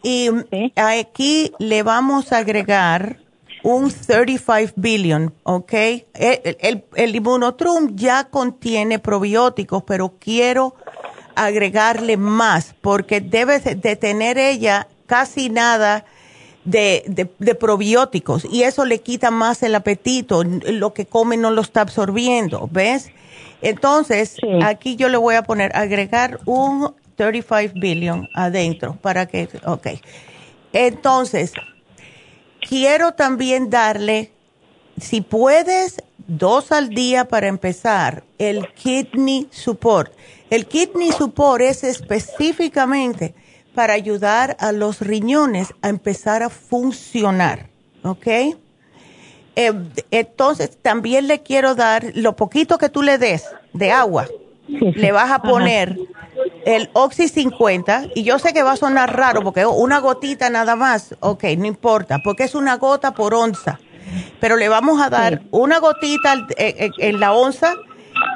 [0.03, 0.29] Y
[0.77, 3.20] aquí le vamos a agregar
[3.63, 5.73] un 35 billion, ¿ok?
[5.73, 10.75] El, el, el Immunotrum ya contiene probióticos, pero quiero
[11.35, 16.05] agregarle más porque debe de tener ella casi nada
[16.65, 21.63] de, de, probióticos y eso le quita más el apetito, lo que come no lo
[21.63, 23.11] está absorbiendo, ¿ves?
[23.63, 29.89] Entonces, aquí yo le voy a poner, agregar un 35 billion adentro para que, ok.
[30.73, 31.53] Entonces,
[32.61, 34.31] quiero también darle,
[35.01, 40.13] si puedes, dos al día para empezar, el kidney support.
[40.51, 43.35] El kidney support es específicamente
[43.75, 47.69] para ayudar a los riñones a empezar a funcionar,
[48.03, 48.27] ¿ok?
[49.57, 49.73] Eh,
[50.11, 54.27] entonces, también le quiero dar lo poquito que tú le des de agua.
[54.69, 55.99] Le vas a poner
[56.65, 60.77] el Oxy 50 y yo sé que va a sonar raro porque una gotita nada
[60.77, 63.79] más, ok, no importa, porque es una gota por onza,
[64.41, 67.75] pero le vamos a dar una gotita eh, eh, en la onza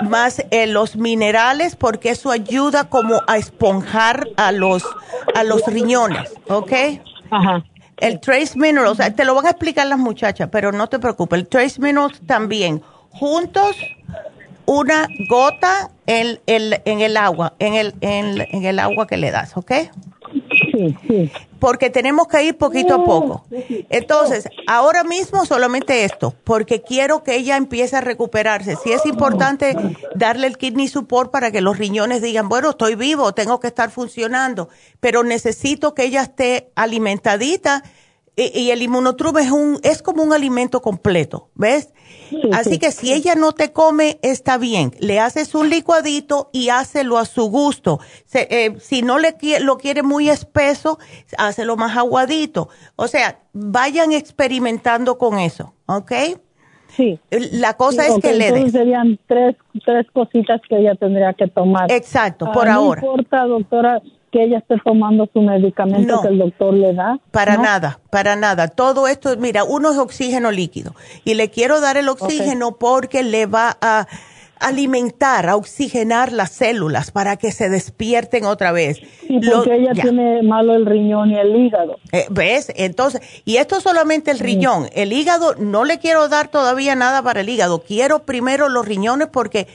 [0.08, 4.84] más eh, los minerales porque eso ayuda como a esponjar a los
[5.34, 6.72] a los riñones, ¿ok?
[7.30, 7.64] Ajá.
[7.96, 11.38] El Trace Minerals, te lo van a explicar las muchachas, pero no te preocupes.
[11.38, 13.76] El Trace Minerals también, juntos,
[14.66, 19.72] una gota en, en el agua, en el, en el agua que le das, ¿ok?
[21.58, 23.44] Porque tenemos que ir poquito a poco.
[23.88, 28.76] Entonces, ahora mismo solamente esto, porque quiero que ella empiece a recuperarse.
[28.76, 29.76] Si es importante
[30.14, 33.90] darle el kidney support para que los riñones digan, bueno, estoy vivo, tengo que estar
[33.90, 34.68] funcionando,
[35.00, 37.82] pero necesito que ella esté alimentadita
[38.36, 41.90] y, el inmunotrum es un es como un alimento completo, ¿ves?
[42.52, 44.92] Así que si ella no te come, está bien.
[44.98, 48.00] Le haces un licuadito y hácelo a su gusto.
[48.32, 50.98] Eh, si no le lo quiere muy espeso,
[51.38, 52.68] hácelo más aguadito.
[52.96, 56.12] O sea, vayan experimentando con eso, ¿ok?
[56.88, 57.18] Sí.
[57.30, 58.70] La cosa es que le den.
[58.70, 61.90] serían tres, tres cositas que ella tendría que tomar.
[61.90, 63.00] Exacto, por ahora.
[63.02, 64.02] No importa, doctora,
[64.34, 67.20] que ella esté tomando su medicamento que el doctor le da.
[67.30, 68.66] Para nada, para nada.
[68.66, 73.46] Todo esto, mira, uno es oxígeno líquido y le quiero dar el oxígeno porque le
[73.46, 74.08] va a
[74.64, 78.98] alimentar, a oxigenar las células para que se despierten otra vez.
[79.28, 81.98] Y porque ella tiene malo el riñón y el hígado.
[82.12, 82.72] Eh, ¿Ves?
[82.76, 84.88] Entonces, y esto solamente el riñón.
[84.94, 87.82] El hígado, no le quiero dar todavía nada para el hígado.
[87.82, 89.66] Quiero primero los riñones porque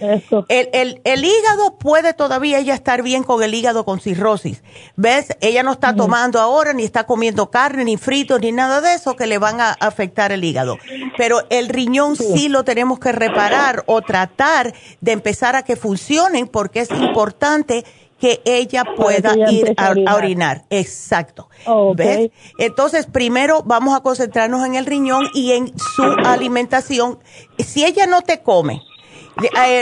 [0.47, 4.63] el, el, el, hígado puede todavía ella estar bien con el hígado con cirrosis.
[4.95, 5.37] ¿Ves?
[5.41, 9.15] Ella no está tomando ahora, ni está comiendo carne, ni fritos, ni nada de eso
[9.15, 10.77] que le van a afectar el hígado.
[11.17, 16.47] Pero el riñón sí lo tenemos que reparar o tratar de empezar a que funcionen
[16.47, 17.85] porque es importante
[18.19, 20.65] que ella pueda ir a, orinar.
[20.69, 21.49] Exacto.
[21.95, 22.31] ¿Ves?
[22.57, 27.19] Entonces, primero vamos a concentrarnos en el riñón y en su alimentación.
[27.57, 28.81] Si ella no te come,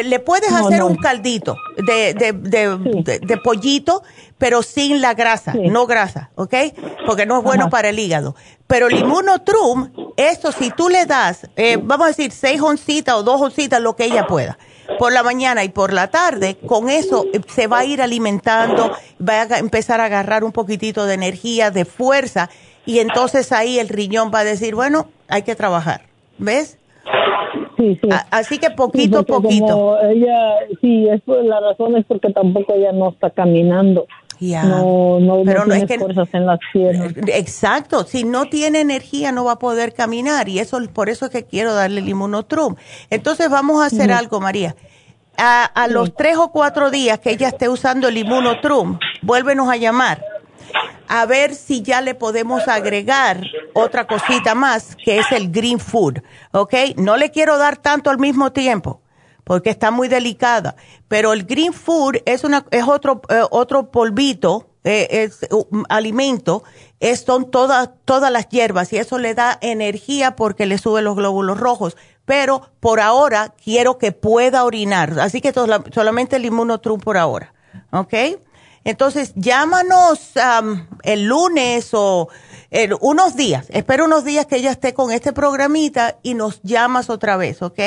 [0.03, 4.03] le, eh, puedes hacer un caldito de, de, de, pollito,
[4.37, 6.53] pero sin la grasa, no grasa, ¿ok?
[7.07, 8.35] Porque no es bueno para el hígado.
[8.67, 13.23] Pero el inmunotrum, esto si tú le das, eh, vamos a decir, seis oncitas o
[13.23, 14.59] dos oncitas, lo que ella pueda
[14.99, 18.91] por la mañana y por la tarde, con eso eh, se va a ir alimentando,
[19.21, 22.49] va a empezar a agarrar un poquitito de energía, de fuerza,
[22.85, 26.01] y entonces ahí el riñón va a decir, bueno, hay que trabajar,
[26.37, 26.79] ¿ves?
[27.77, 28.09] Sí, sí.
[28.31, 29.99] así que poquito a poquito.
[30.01, 34.07] Ella, sí, es, la razón es porque tampoco ella no está caminando.
[34.39, 37.13] No, no, Pero no, tiene fuerzas en las piernas.
[37.27, 41.31] Exacto, si no tiene energía no va a poder caminar y eso por eso es
[41.31, 42.75] que quiero darle el inmunotrum.
[43.09, 44.75] Entonces vamos a hacer algo, María.
[45.37, 49.75] A, a los tres o cuatro días que ella esté usando el inmunotrum, vuélvenos a
[49.75, 50.23] llamar
[51.07, 53.41] a ver si ya le podemos agregar
[53.73, 56.73] otra cosita más que es el green food, ¿ok?
[56.97, 59.01] No le quiero dar tanto al mismo tiempo
[59.47, 60.75] porque está muy delicada.
[61.07, 66.63] Pero el green food es, una, es otro, eh, otro polvito, eh, es un alimento,
[66.99, 71.15] es, son todas, todas las hierbas y eso le da energía porque le sube los
[71.15, 71.95] glóbulos rojos.
[72.25, 77.53] Pero por ahora quiero que pueda orinar, así que solamente el inmunotrum por ahora,
[77.91, 78.13] ¿ok?
[78.83, 80.33] Entonces llámanos
[81.03, 82.27] el lunes o
[82.99, 87.37] unos días, espero unos días que ella esté con este programita y nos llamas otra
[87.37, 87.79] vez, ¿ok?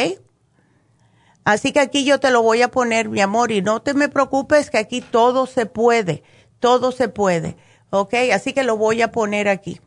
[1.44, 4.08] Así que aquí yo te lo voy a poner, mi amor, y no te me
[4.08, 6.22] preocupes que aquí todo se puede,
[6.58, 7.56] todo se puede,
[7.90, 8.14] ¿ok?
[8.32, 9.80] Así que lo voy a poner aquí.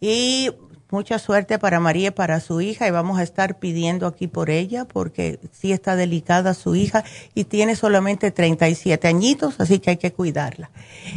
[0.00, 0.50] Y
[0.90, 4.50] mucha suerte para María y para su hija y vamos a estar pidiendo aquí por
[4.50, 7.04] ella porque sí está delicada su hija
[7.34, 10.70] y tiene solamente 37 añitos, así que hay que cuidarla.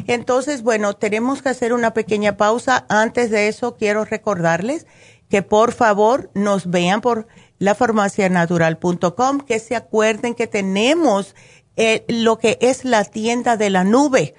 [0.07, 2.86] Entonces, bueno, tenemos que hacer una pequeña pausa.
[2.90, 4.88] Antes de eso, quiero recordarles
[5.30, 7.27] que por favor nos vean por
[7.60, 11.36] lafarmacianatural.com, que se acuerden que tenemos
[11.76, 14.34] eh, lo que es la tienda de la nube.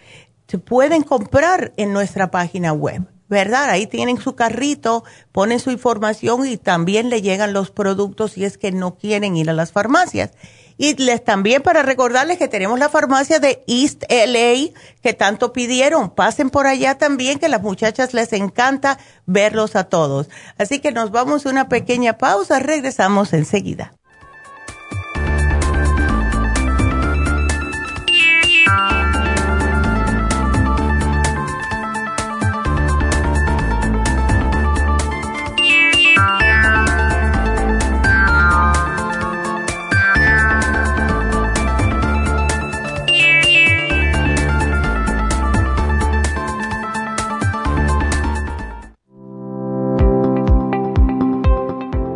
[0.49, 3.71] Se pueden comprar en nuestra página web, ¿verdad?
[3.71, 8.59] Ahí tienen su carrito, ponen su información y también le llegan los productos si es
[8.59, 10.33] que no quieren ir a las farmacias.
[10.83, 16.09] Y les también para recordarles que tenemos la farmacia de East LA que tanto pidieron.
[16.09, 20.31] Pasen por allá también, que las muchachas les encanta verlos a todos.
[20.57, 22.61] Así que nos vamos a una pequeña pausa.
[22.61, 23.93] Regresamos enseguida.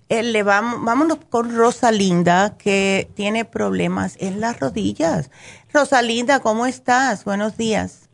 [0.09, 5.31] Eh, le vamos, vámonos con Rosalinda que tiene problemas en las rodillas.
[5.71, 7.25] Rosalinda, ¿cómo estás?
[7.25, 8.09] Buenos días.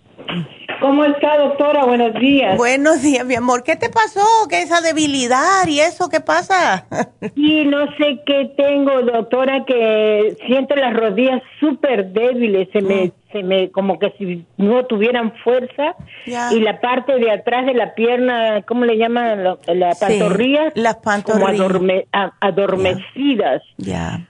[0.82, 1.86] ¿Cómo está, doctora?
[1.86, 2.57] Buenos días.
[2.57, 3.64] Buenos días, mi amor.
[3.64, 4.26] ¿Qué te pasó?
[4.49, 6.10] ¿Qué esa debilidad y eso?
[6.10, 6.86] ¿Qué pasa?
[7.36, 12.69] Sí, no sé qué tengo, doctora, que siento las rodillas súper débiles.
[12.72, 13.11] Se me, mm.
[13.32, 15.95] se me, como que si no tuvieran fuerza.
[16.26, 19.44] Y la parte de atrás de la pierna, ¿cómo le llaman?
[19.44, 20.72] La, pantorrilla.
[20.76, 21.72] las pantorrillas.
[21.72, 21.94] Como
[22.41, 23.61] adormecidas.
[23.77, 24.27] Ya.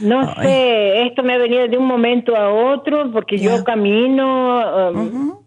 [0.00, 5.38] No sé, esto me ha venido de un momento a otro porque yo camino, um,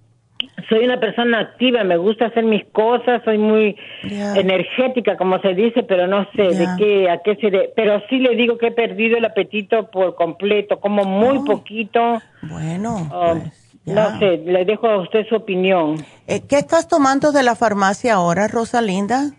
[0.69, 5.84] soy una persona activa, me gusta hacer mis cosas, soy muy energética, como se dice,
[5.84, 8.72] pero no sé de qué, a qué se de, pero sí le digo que he
[8.72, 12.22] perdido el apetito por completo, como muy poquito.
[12.41, 15.97] Bueno, um, pues, no sé, le dejo a usted su opinión.
[16.27, 19.31] Eh, ¿Qué estás tomando de la farmacia ahora, Rosalinda?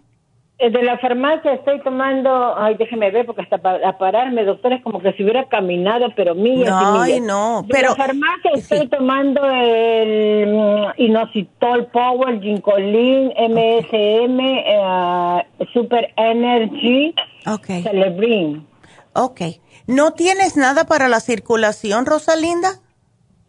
[0.57, 4.85] Eh, de la farmacia estoy tomando, ay, déjeme ver, porque hasta para pararme, doctora, es
[4.85, 7.93] como que si hubiera caminado, pero millas no, y no, pero...
[7.93, 17.13] De la farmacia estoy tomando el mm, inositol power, ginkolin, MSM, eh, super energy,
[17.47, 17.83] okay.
[17.83, 18.65] celebrin.
[19.13, 19.41] Ok.
[19.89, 22.81] ¿No tienes nada para la circulación, Rosalinda?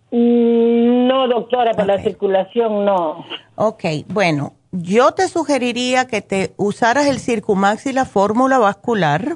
[0.10, 3.26] Mm, no, doctora, para la circulación no.
[3.56, 9.36] Ok, bueno, yo te sugeriría que te usaras el Circumax y la fórmula vascular,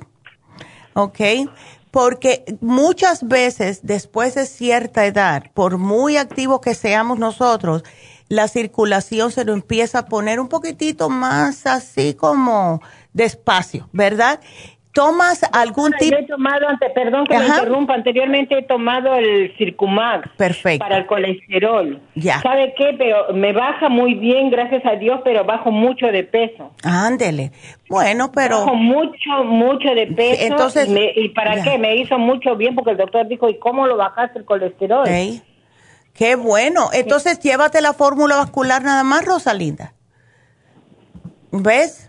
[0.94, 1.20] ¿ok?
[1.92, 7.84] Porque muchas veces después de cierta edad, por muy activos que seamos nosotros,
[8.28, 12.82] la circulación se nos empieza a poner un poquitito más así como
[13.14, 14.40] despacio, ¿verdad?
[14.92, 16.18] ¿Tomas algún tipo?
[16.18, 20.30] He tomado, perdón que me interrumpa, anteriormente he tomado el Circumax.
[20.36, 20.80] Perfecto.
[20.80, 22.02] Para el colesterol.
[22.16, 22.42] Ya.
[22.42, 22.96] ¿Sabe qué?
[22.98, 26.72] Pero me baja muy bien, gracias a Dios, pero bajo mucho de peso.
[26.84, 27.52] Ándele.
[27.88, 28.66] Bueno, pero...
[28.66, 30.44] Bajo mucho, mucho de peso.
[30.44, 30.90] Entonces...
[31.16, 31.78] ¿Y, para qué?
[31.78, 35.08] Me hizo mucho bien porque el doctor dijo, ¿y cómo lo bajaste el colesterol?
[36.14, 36.90] Qué bueno.
[36.94, 39.94] Entonces, llévate la fórmula vascular nada más, Rosalinda.
[41.52, 42.09] ¿Ves?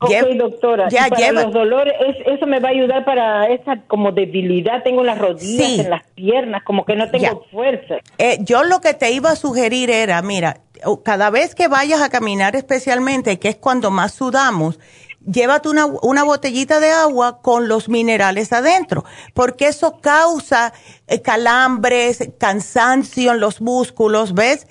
[0.00, 0.88] Ok, doctora.
[0.88, 1.94] Ya, para los dolores,
[2.26, 4.82] eso me va a ayudar para esa como debilidad.
[4.82, 7.96] Tengo las rodillas, en las piernas, como que no tengo fuerza.
[8.16, 10.60] Eh, yo lo que te iba a sugerir era, mira,
[11.04, 14.78] cada vez que vayas a caminar especialmente, que es cuando más sudamos,
[15.26, 19.04] llévate una, una botellita de agua con los minerales adentro,
[19.34, 20.72] porque eso causa
[21.08, 24.66] eh, calambres, cansancio en los músculos, ¿ves?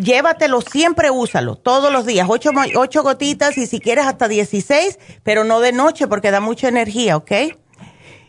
[0.00, 5.44] Llévatelo, siempre úsalo, todos los días, ocho, ocho gotitas y si quieres hasta 16, pero
[5.44, 7.32] no de noche porque da mucha energía, ¿ok?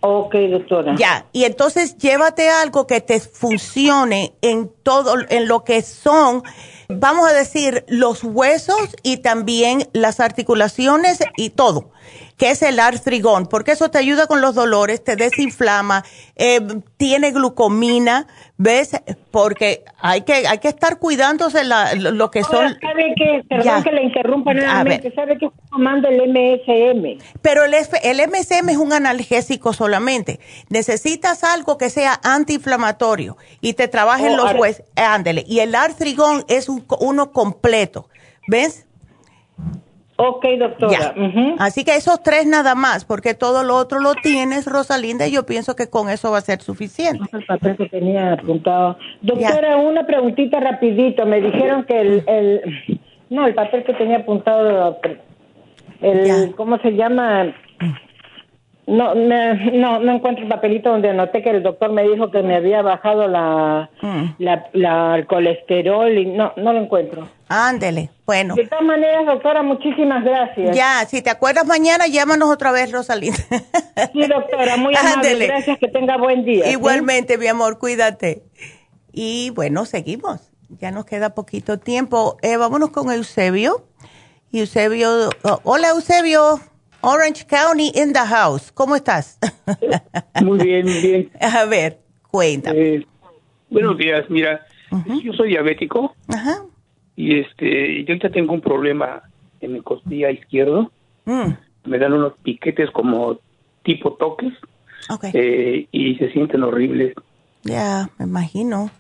[0.02, 0.96] Ok, doctora.
[0.98, 6.44] Ya, y entonces llévate algo que te funcione en todo, en lo que son,
[6.90, 11.92] vamos a decir, los huesos y también las articulaciones y todo
[12.38, 16.04] que es el artrigón, porque eso te ayuda con los dolores, te desinflama,
[16.36, 16.60] eh,
[16.98, 18.28] tiene glucomina,
[18.58, 18.92] ¿ves?
[19.32, 22.78] Porque hay que hay que estar cuidándose la, lo que son...
[22.80, 27.24] ¿Sabe que, perdón que le interrumpa nuevamente, ¿sabe que está tomando el MSM?
[27.42, 30.40] Pero el, el MSM es un analgésico solamente.
[30.70, 34.86] Necesitas algo que sea antiinflamatorio y te trabaje en oh, los huesos.
[34.96, 35.44] Ándele.
[35.48, 38.10] Y el artrigón es un, uno completo,
[38.48, 38.86] ¿ves?
[40.16, 41.16] Ok, doctora.
[41.58, 45.46] Así que esos tres nada más, porque todo lo otro lo tienes, Rosalinda, y yo
[45.46, 47.24] pienso que con eso va a ser suficiente.
[47.34, 48.98] El papel que tenía apuntado.
[49.22, 51.26] Doctora, una preguntita rapidito.
[51.26, 55.00] Me dijeron que el, el, no, el papel que tenía apuntado,
[56.02, 57.54] el, ¿cómo se llama?
[58.86, 62.56] No, no, no encuentro el papelito donde anoté que el doctor me dijo que me
[62.56, 64.44] había bajado la, mm.
[64.74, 67.30] la, el colesterol y no, no lo encuentro.
[67.48, 68.56] Ándele, bueno.
[68.56, 70.76] De todas maneras, doctora, muchísimas gracias.
[70.76, 73.38] Ya, si te acuerdas mañana, llámanos otra vez, Rosalinda.
[74.12, 75.48] Sí, doctora, muy amable.
[75.48, 76.70] Gracias, que tenga buen día.
[76.70, 78.44] Igualmente, mi amor, cuídate.
[79.14, 80.52] Y bueno, seguimos.
[80.80, 82.38] Ya nos queda poquito tiempo.
[82.42, 83.86] Eh, vámonos con Eusebio.
[84.52, 86.60] Eusebio, oh, hola Eusebio.
[87.04, 88.72] Orange County in the house.
[88.72, 89.38] ¿Cómo estás?
[90.42, 91.32] Muy bien, muy bien.
[91.40, 92.00] A ver,
[92.32, 92.80] cuéntame.
[92.80, 93.08] Eh,
[93.70, 94.66] buenos días, mira,
[95.22, 96.64] yo soy diabético Ajá.
[97.16, 99.22] y este, yo ya tengo un problema
[99.60, 100.92] en mi costilla izquierdo.
[101.26, 101.52] Mm.
[101.86, 103.38] Me dan unos piquetes como
[103.84, 104.54] tipo toques
[105.10, 105.32] okay.
[105.34, 107.16] eh, y se sienten horribles.
[107.64, 108.92] Ya, me imagino.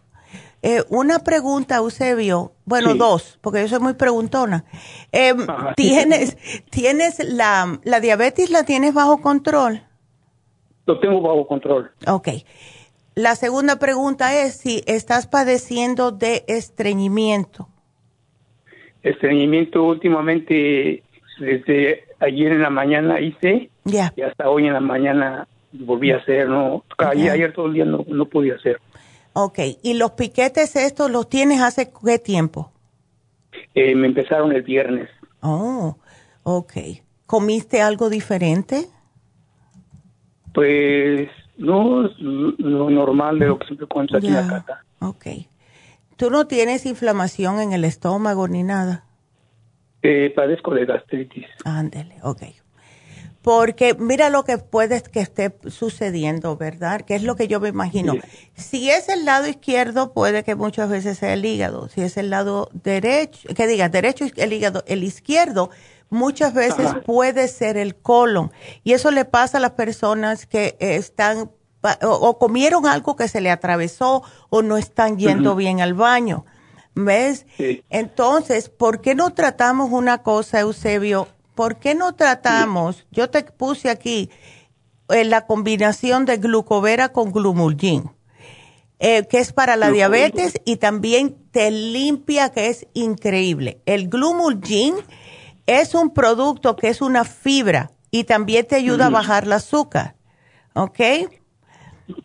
[0.66, 2.54] Eh, una pregunta, Eusebio.
[2.64, 4.64] Bueno, dos, porque yo soy muy preguntona.
[5.12, 5.34] Eh,
[5.76, 6.38] ¿Tienes,
[6.72, 9.82] ¿tienes la, la diabetes, la tienes bajo control?
[10.86, 11.92] Lo tengo bajo control.
[12.08, 12.30] Ok.
[13.14, 17.68] La segunda pregunta es si estás padeciendo de estreñimiento.
[19.04, 21.04] Estreñimiento últimamente,
[21.40, 26.48] desde ayer en la mañana hice y hasta hoy en la mañana volví a hacer,
[26.48, 26.86] ¿no?
[26.98, 28.80] Ayer, todo el día no, no podía hacer.
[29.34, 32.72] Ok, ¿y los piquetes estos los tienes hace qué tiempo?
[33.74, 35.10] Eh, me empezaron el viernes.
[35.42, 35.98] Oh,
[36.44, 36.74] ok.
[37.26, 38.88] ¿Comiste algo diferente?
[40.54, 44.84] Pues no, lo normal de lo que siempre cuento aquí en la casa.
[45.00, 45.26] Ok.
[46.16, 49.06] ¿Tú no tienes inflamación en el estómago ni nada?
[50.04, 51.48] Eh, padezco de gastritis.
[51.66, 52.44] Ándele, ok.
[53.44, 57.02] Porque mira lo que puede que esté sucediendo, ¿verdad?
[57.02, 58.16] Que es lo que yo me imagino.
[58.56, 61.90] Si es el lado izquierdo, puede que muchas veces sea el hígado.
[61.90, 65.70] Si es el lado derecho, que diga derecho, el hígado, el izquierdo,
[66.10, 68.52] muchas veces puede ser el colon.
[68.86, 71.52] Y eso le pasa a las personas que están
[72.02, 76.46] o, comieron algo que se le atravesó o no están yendo bien al baño.
[76.96, 77.46] ¿Ves?
[77.90, 81.28] Entonces, ¿por qué no tratamos una cosa, Eusebio?
[81.56, 83.06] ¿Por qué no tratamos?
[83.12, 84.30] Yo te puse aquí
[85.10, 88.10] eh, la combinación de glucovera con glumulgin,
[89.00, 93.82] eh, que es para la diabetes y también te limpia, que es increíble.
[93.86, 94.96] El glumulgin
[95.66, 100.16] es un producto que es una fibra y también te ayuda a bajar el azúcar,
[100.74, 101.00] ¿ok?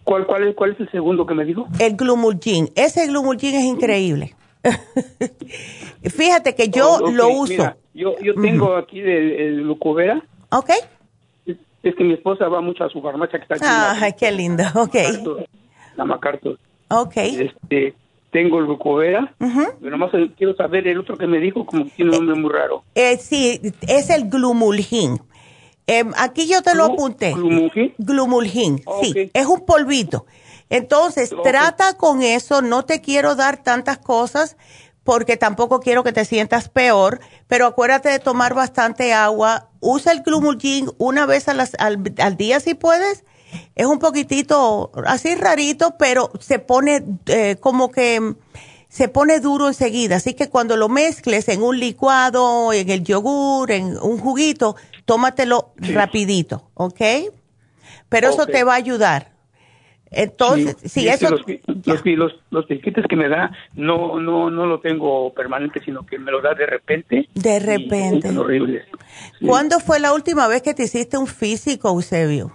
[0.04, 1.66] ¿Cuál, cuál, es, ¿Cuál es el segundo que me dijo?
[1.78, 2.70] El glumulgin.
[2.74, 4.34] Ese glumulgin es increíble.
[6.02, 7.74] Fíjate que yo lo uso.
[7.94, 10.22] yo, yo tengo aquí el, Lucovera.
[10.50, 10.70] Ok.
[11.82, 14.04] Es, que mi esposa va mucho a su farmacia que está aquí.
[14.04, 14.94] Ay, qué lindo, ok.
[15.96, 16.58] La Macarto.
[16.90, 17.16] Ok.
[17.16, 17.94] Este,
[18.30, 22.10] tengo el Lucovera, pero nomás quiero saber el otro que me dijo, como que tiene
[22.10, 22.84] un nombre muy raro.
[22.94, 25.18] Eh, sí, es el Glumulgin.
[25.86, 27.32] Em, aquí yo te lo apunté.
[27.32, 27.94] ¿Glumulgin?
[27.96, 29.30] Glumulgin, sí.
[29.32, 30.26] Es un polvito.
[30.70, 34.56] Entonces, trata con eso, no te quiero dar tantas cosas
[35.04, 39.70] porque tampoco quiero que te sientas peor, pero acuérdate de tomar bastante agua.
[39.80, 43.24] Usa el Glumulgin una vez al, al día si puedes
[43.74, 48.34] es un poquitito así rarito, pero se pone eh, como que
[48.88, 50.16] se pone duro enseguida.
[50.16, 55.72] Así que cuando lo mezcles en un licuado, en el yogur, en un juguito, tómatelo
[55.76, 57.00] rapidito, ¿ok?
[58.08, 59.32] Pero eso te va a ayudar.
[60.10, 61.30] Entonces, sí, eso...
[61.30, 61.44] Los,
[62.04, 66.30] los, los, piquetes que me da no no no lo tengo permanente, sino que me
[66.30, 67.28] lo da de repente.
[67.34, 68.36] De repente.
[68.36, 68.84] horribles.
[69.44, 72.52] ¿Cuándo fue la última vez que te hiciste un físico, Eusebio?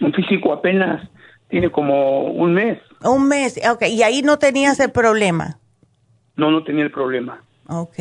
[0.00, 1.08] un físico apenas
[1.48, 2.78] tiene como un mes.
[3.02, 3.82] Un mes, ok.
[3.88, 5.58] ¿Y ahí no tenías el problema?
[6.36, 7.42] No, no tenía el problema.
[7.68, 7.98] Ok.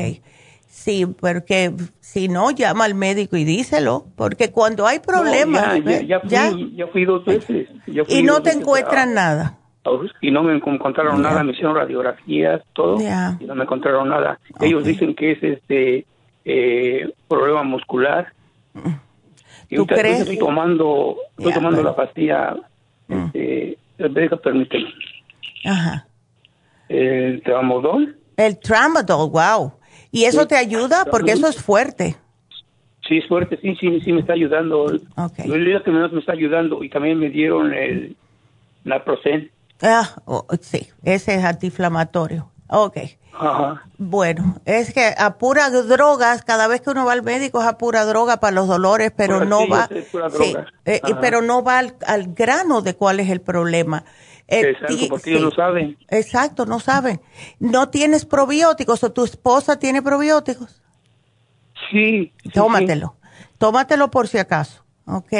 [0.69, 5.83] Sí, porque si no, llama al médico y díselo, porque cuando hay problemas...
[5.83, 7.67] ya, ya, fui, ya, fui, dos veces.
[7.87, 9.57] y no te encuentran nada.
[10.21, 14.39] Y no me encontraron nada, me hicieron radiografías, todo, y no me encontraron nada.
[14.61, 16.05] Ellos dicen que es este
[16.45, 18.31] eh, problema muscular.
[18.73, 19.75] Mm.
[19.75, 20.21] ¿Tú crees?
[20.21, 22.55] Estoy tomando, estoy tomando la pastilla,
[23.07, 23.25] mm.
[23.33, 23.77] este,
[24.43, 24.93] permíteme.
[25.65, 26.05] Ajá.
[26.87, 28.17] El tramadol.
[28.37, 29.78] El tramadol, wow.
[30.11, 31.05] ¿Y eso te ayuda?
[31.05, 32.15] Porque eso es fuerte.
[33.07, 34.85] Sí, es fuerte, sí, sí, sí me está ayudando.
[35.15, 35.51] Okay.
[35.51, 38.15] El que menos me está ayudando y también me dieron el
[38.83, 39.49] naproxen.
[39.81, 42.51] Ah, oh, sí, ese es antiinflamatorio.
[42.69, 42.97] Ok.
[43.97, 47.77] Bueno, es que a pura drogas, cada vez que uno va al médico es a
[47.77, 50.55] pura droga para los dolores, pero no va, sí,
[50.85, 54.03] eh, pero no va al, grano de cuál es el problema.
[54.49, 55.97] Eh, exacto, porque ellos no saben.
[56.09, 57.21] Exacto, no saben.
[57.59, 60.81] ¿No tienes probióticos o tu esposa tiene probióticos?
[61.91, 62.33] Sí.
[62.53, 63.15] Tómatelo.
[63.59, 65.33] Tómatelo por si acaso, ¿ok?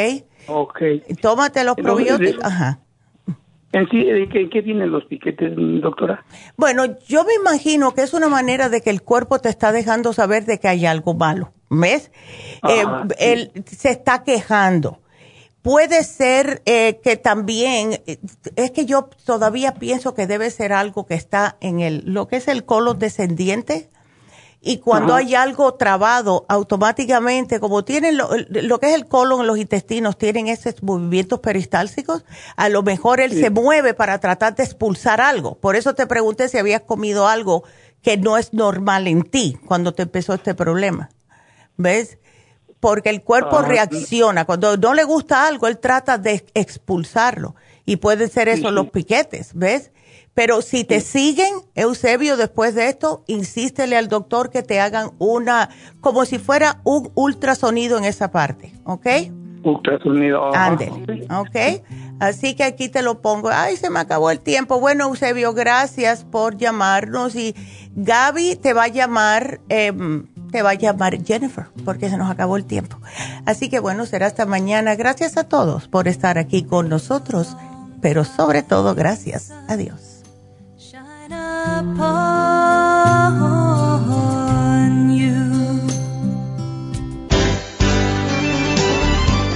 [0.47, 0.79] Ok.
[1.21, 2.43] Tómate los probióticos.
[2.43, 2.79] Ajá.
[3.71, 6.25] ¿En sí, ¿qué, ¿qué, tienen los piquetes, doctora?
[6.57, 10.11] Bueno, yo me imagino que es una manera de que el cuerpo te está dejando
[10.11, 12.11] saber de que hay algo malo, ¿ves?
[12.67, 12.83] Eh,
[13.19, 14.99] él se está quejando.
[15.69, 18.17] Puede ser eh, que también, eh,
[18.55, 22.37] es que yo todavía pienso que debe ser algo que está en el, lo que
[22.37, 23.87] es el colon descendiente,
[24.61, 30.17] y cuando hay algo trabado, automáticamente, como tienen lo, que es el colon, los intestinos
[30.17, 32.25] tienen esos movimientos peristálticos,
[32.55, 35.53] a lo mejor él se mueve para tratar de expulsar algo.
[35.59, 37.63] Por eso te pregunté si habías comido algo
[38.01, 41.11] que no es normal en ti cuando te empezó este problema.
[41.77, 42.17] ¿Ves?
[42.79, 44.45] Porque el cuerpo reacciona.
[44.45, 47.55] Cuando no le gusta algo, él trata de expulsarlo.
[47.85, 49.91] Y puede ser eso los piquetes, ¿ves?
[50.33, 55.69] Pero si te siguen, Eusebio, después de esto, insístele al doctor que te hagan una,
[55.99, 59.05] como si fuera un ultrasonido en esa parte, ¿ok?
[59.63, 60.55] Ultrasonido.
[60.55, 61.83] Ándele, ¿ok?
[62.19, 63.49] Así que aquí te lo pongo.
[63.49, 64.79] Ay, se me acabó el tiempo.
[64.79, 67.35] Bueno, Eusebio, gracias por llamarnos.
[67.35, 67.55] Y
[67.95, 72.57] Gaby te va a llamar, em, te va a llamar Jennifer, porque se nos acabó
[72.57, 72.97] el tiempo.
[73.45, 74.95] Así que bueno, será hasta mañana.
[74.95, 77.55] Gracias a todos por estar aquí con nosotros,
[78.01, 79.51] pero sobre todo gracias.
[79.67, 80.23] Adiós.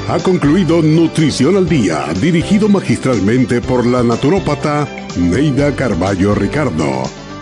[0.09, 4.87] Ha concluido Nutrición al Día, dirigido magistralmente por la naturópata
[5.17, 7.22] Neida Carballo Ricardo.